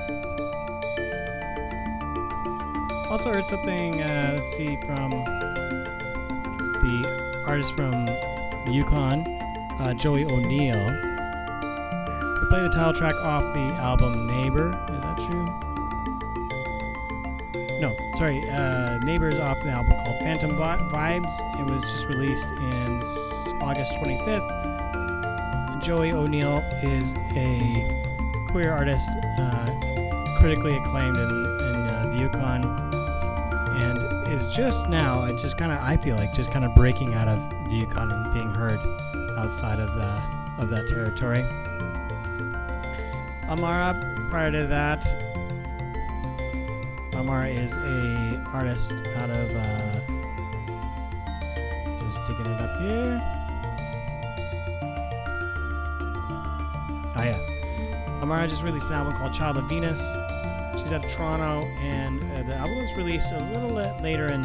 Also 3.10 3.32
heard 3.32 3.46
something. 3.46 4.02
Uh, 4.02 4.34
let's 4.36 4.54
see 4.54 4.76
from 4.86 5.10
the 6.82 7.42
artist 7.46 7.74
from 7.74 8.06
Yukon, 8.72 9.26
uh, 9.80 9.94
Joey 9.94 10.24
O'Neill. 10.24 10.84
We 12.40 12.46
play 12.48 12.60
the 12.62 12.70
title 12.72 12.92
track 12.92 13.16
off 13.16 13.42
the 13.52 13.74
album 13.80 14.26
Neighbor. 14.26 14.68
Is 14.92 15.02
that 15.02 15.18
true? 15.18 15.39
No, 17.80 17.96
sorry. 18.14 18.48
Uh, 18.50 18.98
Neighbors 18.98 19.38
off 19.38 19.58
the 19.60 19.70
album 19.70 19.92
called 20.04 20.18
Phantom 20.20 20.50
Vi- 20.54 20.78
Vibes. 20.92 21.60
It 21.60 21.70
was 21.70 21.82
just 21.82 22.06
released 22.08 22.50
in 22.50 23.00
August 23.62 23.94
25th. 23.94 25.82
Joey 25.82 26.12
O'Neill 26.12 26.58
is 26.82 27.14
a 27.34 28.44
queer 28.48 28.70
artist, 28.70 29.08
uh, 29.38 30.36
critically 30.38 30.76
acclaimed 30.76 31.16
in, 31.16 31.28
in 31.30 31.76
uh, 31.88 32.02
the 32.12 32.18
Yukon, 32.18 32.64
and 33.80 34.28
is 34.30 34.46
just 34.54 34.88
now, 34.90 35.20
I 35.22 35.32
just 35.32 35.56
kind 35.56 35.72
of, 35.72 35.78
I 35.80 35.96
feel 35.96 36.16
like, 36.16 36.34
just 36.34 36.52
kind 36.52 36.66
of 36.66 36.74
breaking 36.74 37.14
out 37.14 37.28
of 37.28 37.38
the 37.70 37.76
Yukon 37.76 38.12
and 38.12 38.34
being 38.34 38.54
heard 38.54 38.78
outside 39.38 39.80
of 39.80 39.94
the 39.94 40.22
of 40.58 40.68
that 40.68 40.86
territory. 40.86 41.42
Amara, 43.48 43.94
prior 44.28 44.50
to 44.52 44.66
that, 44.66 45.06
Omar 47.30 47.46
is 47.46 47.76
a 47.76 48.42
artist 48.52 49.04
out 49.14 49.30
of 49.30 49.54
uh, 49.54 50.00
just 52.00 52.26
digging 52.26 52.46
it 52.46 52.60
up 52.60 52.80
here. 52.80 53.22
Oh 57.14 57.22
yeah, 57.22 58.18
Amara 58.20 58.48
just 58.48 58.64
released 58.64 58.88
an 58.88 58.94
album 58.94 59.14
called 59.14 59.32
Child 59.32 59.58
of 59.58 59.68
Venus. 59.68 60.00
She's 60.76 60.92
out 60.92 61.04
of 61.04 61.12
Toronto, 61.12 61.68
and 61.78 62.20
uh, 62.32 62.42
the 62.48 62.56
album 62.56 62.78
was 62.78 62.96
released 62.96 63.30
a 63.30 63.38
little 63.52 63.70
later 64.02 64.26
in 64.26 64.42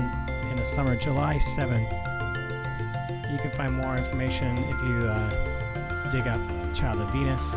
in 0.52 0.56
the 0.56 0.64
summer, 0.64 0.96
July 0.96 1.40
seventh. 1.40 1.92
You 1.92 3.40
can 3.40 3.50
find 3.58 3.74
more 3.74 3.98
information 3.98 4.60
if 4.60 4.80
you 4.84 5.08
uh, 5.08 6.10
dig 6.12 6.28
up 6.28 6.40
Child 6.76 7.02
of 7.02 7.10
Venus. 7.10 7.56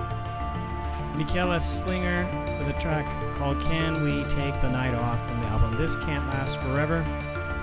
Michaela 1.18 1.58
Slinger 1.58 2.26
with 2.60 2.76
a 2.76 2.78
track 2.78 3.04
called 3.36 3.60
Can 3.62 4.04
We 4.04 4.22
Take 4.26 4.54
the 4.60 4.68
Night 4.68 4.94
Off 4.94 5.18
from 5.26 5.40
the 5.40 5.46
album 5.46 5.76
This 5.76 5.96
Can't 5.96 6.24
Last 6.28 6.60
Forever. 6.60 6.98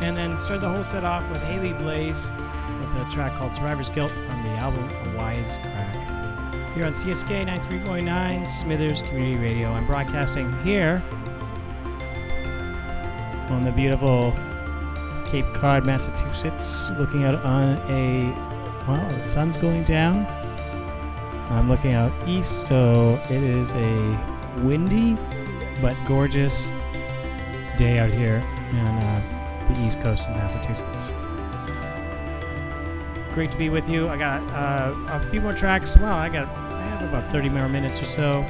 And 0.02 0.18
then 0.18 0.38
start 0.38 0.60
the 0.60 0.68
whole 0.68 0.84
set 0.84 1.06
off 1.06 1.24
with 1.32 1.42
Haley 1.44 1.72
Blais 1.72 2.38
with 2.80 3.08
a 3.08 3.10
track 3.10 3.32
called 3.36 3.56
Survivor's 3.56 3.90
Guilt 3.90 4.12
from 4.12 4.44
the 4.44 4.50
album 4.50 4.90
A 4.90 5.18
Wise 5.18 5.56
Crack. 5.56 5.96
Here 6.76 6.86
on 6.86 6.92
CSK 6.92 7.48
93.9 7.48 8.46
Smithers 8.46 9.02
Community 9.04 9.38
Radio. 9.38 9.72
I'm 9.72 9.88
broadcasting 9.88 10.52
here 10.62 11.02
on 13.50 13.64
the 13.64 13.72
beautiful 13.72 14.34
Cape 15.28 15.46
Cod, 15.54 15.86
Massachusetts, 15.86 16.90
looking 17.00 17.24
out 17.24 17.36
on 17.36 17.78
a, 17.90 18.34
well, 18.86 19.10
the 19.12 19.24
sun's 19.24 19.56
going 19.56 19.86
down. 19.86 20.45
I'm 21.56 21.70
looking 21.70 21.94
out 21.94 22.12
east, 22.28 22.68
so 22.68 23.20
it 23.30 23.42
is 23.42 23.74
a 23.74 24.62
windy 24.64 25.18
but 25.82 25.96
gorgeous 26.06 26.70
day 27.78 27.98
out 27.98 28.10
here 28.10 28.44
on 28.74 28.88
uh, 28.88 29.66
the 29.70 29.86
east 29.86 30.02
coast 30.02 30.28
of 30.28 30.36
Massachusetts. 30.36 31.10
Great 33.34 33.52
to 33.52 33.58
be 33.58 33.70
with 33.70 33.90
you. 33.90 34.10
I 34.10 34.18
got 34.18 34.42
uh, 34.52 34.94
a 35.08 35.30
few 35.32 35.40
more 35.42 35.54
tracks. 35.54 35.98
Well, 35.98 36.14
I 36.14 36.30
got 36.30 36.48
I 36.58 36.82
have 36.82 37.02
about 37.10 37.32
30 37.32 37.50
more 37.50 37.70
minutes 37.70 38.02
or 38.02 38.06
so. 38.06 38.42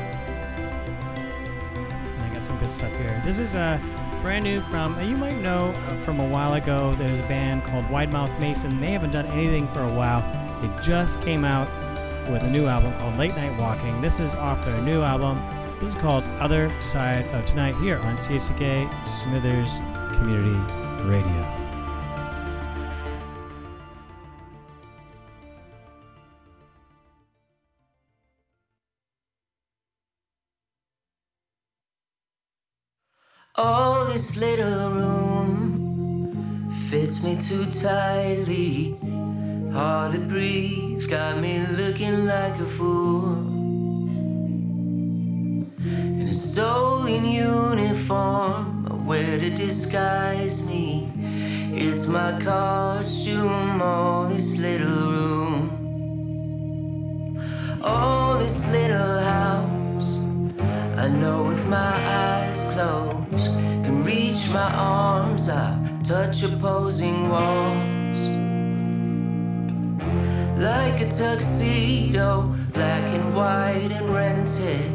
And 1.76 2.24
I 2.24 2.34
got 2.34 2.44
some 2.44 2.58
good 2.58 2.72
stuff 2.72 2.92
here. 2.98 3.22
This 3.24 3.40
is 3.40 3.56
uh, 3.56 3.80
brand 4.22 4.44
new 4.46 4.62
from, 4.62 4.96
uh, 4.96 5.02
you 5.02 5.16
might 5.16 5.38
know 5.38 5.68
uh, 5.68 6.02
from 6.02 6.20
a 6.20 6.28
while 6.28 6.56
ago, 6.56 6.96
there's 6.96 7.20
a 7.20 7.28
band 7.28 7.64
called 7.64 7.88
Wide 7.92 8.12
Mouth 8.12 8.32
Mason. 8.40 8.82
They 8.82 8.92
haven't 8.92 9.12
done 9.12 9.28
anything 9.28 9.68
for 9.68 9.84
a 9.84 9.94
while. 9.94 10.22
They 10.62 10.84
just 10.84 11.22
came 11.22 11.46
out 11.46 11.68
with 12.30 12.44
a 12.44 12.50
new 12.50 12.68
album 12.68 12.94
called 12.94 13.18
Late 13.18 13.36
Night 13.36 13.60
Walking. 13.60 14.02
This 14.02 14.20
is 14.20 14.36
off 14.36 14.64
their 14.66 14.82
new 14.82 15.02
album. 15.02 15.42
This 15.80 15.90
is 15.90 15.96
called 15.96 16.24
Other 16.40 16.72
Side 16.82 17.30
of 17.32 17.46
Tonight 17.46 17.76
here 17.76 17.98
on 18.00 18.18
CSK 18.18 19.08
Smithers 19.08 19.80
Community 20.18 20.58
Radio. 21.08 21.66
Oh, 33.58 34.10
this 34.12 34.38
little 34.38 34.90
room 34.90 36.72
fits 36.90 37.24
me 37.24 37.36
too 37.36 37.66
tightly. 37.72 38.98
Hard 39.72 40.14
to 40.14 40.20
breathe, 40.20 40.85
got 41.08 41.38
me 41.40 41.60
looking 41.78 42.26
like 42.26 42.60
a 42.60 42.66
fool. 42.66 43.38
In 45.80 46.28
a 46.30 46.34
soul 46.34 47.06
in 47.06 47.26
uniform, 47.26 48.88
a 48.90 48.96
way 48.96 49.40
to 49.40 49.50
disguise 49.50 50.68
me. 50.68 51.12
It's 51.74 52.08
my 52.08 52.40
costume, 52.42 53.82
all 53.82 54.28
this 54.28 54.58
little 54.60 55.12
room. 55.12 55.70
All 57.84 58.40
this 58.40 58.72
little 58.72 59.20
house. 59.20 60.18
I 60.98 61.08
know 61.08 61.44
with 61.44 61.68
my 61.68 61.94
eyes 62.08 62.72
closed, 62.72 63.54
can 63.84 64.04
reach 64.04 64.50
my 64.52 64.74
arms 64.74 65.50
out, 65.50 66.04
touch 66.04 66.42
opposing 66.44 67.30
walls. 67.30 67.95
Like 70.58 71.02
a 71.02 71.12
tuxedo, 71.12 72.56
black 72.72 73.04
and 73.04 73.36
white 73.36 73.92
and 73.92 74.10
rented. 74.10 74.90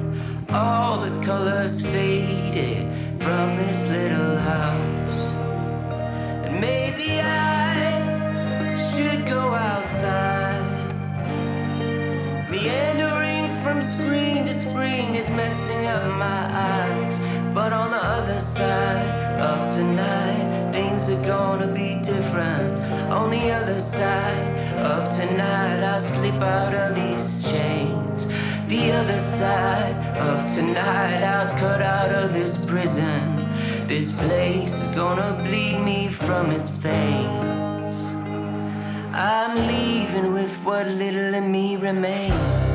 All 0.49 0.99
the 0.99 1.23
colors 1.23 1.87
faded 1.87 2.87
from 3.23 3.57
this 3.59 3.93
little 3.93 4.37
house. 4.39 5.35
And 6.45 6.59
maybe 6.63 7.21
I 7.21 8.75
should 8.75 9.27
go 9.27 9.53
outside. 9.53 10.65
Meandering 12.49 13.51
from 13.63 13.83
screen 13.83 14.47
to 14.47 14.55
screen 14.55 15.15
is 15.15 15.29
messing 15.37 15.85
up 15.85 16.11
my 16.17 16.43
eyes. 16.55 17.19
But 17.53 17.75
on 17.75 17.91
the 17.91 18.03
other 18.03 18.41
side 18.41 19.39
of 19.39 19.71
tonight, 19.77 20.71
things 20.73 21.11
are 21.11 21.23
gonna 21.23 21.67
be 21.67 22.01
different. 22.03 22.83
On 23.13 23.29
the 23.29 23.51
other 23.51 23.79
side 23.79 24.60
of 24.81 25.09
tonight, 25.11 25.83
I'll 25.83 26.01
slip 26.01 26.35
out 26.35 26.75
of 26.75 26.95
these 26.95 27.51
chains. 27.51 28.27
The 28.69 28.93
other 28.93 29.19
side 29.19 29.95
of 30.17 30.47
tonight, 30.55 31.23
I'll 31.23 31.57
cut 31.59 31.83
out 31.83 32.11
of 32.11 32.33
this 32.33 32.65
prison. 32.65 33.49
This 33.87 34.19
place 34.19 34.83
is 34.83 34.95
gonna 34.95 35.43
bleed 35.45 35.79
me 35.81 36.09
from 36.09 36.51
its 36.51 36.69
veins. 36.69 38.15
I'm 39.13 39.67
leaving 39.67 40.33
with 40.33 40.55
what 40.65 40.87
little 40.87 41.35
of 41.35 41.45
me 41.45 41.77
remains. 41.77 42.70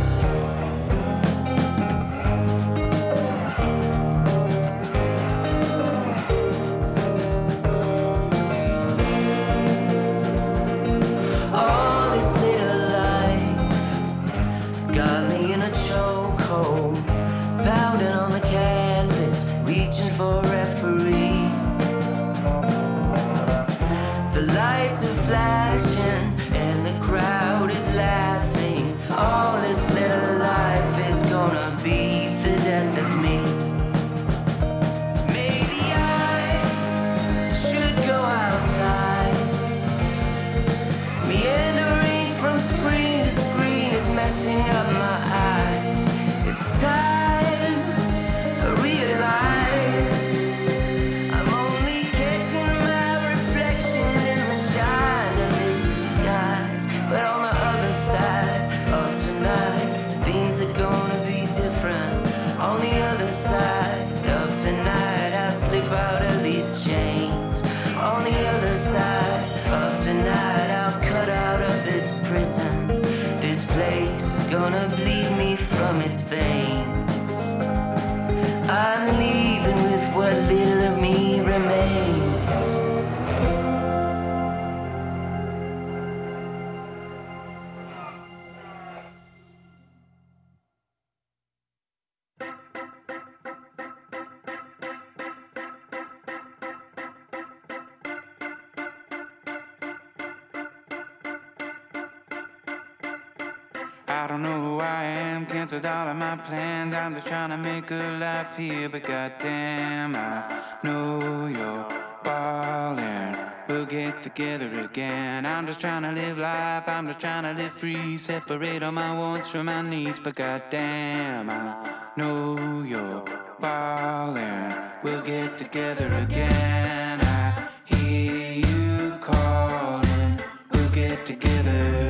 life 108.55 108.71
here, 108.71 108.89
but 108.89 109.03
goddamn, 109.03 110.15
I 110.15 110.61
know 110.83 111.47
you're 111.47 111.85
ballin'. 112.23 113.37
We'll 113.67 113.85
get 113.85 114.21
together 114.21 114.69
again. 114.79 115.45
I'm 115.45 115.65
just 115.65 115.79
trying 115.79 116.03
to 116.03 116.11
live 116.11 116.37
life, 116.37 116.87
I'm 116.87 117.07
just 117.07 117.19
trying 117.19 117.43
to 117.43 117.53
live 117.61 117.73
free. 117.73 118.17
Separate 118.17 118.83
all 118.83 118.91
my 118.91 119.17
wants 119.17 119.49
from 119.49 119.65
my 119.65 119.81
needs, 119.81 120.19
but 120.19 120.35
goddamn, 120.35 121.49
I 121.49 122.11
know 122.17 122.83
you're 122.83 123.25
ballin'. 123.59 124.75
We'll 125.03 125.21
get 125.21 125.57
together 125.57 126.13
again. 126.13 127.19
I 127.21 127.67
hear 127.85 128.53
you 128.53 129.17
callin'. 129.19 130.41
We'll 130.71 130.89
get 130.89 131.25
together 131.25 132.04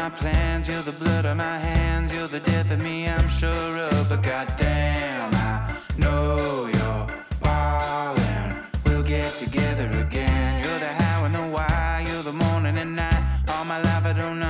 my 0.00 0.08
plans. 0.08 0.66
You're 0.66 0.86
the 0.90 0.96
blood 1.02 1.26
on 1.26 1.36
my 1.36 1.58
hands. 1.58 2.14
You're 2.14 2.26
the 2.26 2.40
death 2.40 2.70
of 2.70 2.80
me, 2.80 3.06
I'm 3.06 3.28
sure 3.28 3.72
of. 3.88 4.08
But 4.08 4.22
goddamn, 4.22 5.34
I 5.34 5.76
know 5.98 6.36
you're 6.76 7.06
falling. 7.42 8.50
We'll 8.86 9.02
get 9.02 9.30
together 9.44 9.88
again. 10.04 10.64
You're 10.64 10.80
the 10.86 10.92
how 11.02 11.24
and 11.26 11.34
the 11.34 11.46
why. 11.54 12.06
You're 12.08 12.22
the 12.22 12.32
morning 12.44 12.78
and 12.78 12.96
night. 12.96 13.24
All 13.50 13.64
my 13.66 13.80
life, 13.88 14.04
I 14.06 14.14
don't 14.14 14.38
know. 14.40 14.49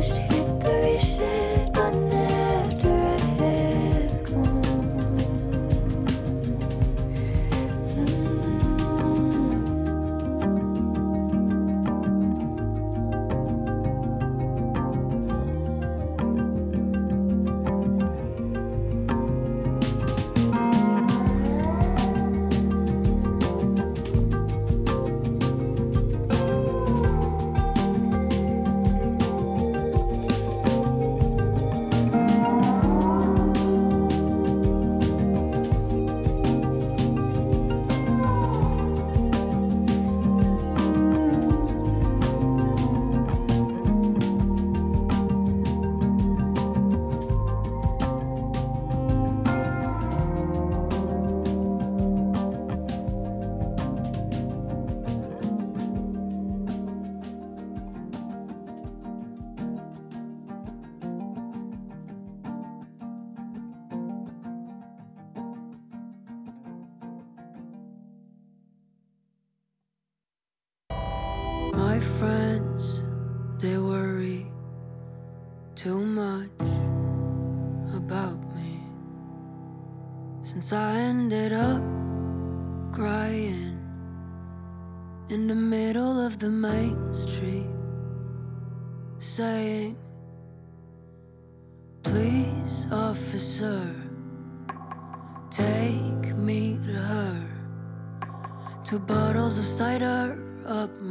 pushed 0.00 0.39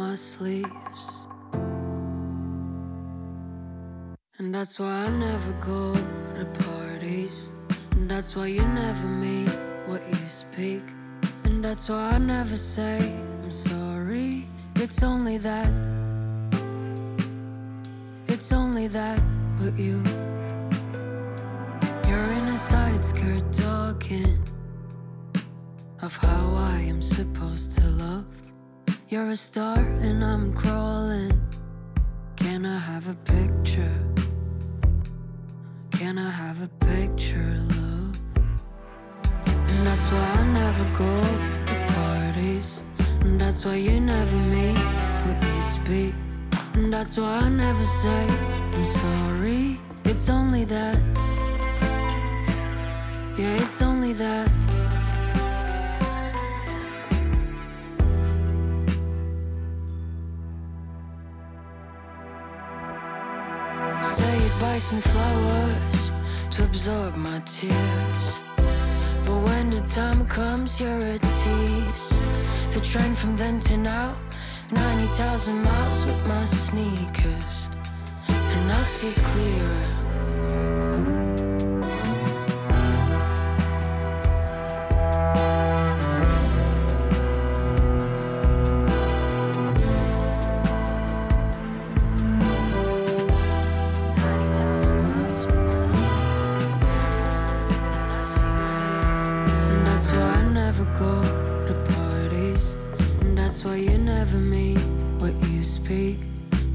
my 0.09 0.15
sleeves. 0.15 1.05
And 4.39 4.55
that's 4.55 4.79
why 4.79 5.05
I 5.05 5.09
never 5.09 5.51
go 5.73 5.93
to 6.37 6.45
parties. 6.65 7.51
And 7.91 8.09
that's 8.09 8.35
why 8.35 8.47
you 8.47 8.65
never 8.85 9.07
mean 9.07 9.47
what 9.85 10.01
you 10.09 10.25
speak. 10.25 10.81
And 11.43 11.63
that's 11.63 11.89
why 11.89 12.13
I 12.15 12.17
never 12.17 12.57
say 12.57 12.97
I'm 13.43 13.51
sorry. 13.51 14.47
It's 14.77 15.03
only 15.03 15.37
that. 15.49 15.69
It's 18.27 18.51
only 18.51 18.87
that, 18.87 19.21
but 19.59 19.77
you. 19.77 19.97
You're 22.09 22.31
in 22.39 22.45
a 22.57 22.61
tight 22.67 23.03
skirt 23.03 23.45
talking 23.53 24.39
of 26.01 26.15
how 26.17 26.55
I 26.55 26.79
am 26.93 27.01
supposed 27.03 27.73
to 27.73 27.85
love. 28.05 28.48
You're 29.11 29.29
a 29.31 29.35
star 29.35 29.79
and 30.01 30.23
I'm 30.23 30.53
crawling. 30.53 31.41
Can 32.35 32.63
I 32.63 32.77
have 32.77 33.09
a 33.09 33.15
picture? 33.15 33.99
Can 35.89 36.19
I 36.19 36.29
have 36.29 36.61
a 36.61 36.67
picture, 36.85 37.57
love? 37.69 38.15
And 39.45 39.87
that's 39.87 40.11
why 40.11 40.27
I 40.37 40.43
never 40.53 40.85
go 40.95 41.23
to 41.65 41.75
parties. 41.95 42.83
And 43.21 43.41
that's 43.41 43.65
why 43.65 43.77
you 43.77 43.99
never 43.99 44.37
meet 44.53 44.77
what 44.77 45.43
you 45.43 45.61
speak. 45.63 46.13
And 46.75 46.93
that's 46.93 47.17
why 47.17 47.39
I 47.39 47.49
never 47.49 47.83
say 47.83 48.27
I'm 48.73 48.85
sorry. 48.85 49.79
It's 50.05 50.29
only 50.29 50.65
that. 50.65 50.99
Yeah, 53.39 53.55
it's 53.55 53.81
only 53.81 54.13
that. 54.13 54.68
Some 64.79 65.01
flowers 65.01 66.11
to 66.51 66.63
absorb 66.63 67.15
my 67.15 67.39
tears. 67.41 68.41
But 69.25 69.39
when 69.45 69.69
the 69.69 69.81
time 69.81 70.25
comes, 70.25 70.79
you're 70.79 70.97
a 70.97 71.17
tease. 71.19 72.09
The 72.73 72.79
train 72.81 73.13
from 73.13 73.35
then 73.35 73.59
to 73.59 73.77
now, 73.77 74.15
90,000 74.71 75.61
miles 75.61 76.05
with 76.05 76.25
my 76.27 76.45
sneakers. 76.45 77.69
And 78.29 78.71
I 78.71 78.81
see 78.81 79.11
clearer. 79.11 79.98
Speak. 105.89 106.19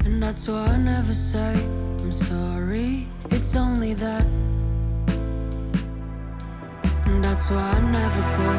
And 0.03 0.21
that's 0.21 0.45
why 0.49 0.65
I 0.65 0.77
never 0.77 1.13
say 1.13 1.53
I'm 2.01 2.11
sorry. 2.11 3.07
It's 3.31 3.55
only 3.55 3.93
that. 3.93 4.25
And 7.05 7.23
that's 7.23 7.49
why 7.49 7.65
I 7.77 7.79
never 7.99 8.21
go 8.39 8.49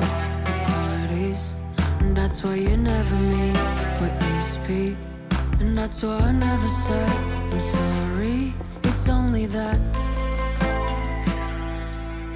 to 0.46 0.52
parties. 0.72 1.54
And 2.00 2.16
that's 2.16 2.42
why 2.42 2.54
you 2.54 2.74
never 2.74 3.16
meet 3.32 3.58
what 4.00 4.14
you 4.28 4.40
speak. 4.56 4.96
And 5.60 5.76
that's 5.76 6.02
why 6.02 6.16
I 6.30 6.32
never 6.32 6.68
say 6.86 7.06
I'm 7.52 7.60
sorry. 7.60 8.54
It's 8.84 9.10
only 9.10 9.44
that. 9.56 9.78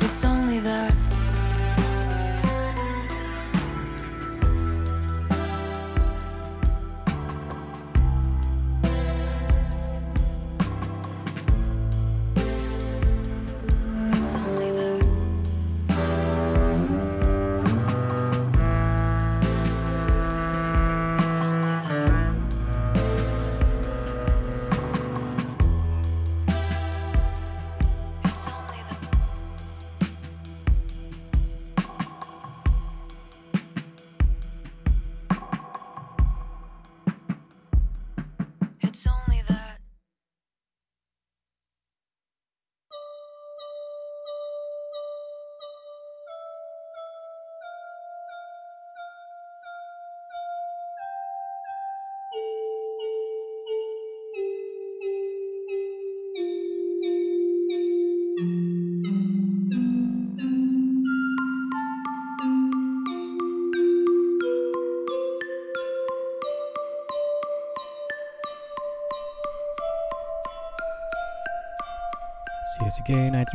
It's 0.04 0.24
only 0.26 0.58
that. 0.58 0.89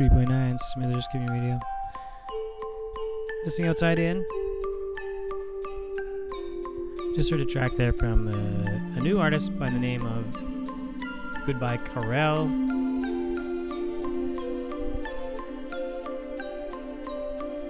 93.9 0.00 0.58
Smithers 0.58 1.06
Community 1.10 1.40
Radio. 1.40 1.60
Listening 3.44 3.68
outside 3.68 3.98
in. 3.98 4.26
Just 7.14 7.30
heard 7.30 7.40
a 7.40 7.46
track 7.46 7.72
there 7.76 7.94
from 7.94 8.28
uh, 8.28 8.98
a 8.98 9.02
new 9.02 9.18
artist 9.18 9.58
by 9.58 9.70
the 9.70 9.78
name 9.78 10.04
of 10.04 11.46
Goodbye 11.46 11.78
Karelle. 11.78 12.46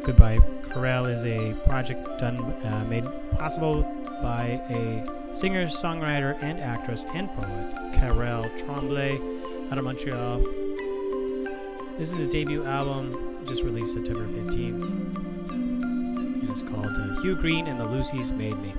Goodbye 0.02 0.38
Karelle 0.68 1.12
is 1.12 1.24
a 1.24 1.54
project 1.68 2.18
done 2.18 2.38
uh, 2.38 2.84
made 2.88 3.04
possible 3.32 3.82
by 4.20 4.60
a 4.68 5.32
singer, 5.32 5.66
songwriter, 5.66 6.36
and 6.42 6.58
actress 6.58 7.04
and 7.14 7.28
poet, 7.34 7.92
Karelle 7.94 8.48
Tremblay, 8.58 9.20
out 9.70 9.78
of 9.78 9.84
Montreal. 9.84 10.65
This 11.98 12.12
is 12.12 12.18
a 12.18 12.26
debut 12.26 12.62
album, 12.66 13.42
just 13.46 13.62
released 13.62 13.94
September 13.94 14.26
15th. 14.26 14.82
And 15.50 16.50
it's 16.50 16.60
called 16.60 16.98
uh, 16.98 17.18
Hugh 17.22 17.34
Green 17.34 17.66
and 17.66 17.80
the 17.80 17.86
Lucy's 17.86 18.32
Made 18.32 18.58
Me. 18.58 18.74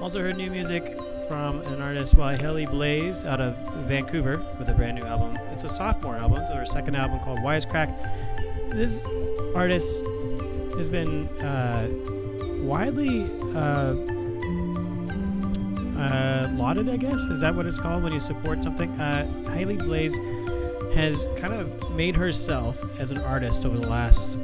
Also 0.00 0.20
heard 0.20 0.38
new 0.38 0.50
music 0.50 0.96
from 1.28 1.60
an 1.60 1.82
artist 1.82 2.14
Haley 2.14 2.64
Blais 2.64 3.26
out 3.26 3.42
of 3.42 3.54
Vancouver 3.86 4.42
with 4.58 4.70
a 4.70 4.72
brand 4.72 4.96
new 4.96 5.04
album. 5.04 5.38
It's 5.50 5.64
a 5.64 5.68
sophomore 5.68 6.16
album, 6.16 6.42
so 6.46 6.54
her 6.54 6.64
second 6.64 6.94
album 6.94 7.20
called 7.20 7.40
Wisecrack. 7.40 7.94
This 8.70 9.06
artist 9.54 10.02
has 10.78 10.88
been 10.88 11.28
uh, 11.40 11.88
widely 12.62 13.30
uh, 13.54 13.94
lauded, 16.74 16.92
I 16.92 16.96
guess. 16.96 17.26
Is 17.26 17.40
that 17.40 17.54
what 17.54 17.66
it's 17.66 17.78
called 17.78 18.02
when 18.02 18.12
you 18.12 18.20
support 18.20 18.62
something? 18.62 18.90
Uh, 18.98 19.26
Haley 19.50 19.76
Blais 19.76 20.16
has 20.94 21.26
kind 21.36 21.52
of 21.52 21.90
made 21.90 22.14
herself 22.14 22.82
as 22.98 23.12
an 23.12 23.18
artist 23.18 23.66
over 23.66 23.78
the 23.78 23.88
last 23.88 24.38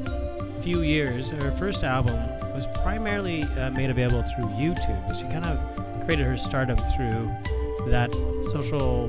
few 0.61 0.83
years. 0.83 1.31
Her 1.31 1.51
first 1.53 1.85
album 1.85 2.17
was 2.55 2.67
primarily 2.83 3.45
uh, 3.45 3.71
made 3.71 3.89
available 3.89 4.23
through 4.23 4.47
YouTube, 4.47 5.17
she 5.17 5.23
kind 5.25 5.47
of 5.47 6.05
created 6.05 6.27
her 6.27 6.37
stardom 6.37 6.77
through 6.77 7.31
that 7.87 8.13
social, 8.43 9.09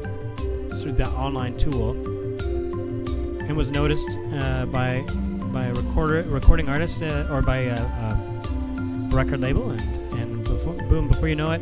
through 0.81 0.93
that 0.93 1.09
online 1.09 1.57
tool, 1.57 1.91
and 3.41 3.57
was 3.57 3.71
noticed 3.71 4.17
uh, 4.39 4.65
by 4.67 5.01
by 5.51 5.65
a 5.65 5.73
recorder, 5.73 6.21
recording 6.23 6.69
artist, 6.69 7.01
uh, 7.01 7.27
or 7.29 7.41
by 7.41 7.57
a, 7.57 7.81
a 7.81 9.09
record 9.09 9.41
label, 9.41 9.71
and 9.71 9.81
and 10.13 10.43
before, 10.43 10.73
boom, 10.73 11.07
before 11.07 11.27
you 11.27 11.35
know 11.35 11.51
it, 11.51 11.61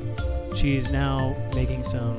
she's 0.58 0.90
now 0.90 1.36
making 1.54 1.84
some 1.84 2.18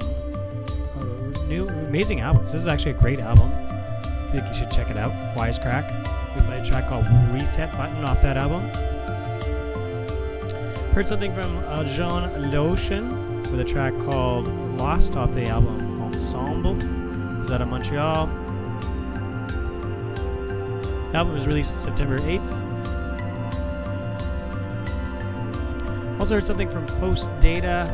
uh, 0.96 1.02
new 1.46 1.66
amazing 1.68 2.20
albums. 2.20 2.52
This 2.52 2.60
is 2.60 2.68
actually 2.68 2.92
a 2.92 2.98
great 2.98 3.18
album. 3.18 3.50
I 3.52 4.30
think 4.30 4.46
you 4.46 4.54
should 4.54 4.70
check 4.70 4.90
it 4.90 4.96
out. 4.96 5.10
Wisecrack. 5.36 5.90
We 6.36 6.42
played 6.42 6.62
a 6.62 6.64
track 6.64 6.88
called 6.88 7.06
Reset 7.32 7.70
Button 7.72 8.04
off 8.04 8.22
that 8.22 8.36
album. 8.36 8.62
Heard 10.92 11.08
something 11.08 11.34
from 11.34 11.56
uh, 11.66 11.82
Jean 11.84 12.52
Lotion 12.52 13.42
with 13.50 13.58
a 13.58 13.64
track 13.64 13.92
called 14.00 14.46
Lost 14.78 15.16
off 15.16 15.32
the 15.32 15.46
album 15.46 16.00
Ensemble. 16.02 16.76
Is 17.40 17.50
out 17.50 17.62
of 17.62 17.68
Montreal. 17.68 18.26
The 21.10 21.16
album 21.16 21.34
was 21.34 21.46
released 21.46 21.82
September 21.82 22.18
8th. 22.20 22.68
Also 26.20 26.34
heard 26.34 26.46
something 26.46 26.68
from 26.68 26.84
Post 26.98 27.30
Data 27.40 27.88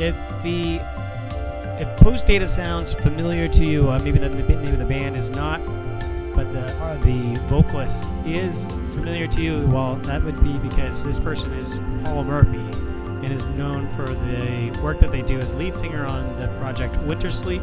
if 0.00 0.16
the 0.42 0.80
if 1.80 1.96
post 1.98 2.26
data 2.26 2.46
sounds 2.46 2.94
familiar 2.94 3.48
to 3.48 3.64
you, 3.64 3.90
uh, 3.90 3.98
maybe 4.00 4.18
the, 4.18 4.28
name 4.28 4.64
of 4.64 4.78
the 4.78 4.84
band 4.84 5.16
is 5.16 5.30
not, 5.30 5.64
but 6.34 6.50
the 6.52 6.66
uh, 6.78 6.96
the 6.98 7.38
vocalist 7.46 8.04
is 8.24 8.66
familiar 8.92 9.26
to 9.26 9.42
you. 9.42 9.66
Well, 9.68 9.96
that 9.96 10.22
would 10.22 10.42
be 10.42 10.58
because 10.58 11.04
this 11.04 11.20
person 11.20 11.52
is 11.52 11.80
Paul 12.04 12.24
Murphy 12.24 12.58
and 13.22 13.32
is 13.32 13.44
known 13.46 13.88
for 13.90 14.06
the 14.06 14.78
work 14.82 14.98
that 15.00 15.10
they 15.10 15.22
do 15.22 15.38
as 15.38 15.54
lead 15.54 15.74
singer 15.74 16.06
on 16.06 16.38
the 16.40 16.48
project 16.58 16.94
Wintersleep. 16.96 17.62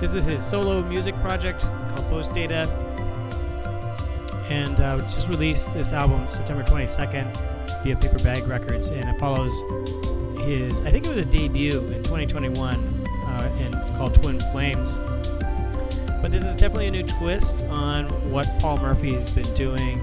This 0.00 0.14
is 0.14 0.24
his 0.24 0.44
solo 0.44 0.82
music 0.82 1.16
project 1.16 1.62
called 1.62 2.06
Post 2.08 2.32
Data, 2.32 2.68
and 4.48 4.80
uh, 4.80 4.98
just 5.02 5.28
released 5.28 5.72
this 5.72 5.92
album 5.92 6.28
September 6.28 6.62
22nd 6.62 7.82
via 7.82 7.96
Paper 7.96 8.18
Bag 8.22 8.46
Records, 8.46 8.90
and 8.90 9.08
it 9.08 9.18
follows 9.18 9.60
his 10.48 10.82
I 10.82 10.90
think 10.90 11.06
it 11.06 11.10
was 11.10 11.18
a 11.18 11.24
debut 11.24 11.78
in 11.88 12.02
2021 12.02 13.06
uh, 13.26 13.56
and 13.60 13.74
called 13.96 14.14
Twin 14.14 14.40
Flames. 14.52 14.98
But 16.20 16.32
this 16.32 16.44
is 16.44 16.56
definitely 16.56 16.88
a 16.88 16.90
new 16.90 17.04
twist 17.04 17.62
on 17.64 18.06
what 18.30 18.48
Paul 18.58 18.78
Murphy 18.78 19.12
has 19.12 19.30
been 19.30 19.52
doing. 19.54 20.00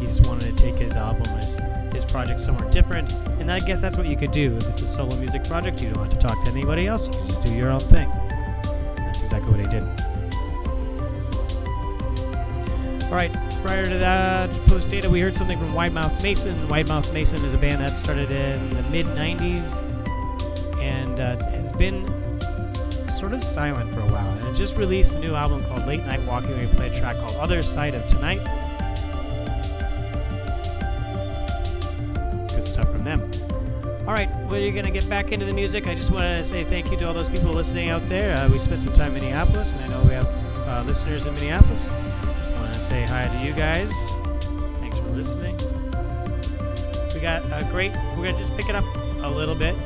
He 0.00 0.06
just 0.06 0.26
wanted 0.26 0.56
to 0.56 0.62
take 0.64 0.76
his 0.76 0.96
album, 0.96 1.26
his, 1.38 1.58
his 1.92 2.04
project 2.04 2.42
somewhere 2.42 2.68
different. 2.70 3.12
And 3.38 3.52
I 3.52 3.60
guess 3.60 3.80
that's 3.80 3.96
what 3.96 4.06
you 4.06 4.16
could 4.16 4.32
do. 4.32 4.56
If 4.56 4.68
it's 4.68 4.82
a 4.82 4.88
solo 4.88 5.14
music 5.16 5.44
project, 5.44 5.80
you 5.80 5.90
don't 5.90 6.02
have 6.02 6.18
to 6.18 6.26
talk 6.26 6.42
to 6.44 6.50
anybody 6.50 6.88
else. 6.88 7.06
You 7.06 7.12
just 7.12 7.42
do 7.42 7.54
your 7.54 7.70
own 7.70 7.80
thing. 7.80 8.08
That's 8.96 9.20
exactly 9.20 9.50
what 9.50 9.60
he 9.60 9.66
did. 9.66 9.82
All 13.04 13.16
right, 13.16 13.34
prior 13.62 13.84
to 13.84 13.98
that, 13.98 14.50
post 14.66 14.88
data, 14.88 15.08
we 15.08 15.20
heard 15.20 15.36
something 15.36 15.58
from 15.58 15.74
Wide 15.74 15.92
Mouth 15.92 16.22
Mason. 16.22 16.68
Wide 16.68 16.88
Mouth 16.88 17.12
Mason 17.12 17.44
is 17.44 17.54
a 17.54 17.58
band 17.58 17.80
that 17.80 17.96
started 17.96 18.30
in 18.30 18.70
the 18.70 18.82
mid 18.84 19.06
90s 19.06 19.82
and 20.80 21.20
uh, 21.20 21.36
has 21.50 21.72
been 21.72 22.06
sort 23.10 23.32
of 23.32 23.42
silent 23.42 23.92
for 23.92 24.00
a 24.00 24.06
while. 24.06 24.28
And 24.38 24.48
it 24.48 24.54
just 24.54 24.76
released 24.76 25.14
a 25.14 25.18
new 25.18 25.34
album 25.34 25.64
called 25.64 25.86
Late 25.86 26.04
Night 26.06 26.20
Walking. 26.26 26.58
We 26.58 26.66
play 26.68 26.88
a 26.88 26.98
track 26.98 27.16
called 27.16 27.36
Other 27.36 27.62
Side 27.62 27.94
of 27.94 28.06
Tonight. 28.06 28.40
Good 32.54 32.66
stuff 32.66 32.90
from 32.90 33.04
them. 33.04 33.30
All 34.06 34.14
right, 34.14 34.30
we're 34.48 34.72
going 34.72 34.84
to 34.84 34.90
get 34.90 35.08
back 35.08 35.32
into 35.32 35.44
the 35.44 35.52
music. 35.52 35.86
I 35.86 35.94
just 35.94 36.10
want 36.10 36.22
to 36.22 36.42
say 36.42 36.64
thank 36.64 36.90
you 36.90 36.96
to 36.98 37.06
all 37.06 37.14
those 37.14 37.28
people 37.28 37.52
listening 37.52 37.90
out 37.90 38.08
there. 38.08 38.36
Uh, 38.36 38.48
we 38.48 38.58
spent 38.58 38.82
some 38.82 38.92
time 38.92 39.14
in 39.14 39.22
Minneapolis, 39.22 39.74
and 39.74 39.82
I 39.84 39.88
know 39.88 40.02
we 40.02 40.14
have 40.14 40.26
uh, 40.66 40.82
listeners 40.86 41.26
in 41.26 41.34
Minneapolis. 41.34 41.92
Say 42.80 43.02
hi 43.04 43.28
to 43.28 43.46
you 43.46 43.52
guys. 43.52 43.92
Thanks 44.80 44.98
for 44.98 45.10
listening. 45.10 45.54
We 47.12 47.20
got 47.20 47.44
a 47.52 47.68
great, 47.70 47.92
we're 48.16 48.24
going 48.24 48.34
to 48.34 48.38
just 48.38 48.56
pick 48.56 48.70
it 48.70 48.74
up 48.74 48.86
a 49.22 49.28
little 49.28 49.54
bit 49.54 49.76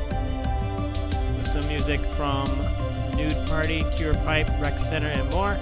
with 1.35 1.45
some 1.45 1.67
music 1.67 1.99
from 2.15 2.47
Nude 3.17 3.35
Party, 3.47 3.83
Cure 3.95 4.13
Pipe, 4.23 4.47
Rec 4.61 4.79
Center, 4.79 5.07
and 5.07 5.29
more. 5.29 5.57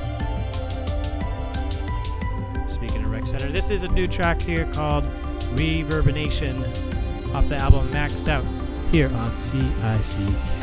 Speaking 2.68 3.04
of 3.04 3.10
Rec 3.10 3.26
Center, 3.26 3.52
this 3.52 3.72
is 3.72 3.82
a 3.82 3.88
new 3.88 4.06
track 4.06 4.40
here 4.40 4.66
called 4.72 5.04
Reverbination 5.56 6.64
off 7.34 7.50
the 7.50 7.58
album 7.58 7.90
Maxed 7.90 8.28
Out 8.28 8.46
here 8.92 9.12
on 9.16 9.36
CICK. 9.40 10.63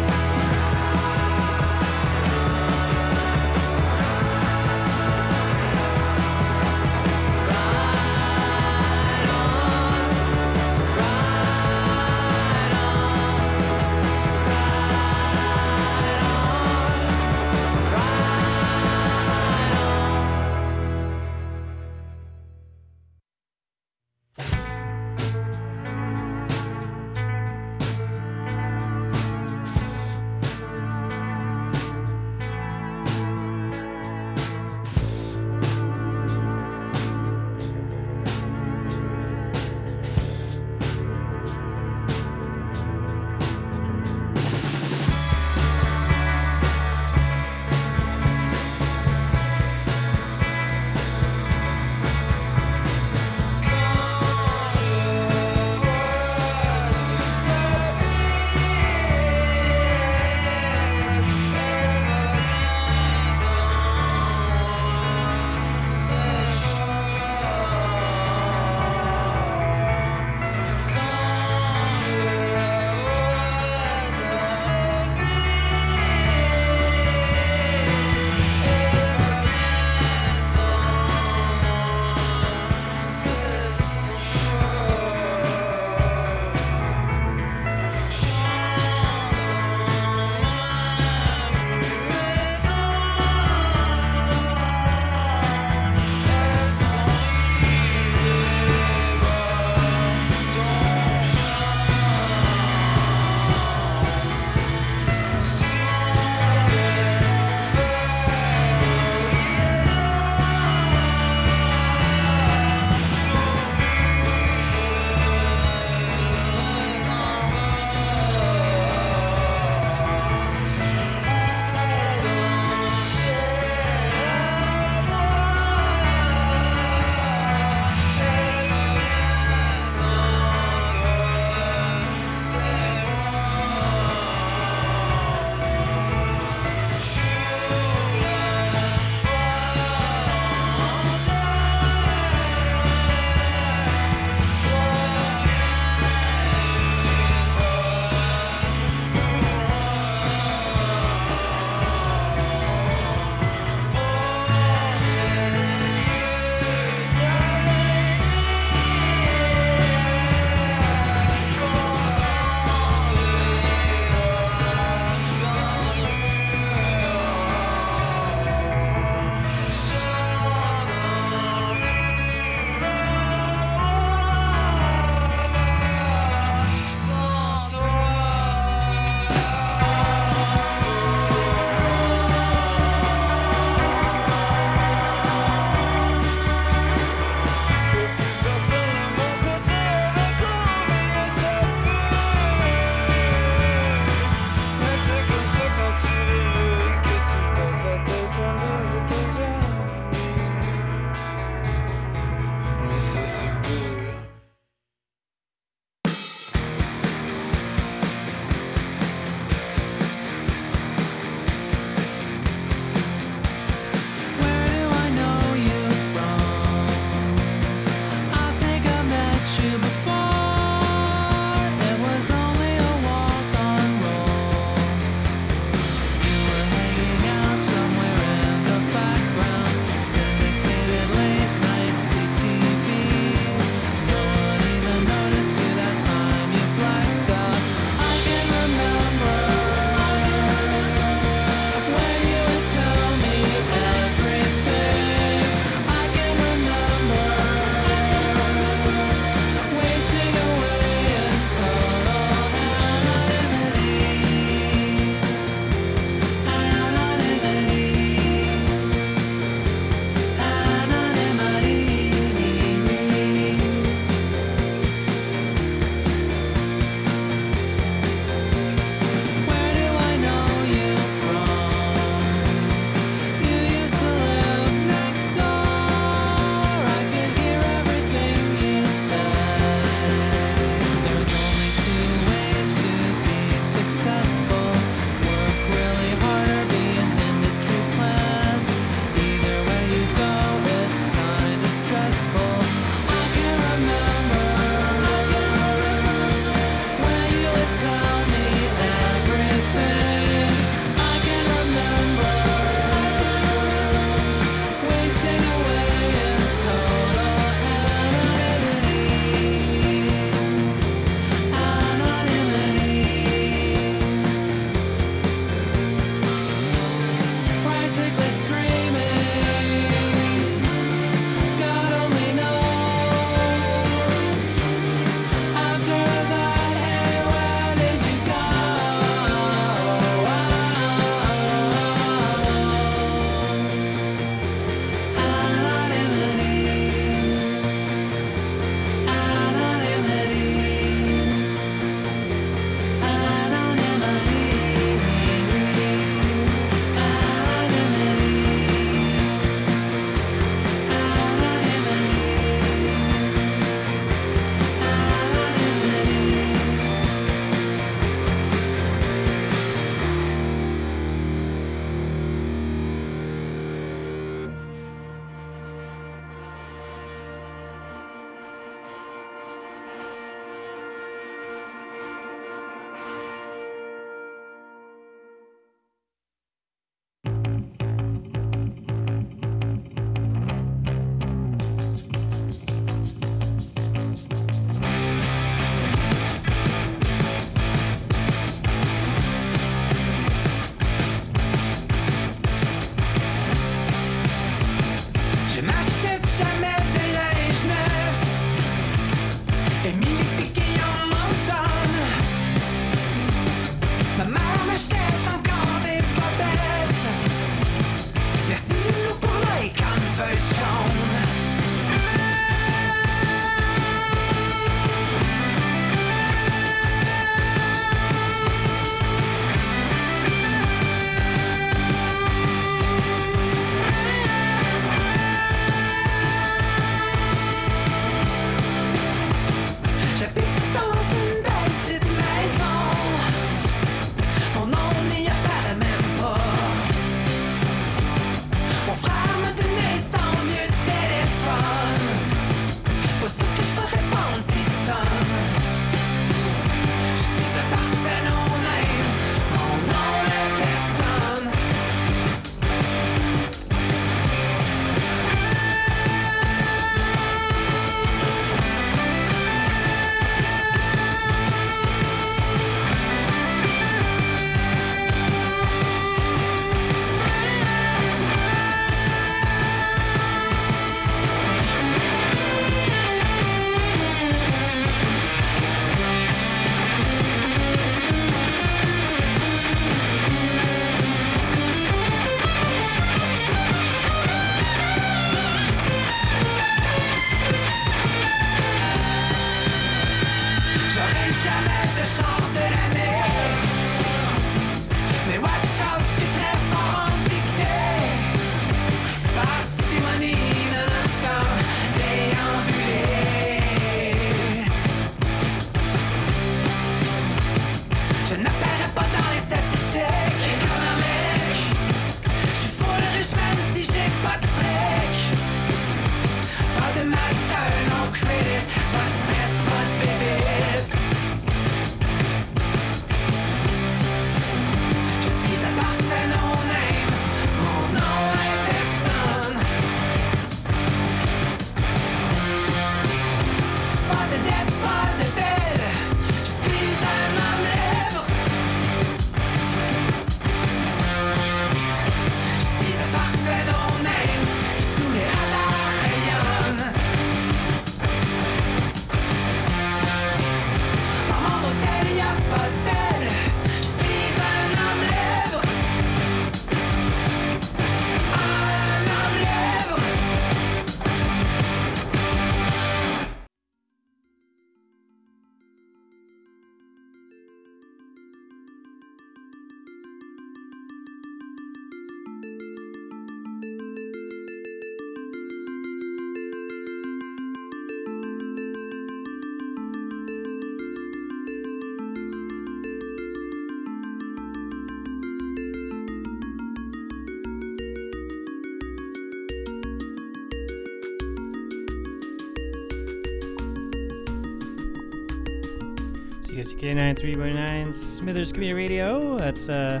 89.9 596.94 597.92
Smithers 597.92 598.52
Community 598.52 598.72
Radio. 598.72 599.36
That's 599.36 599.68
uh, 599.68 600.00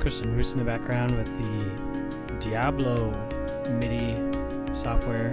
Kristen 0.00 0.34
Roos 0.34 0.52
in 0.52 0.58
the 0.58 0.64
background 0.64 1.16
with 1.16 1.28
the 1.38 2.34
Diablo 2.40 3.12
MIDI 3.78 4.16
software 4.74 5.32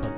called 0.00 0.12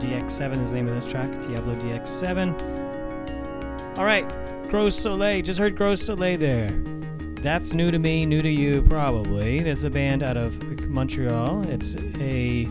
DX7 0.00 0.60
is 0.60 0.70
the 0.70 0.76
name 0.76 0.88
of 0.88 0.96
this 0.96 1.08
track, 1.08 1.30
Diablo 1.42 1.76
DX7. 1.76 3.98
All 3.98 4.04
right, 4.04 4.28
Gros 4.68 4.98
Soleil. 4.98 5.40
Just 5.40 5.60
heard 5.60 5.76
Gros 5.76 6.02
Soleil 6.02 6.38
there. 6.38 6.68
That's 7.40 7.72
new 7.72 7.92
to 7.92 8.00
me, 8.00 8.26
new 8.26 8.42
to 8.42 8.50
you 8.50 8.82
probably. 8.82 9.60
That's 9.60 9.84
a 9.84 9.90
band 9.90 10.24
out 10.24 10.36
of 10.36 10.60
Montreal. 10.88 11.68
It's 11.68 11.94
a 12.18 12.68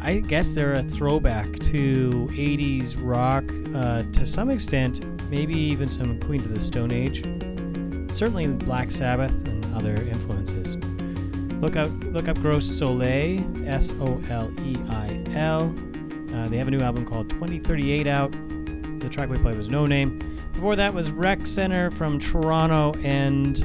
I 0.00 0.16
guess 0.16 0.52
they're 0.52 0.72
a 0.72 0.82
throwback 0.82 1.60
to 1.60 2.28
80s 2.32 2.96
rock 2.98 3.44
uh, 3.74 4.02
to 4.12 4.26
some 4.26 4.50
extent, 4.50 5.04
maybe 5.30 5.58
even 5.58 5.88
some 5.88 6.18
Queens 6.20 6.46
of 6.46 6.54
the 6.54 6.60
Stone 6.60 6.92
Age. 6.92 7.22
Certainly 8.14 8.46
Black 8.48 8.90
Sabbath 8.90 9.32
and 9.46 9.64
other 9.74 9.94
influences. 9.94 10.76
Look 11.62 11.76
up 11.76 11.90
look 12.04 12.28
up 12.28 12.40
Gros 12.40 12.68
Soleil, 12.68 13.40
S 13.68 13.92
O 14.00 14.20
L 14.28 14.52
E 14.62 14.76
I 14.90 15.22
L. 15.34 15.74
Uh, 16.34 16.48
they 16.48 16.56
have 16.56 16.68
a 16.68 16.70
new 16.70 16.80
album 16.80 17.06
called 17.06 17.30
2038 17.30 18.06
out. 18.06 18.32
The 19.00 19.08
track 19.08 19.28
we 19.28 19.38
played 19.38 19.56
was 19.56 19.68
No 19.68 19.86
Name. 19.86 20.18
Before 20.52 20.76
that 20.76 20.92
was 20.92 21.12
Rec 21.12 21.46
Center 21.46 21.90
from 21.90 22.18
Toronto. 22.18 22.92
And 23.02 23.58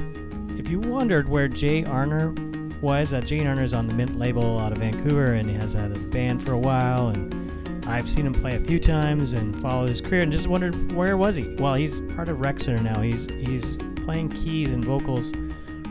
if 0.58 0.68
you 0.68 0.80
wondered 0.80 1.28
where 1.28 1.48
Jay 1.48 1.82
Arner 1.82 2.36
was, 2.80 3.14
uh, 3.14 3.20
Jay 3.20 3.40
Arner 3.40 3.62
is 3.62 3.74
on 3.74 3.86
the 3.86 3.94
Mint 3.94 4.18
label 4.18 4.58
out 4.58 4.72
of 4.72 4.78
Vancouver 4.78 5.34
and 5.34 5.48
he 5.48 5.56
has 5.56 5.72
had 5.74 5.92
a 5.92 5.98
band 5.98 6.42
for 6.42 6.52
a 6.52 6.58
while. 6.58 7.08
And 7.08 7.37
I've 7.88 8.08
seen 8.08 8.26
him 8.26 8.34
play 8.34 8.54
a 8.54 8.60
few 8.60 8.78
times 8.78 9.32
and 9.32 9.58
followed 9.60 9.88
his 9.88 10.02
career 10.02 10.20
and 10.20 10.30
just 10.30 10.46
wondered 10.46 10.92
where 10.92 11.16
was 11.16 11.36
he? 11.36 11.54
Well, 11.58 11.74
he's 11.74 12.02
part 12.02 12.28
of 12.28 12.38
Rec 12.40 12.60
Center 12.60 12.82
now. 12.82 13.00
He's 13.00 13.26
he's 13.30 13.76
playing 14.04 14.28
keys 14.28 14.72
and 14.72 14.84
vocals 14.84 15.32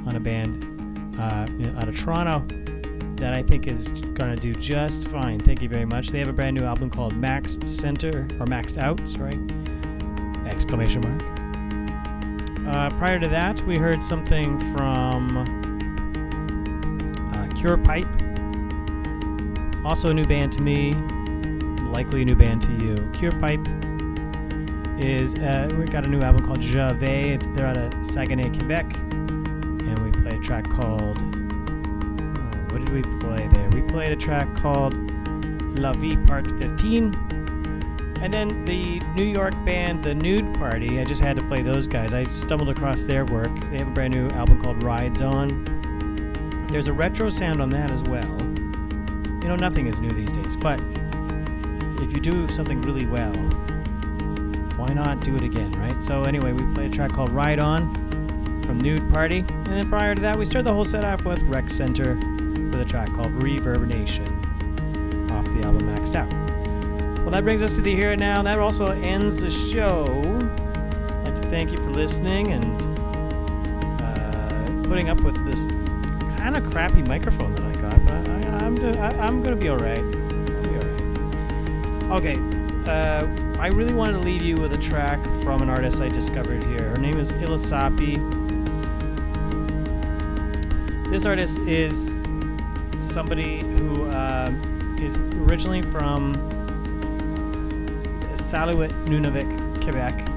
on 0.06 0.16
a 0.16 0.20
band 0.20 0.64
uh, 1.20 1.48
out 1.80 1.90
of 1.90 2.00
Toronto 2.00 2.46
that 3.16 3.34
I 3.34 3.42
think 3.42 3.66
is 3.66 3.90
going 3.90 4.34
to 4.34 4.36
do 4.36 4.54
just 4.54 5.08
fine. 5.08 5.40
Thank 5.40 5.64
you 5.64 5.70
very 5.70 5.86
much. 5.86 6.10
They 6.10 6.20
have 6.20 6.28
a 6.28 6.34
brand 6.34 6.56
new 6.56 6.66
album 6.66 6.92
called 6.92 7.16
Max 7.16 7.58
Center, 7.66 8.28
or 8.40 8.46
Maxed 8.46 8.78
Out, 8.78 9.02
sorry, 9.10 9.34
exclamation 10.48 11.02
mark. 11.02 12.76
Uh, 12.76 12.90
prior 12.98 13.20
to 13.20 13.28
that, 13.28 13.60
we 13.64 13.76
heard 13.76 14.04
something 14.04 14.60
from 14.76 15.38
uh, 17.34 17.48
Cure 17.56 17.78
Pipe, 17.78 18.06
also 19.84 20.10
a 20.10 20.14
new 20.14 20.26
band 20.26 20.52
to 20.54 20.62
me, 20.62 20.94
likely 21.98 22.22
a 22.22 22.26
new 22.26 22.36
band 22.36 22.62
to 22.62 22.72
you. 22.74 22.96
Cure 23.12 23.32
Pipe 23.40 23.68
is, 25.00 25.34
uh, 25.34 25.68
we 25.80 25.86
got 25.86 26.06
a 26.06 26.08
new 26.08 26.20
album 26.20 26.46
called 26.46 26.60
Javet. 26.60 27.26
It's, 27.26 27.48
they're 27.48 27.66
out 27.66 27.76
of 27.76 28.06
Saguenay, 28.06 28.56
Quebec, 28.56 28.96
and 29.00 29.98
we 30.06 30.12
play 30.22 30.38
a 30.38 30.40
track 30.40 30.70
called 30.70 31.18
what 32.72 32.86
did 32.86 32.90
we 32.90 33.02
play 33.20 33.48
there? 33.48 33.68
We 33.70 33.82
played 33.82 34.10
a 34.10 34.16
track 34.16 34.54
called 34.54 34.94
La 35.80 35.92
Vie 35.94 36.18
Part 36.28 36.52
15. 36.60 37.16
And 38.22 38.32
then 38.32 38.64
the 38.66 39.00
New 39.16 39.26
York 39.26 39.56
band, 39.66 40.04
The 40.04 40.14
Nude 40.14 40.54
Party, 40.54 41.00
I 41.00 41.04
just 41.04 41.24
had 41.24 41.36
to 41.38 41.44
play 41.48 41.64
those 41.64 41.88
guys. 41.88 42.14
I 42.14 42.26
stumbled 42.26 42.70
across 42.70 43.06
their 43.06 43.26
work. 43.26 43.50
They 43.72 43.80
have 43.80 43.88
a 43.88 43.92
brand 43.92 44.14
new 44.14 44.30
album 44.36 44.62
called 44.62 44.84
Rides 44.84 45.24
On. 45.24 45.66
There's 46.72 46.90
a 46.90 46.94
retro 46.94 47.32
sound 47.32 47.60
on 47.60 47.70
that 47.70 47.90
as 47.90 48.04
well. 48.04 48.38
You 49.42 49.48
know, 49.50 49.56
nothing 49.56 49.88
is 49.88 50.00
new 50.00 50.12
these 50.12 50.32
days, 50.32 50.56
but 50.56 50.80
if 52.08 52.14
you 52.14 52.22
do 52.22 52.48
something 52.48 52.82
really 52.82 53.06
well, 53.06 53.34
why 54.78 54.88
not 54.94 55.20
do 55.22 55.36
it 55.36 55.44
again, 55.44 55.72
right? 55.74 56.02
So, 56.02 56.24
anyway, 56.24 56.54
we 56.54 56.64
played 56.74 56.92
a 56.92 56.96
track 56.96 57.12
called 57.12 57.32
Ride 57.32 57.60
On 57.60 57.94
from 58.64 58.80
Nude 58.80 59.12
Party. 59.12 59.40
And 59.40 59.68
then 59.68 59.90
prior 59.90 60.16
to 60.16 60.22
that, 60.22 60.38
we 60.38 60.46
started 60.46 60.66
the 60.66 60.74
whole 60.74 60.86
set 60.86 61.04
off 61.04 61.26
with 61.26 61.42
Rec 61.44 61.70
Center 61.70 62.16
with 62.16 62.76
a 62.76 62.86
track 62.86 63.14
called 63.14 63.32
Reverberation 63.44 64.28
off 65.32 65.46
the 65.46 65.62
album 65.64 65.82
Maxed 65.96 66.16
Out. 66.16 66.32
Well, 67.20 67.32
that 67.32 67.44
brings 67.44 67.62
us 67.62 67.76
to 67.76 67.82
the 67.82 67.94
here 67.94 68.12
and 68.12 68.20
now. 68.20 68.42
That 68.42 68.60
also 68.60 68.88
ends 68.88 69.42
the 69.42 69.52
show. 69.52 70.06
I'd 70.06 71.26
like 71.26 71.36
to 71.42 71.50
thank 71.50 71.72
you 71.72 71.78
for 71.78 71.90
listening 71.90 72.54
and 72.54 72.82
uh, 74.02 74.88
putting 74.88 75.10
up 75.10 75.20
with 75.22 75.36
this 75.46 75.66
kind 76.38 76.56
of 76.56 76.64
crappy 76.72 77.02
microphone 77.02 77.54
that 77.56 77.66
I 77.66 77.82
got. 77.82 78.06
But 78.06 78.30
I, 78.30 78.50
I, 78.50 78.66
I'm, 78.66 79.20
I'm 79.20 79.44
going 79.44 79.56
to 79.56 79.62
be 79.62 79.68
all 79.68 79.78
right. 79.78 80.27
Okay. 82.10 82.38
Uh, 82.88 83.28
I 83.60 83.68
really 83.68 83.94
wanted 83.94 84.14
to 84.14 84.20
leave 84.20 84.42
you 84.42 84.56
with 84.56 84.72
a 84.72 84.78
track 84.78 85.22
from 85.44 85.62
an 85.62 85.70
artist 85.70 86.02
I 86.02 86.08
discovered 86.08 86.64
here. 86.64 86.90
Her 86.92 86.98
name 86.98 87.20
is 87.20 87.34
Elisapie. 87.34 88.16
This 91.12 91.26
artist 91.26 91.60
is 91.60 92.16
somebody 93.00 93.60
who 93.60 94.06
uh, 94.06 94.54
is 95.02 95.18
originally 95.18 95.82
from 95.82 96.34
Salluit, 98.36 98.92
Nunavik, 99.08 99.84
Quebec. 99.84 100.30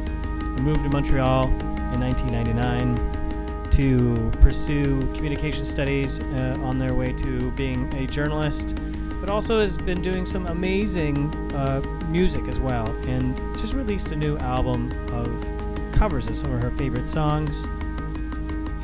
Moved 0.60 0.82
to 0.82 0.90
Montreal 0.90 1.44
in 1.92 2.00
1999 2.00 3.70
to 3.70 4.30
pursue 4.40 5.00
communication 5.14 5.64
studies 5.64 6.18
uh, 6.20 6.56
on 6.64 6.78
their 6.78 6.94
way 6.94 7.12
to 7.12 7.52
being 7.52 7.92
a 7.94 8.08
journalist, 8.08 8.76
but 9.20 9.30
also 9.30 9.60
has 9.60 9.76
been 9.76 10.00
doing 10.00 10.24
some 10.24 10.46
amazing 10.46 11.32
uh, 11.54 11.80
music 12.08 12.48
as 12.48 12.58
well, 12.58 12.88
and 13.06 13.36
just 13.56 13.74
released 13.74 14.12
a 14.12 14.16
new 14.16 14.36
album 14.38 14.90
of 15.12 15.92
covers 15.92 16.28
of 16.28 16.36
some 16.36 16.52
of 16.52 16.62
her 16.62 16.70
favorite 16.72 17.06
songs 17.06 17.68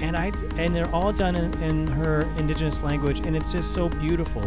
and 0.01 0.17
I 0.17 0.33
and 0.57 0.75
they're 0.75 0.93
all 0.95 1.13
done 1.13 1.37
in, 1.37 1.63
in 1.63 1.87
her 1.89 2.23
indigenous 2.39 2.83
language, 2.83 3.21
and 3.21 3.37
it's 3.37 3.53
just 3.53 3.73
so 3.73 3.89
beautiful. 3.89 4.43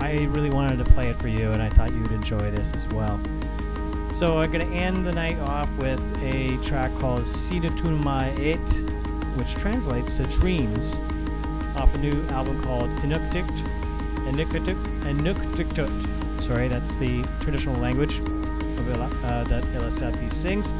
I 0.00 0.24
really 0.30 0.50
wanted 0.50 0.78
to 0.78 0.84
play 0.84 1.08
it 1.08 1.16
for 1.16 1.28
you, 1.28 1.52
and 1.52 1.62
I 1.62 1.70
thought 1.70 1.92
you'd 1.92 2.10
enjoy 2.10 2.50
this 2.50 2.72
as 2.74 2.88
well. 2.88 3.20
So 4.12 4.38
I'm 4.38 4.50
gonna 4.50 4.64
end 4.66 5.06
the 5.06 5.12
night 5.12 5.38
off 5.40 5.70
with 5.76 6.00
a 6.22 6.56
track 6.58 6.94
called 6.96 7.22
Sinnatuma 7.22 8.38
Et, 8.38 9.38
which 9.38 9.54
translates 9.54 10.16
to 10.16 10.24
dreams, 10.24 10.98
off 11.76 11.94
a 11.94 11.98
new 11.98 12.24
album 12.28 12.62
called 12.62 12.90
Inuktitut. 12.98 13.73
Inuktitut. 14.26 14.76
Inuktitut. 15.02 16.42
Sorry, 16.42 16.68
that's 16.68 16.94
the 16.94 17.22
traditional 17.40 17.76
language 17.76 18.18
of 18.18 19.00
uh, 19.24 19.44
that 19.44 19.64
Elisapie 19.74 20.30
sings. 20.30 20.72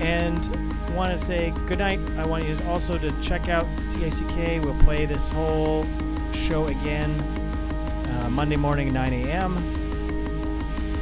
And 0.00 0.48
want 0.96 1.12
to 1.12 1.18
say 1.18 1.52
good 1.66 1.78
night. 1.78 2.00
I 2.16 2.26
want 2.26 2.44
you 2.44 2.58
also 2.66 2.96
to 2.96 3.12
check 3.20 3.50
out 3.50 3.66
CICK. 3.76 4.62
We'll 4.64 4.82
play 4.82 5.04
this 5.04 5.28
whole 5.28 5.86
show 6.32 6.68
again 6.68 7.10
uh, 7.20 8.30
Monday 8.30 8.56
morning, 8.56 8.94
9 8.94 9.12
a.m. 9.12 9.56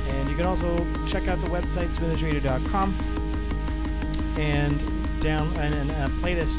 And 0.09 0.29
you 0.29 0.35
can 0.35 0.47
also 0.47 0.77
check 1.07 1.29
out 1.29 1.39
the 1.39 1.47
website 1.47 1.97
smithersradio.com 1.97 2.93
and 4.37 5.21
down 5.21 5.47
and, 5.59 5.75
and 5.75 5.91
uh, 5.93 6.09
play 6.21 6.35
this 6.35 6.59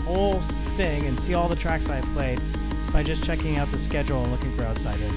whole 0.00 0.40
thing 0.76 1.06
and 1.06 1.18
see 1.18 1.34
all 1.34 1.48
the 1.48 1.54
tracks 1.54 1.88
I 1.88 2.00
played 2.00 2.40
by 2.96 3.02
just 3.02 3.22
checking 3.24 3.58
out 3.58 3.70
the 3.70 3.76
schedule 3.76 4.22
and 4.22 4.32
looking 4.32 4.50
for 4.56 4.62
Outside 4.62 4.98
In. 5.02 5.14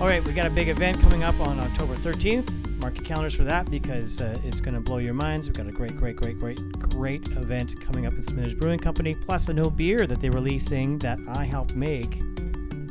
All 0.00 0.08
right, 0.08 0.24
we 0.24 0.32
got 0.32 0.44
a 0.44 0.50
big 0.50 0.68
event 0.68 1.00
coming 1.00 1.22
up 1.22 1.38
on 1.38 1.60
October 1.60 1.94
13th. 1.94 2.80
Mark 2.80 2.96
your 2.96 3.04
calendars 3.04 3.36
for 3.36 3.44
that 3.44 3.70
because 3.70 4.20
uh, 4.20 4.36
it's 4.42 4.60
going 4.60 4.74
to 4.74 4.80
blow 4.80 4.98
your 4.98 5.14
minds. 5.14 5.46
We've 5.46 5.56
got 5.56 5.68
a 5.68 5.70
great, 5.70 5.96
great, 5.96 6.16
great, 6.16 6.36
great, 6.40 6.60
great 6.90 7.28
event 7.28 7.80
coming 7.80 8.06
up 8.06 8.14
in 8.14 8.24
Smithers 8.24 8.56
Brewing 8.56 8.80
Company, 8.80 9.14
plus 9.14 9.46
a 9.46 9.54
new 9.54 9.70
beer 9.70 10.04
that 10.08 10.20
they're 10.20 10.32
releasing 10.32 10.98
that 10.98 11.20
I 11.28 11.44
helped 11.44 11.76
make. 11.76 12.20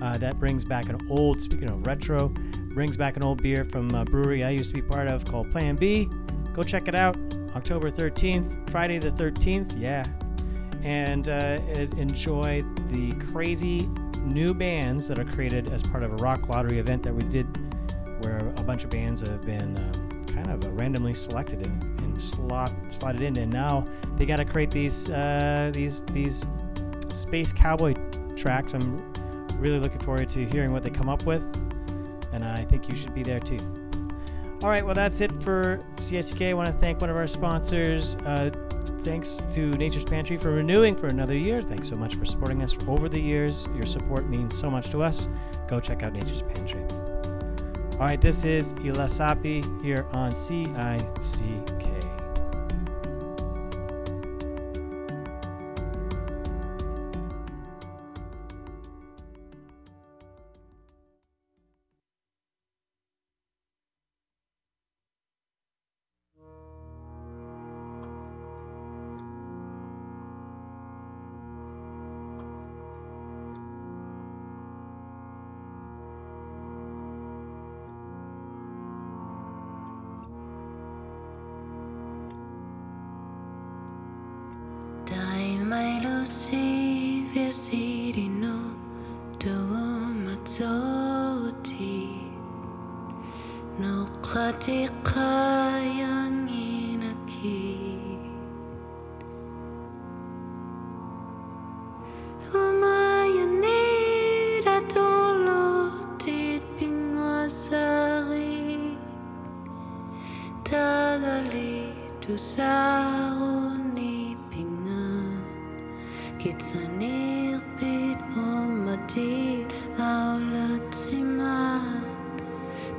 Uh, 0.02 0.18
that 0.18 0.40
brings 0.40 0.64
back 0.64 0.88
an 0.88 1.06
old, 1.10 1.42
speaking 1.42 1.70
of 1.70 1.86
retro, 1.86 2.30
brings 2.74 2.96
back 2.96 3.18
an 3.18 3.26
old 3.26 3.44
beer 3.44 3.66
from 3.66 3.94
a 3.96 4.06
brewery 4.06 4.46
I 4.46 4.52
used 4.52 4.70
to 4.70 4.76
be 4.76 4.82
part 4.82 5.10
of 5.10 5.26
called 5.26 5.52
Plan 5.52 5.76
B. 5.76 6.10
Go 6.54 6.64
check 6.64 6.88
it 6.88 6.96
out. 6.96 7.18
October 7.54 7.92
13th, 7.92 8.70
Friday 8.70 8.98
the 8.98 9.12
13th. 9.12 9.78
Yeah. 9.78 10.06
And 10.84 11.30
uh, 11.30 11.60
enjoy 11.98 12.64
the 12.92 13.14
crazy 13.32 13.90
new 14.22 14.54
bands 14.54 15.08
that 15.08 15.20
are 15.20 15.26
created 15.26 15.72
as 15.74 15.84
part 15.84 16.04
of 16.04 16.12
a 16.12 16.16
rock 16.16 16.50
lottery 16.50 16.80
event 16.80 17.04
that 17.04 17.14
we 17.14 17.24
did, 17.24 17.46
where 18.22 18.38
a 18.58 18.64
bunch 18.64 18.84
of 18.84 18.90
bands 18.90 19.22
have 19.22 19.46
been 19.46 19.78
um, 19.78 20.26
kind 20.26 20.50
of 20.50 20.64
uh, 20.66 20.72
randomly 20.74 21.14
selected 21.14 21.66
and, 21.66 22.02
and 22.02 22.22
slot 22.22 22.72
slotted 22.90 23.22
in. 23.22 23.38
And 23.38 23.52
now 23.52 23.88
they 24.16 24.26
got 24.26 24.38
to 24.38 24.46
create 24.46 24.72
these 24.72 25.10
uh, 25.10 25.72
these 25.74 26.02
these 26.12 26.48
space 27.14 27.52
cowboy 27.52 27.94
tracks. 28.36 28.74
I'm 28.74 29.02
really 29.58 29.80
looking 29.80 30.00
forward 30.00 30.30
to 30.30 30.46
hearing 30.46 30.72
what 30.72 30.84
they 30.84 30.90
come 30.90 31.10
up 31.10 31.26
with, 31.26 31.44
and 32.32 32.44
I 32.46 32.64
think 32.66 32.88
you 32.88 32.96
should 32.96 33.14
be 33.14 33.24
there 33.24 33.40
too. 33.40 33.60
All 34.64 34.70
right, 34.70 34.84
well, 34.84 34.96
that's 34.96 35.22
it 35.22 35.44
for 35.44 35.84
CICK. 35.98 36.50
I 36.50 36.54
want 36.54 36.68
to 36.68 36.74
thank 36.74 37.00
one 37.00 37.12
of 37.12 37.16
our 37.16 37.28
sponsors. 37.28 38.16
Uh, 38.18 38.50
thanks 39.02 39.42
to 39.54 39.70
Nature's 39.72 40.06
Pantry 40.06 40.38
for 40.38 40.52
renewing 40.52 40.96
for 40.96 41.08
another 41.08 41.36
year. 41.36 41.62
Thanks 41.62 41.88
so 41.88 41.96
much 41.96 42.16
for 42.16 42.26
supporting 42.26 42.62
us 42.62 42.78
over 42.88 43.10
the 43.10 43.20
years. 43.20 43.68
Your 43.76 43.86
support 43.86 44.28
means 44.28 44.58
so 44.58 44.70
much 44.70 44.90
to 44.92 45.04
us. 45.04 45.28
Go 45.68 45.80
check 45.80 46.04
out 46.04 46.14
Nature's 46.14 46.42
Pantry. 46.42 46.84
All 47.94 48.06
right, 48.06 48.22
this 48.22 48.46
is 48.46 48.74
Elisapie 48.74 49.84
here 49.84 50.06
on 50.12 50.32
CICK. 50.32 51.87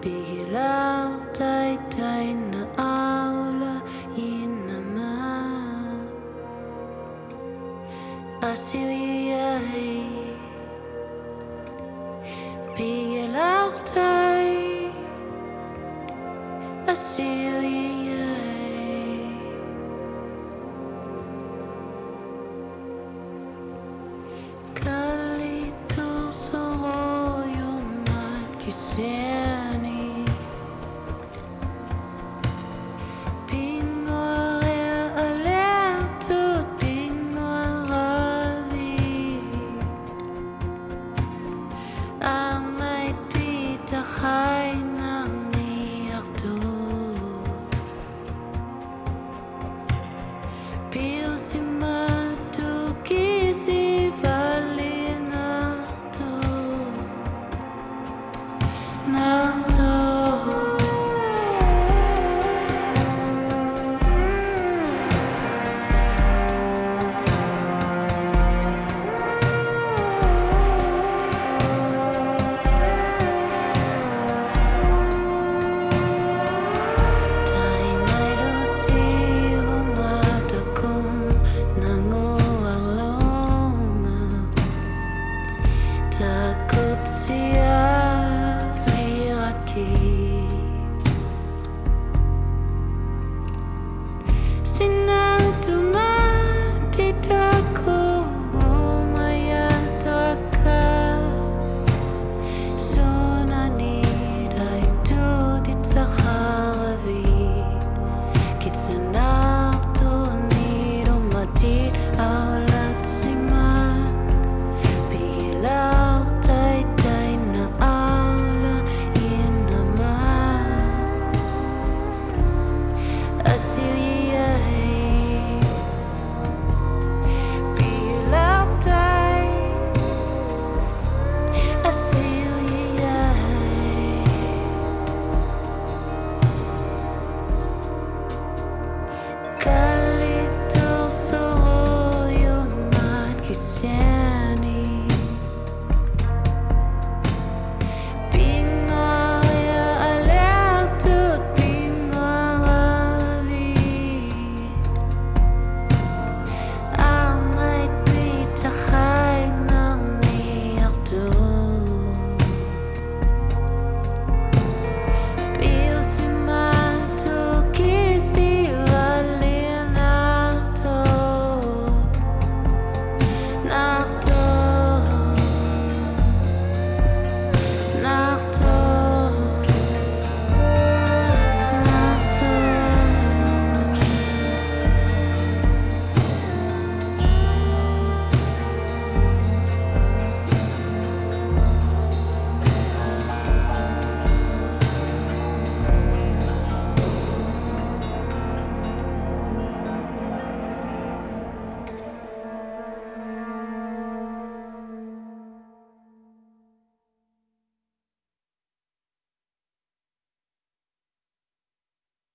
Bigilaw 0.09 1.21
tay 1.37 1.77
tay 1.93 2.29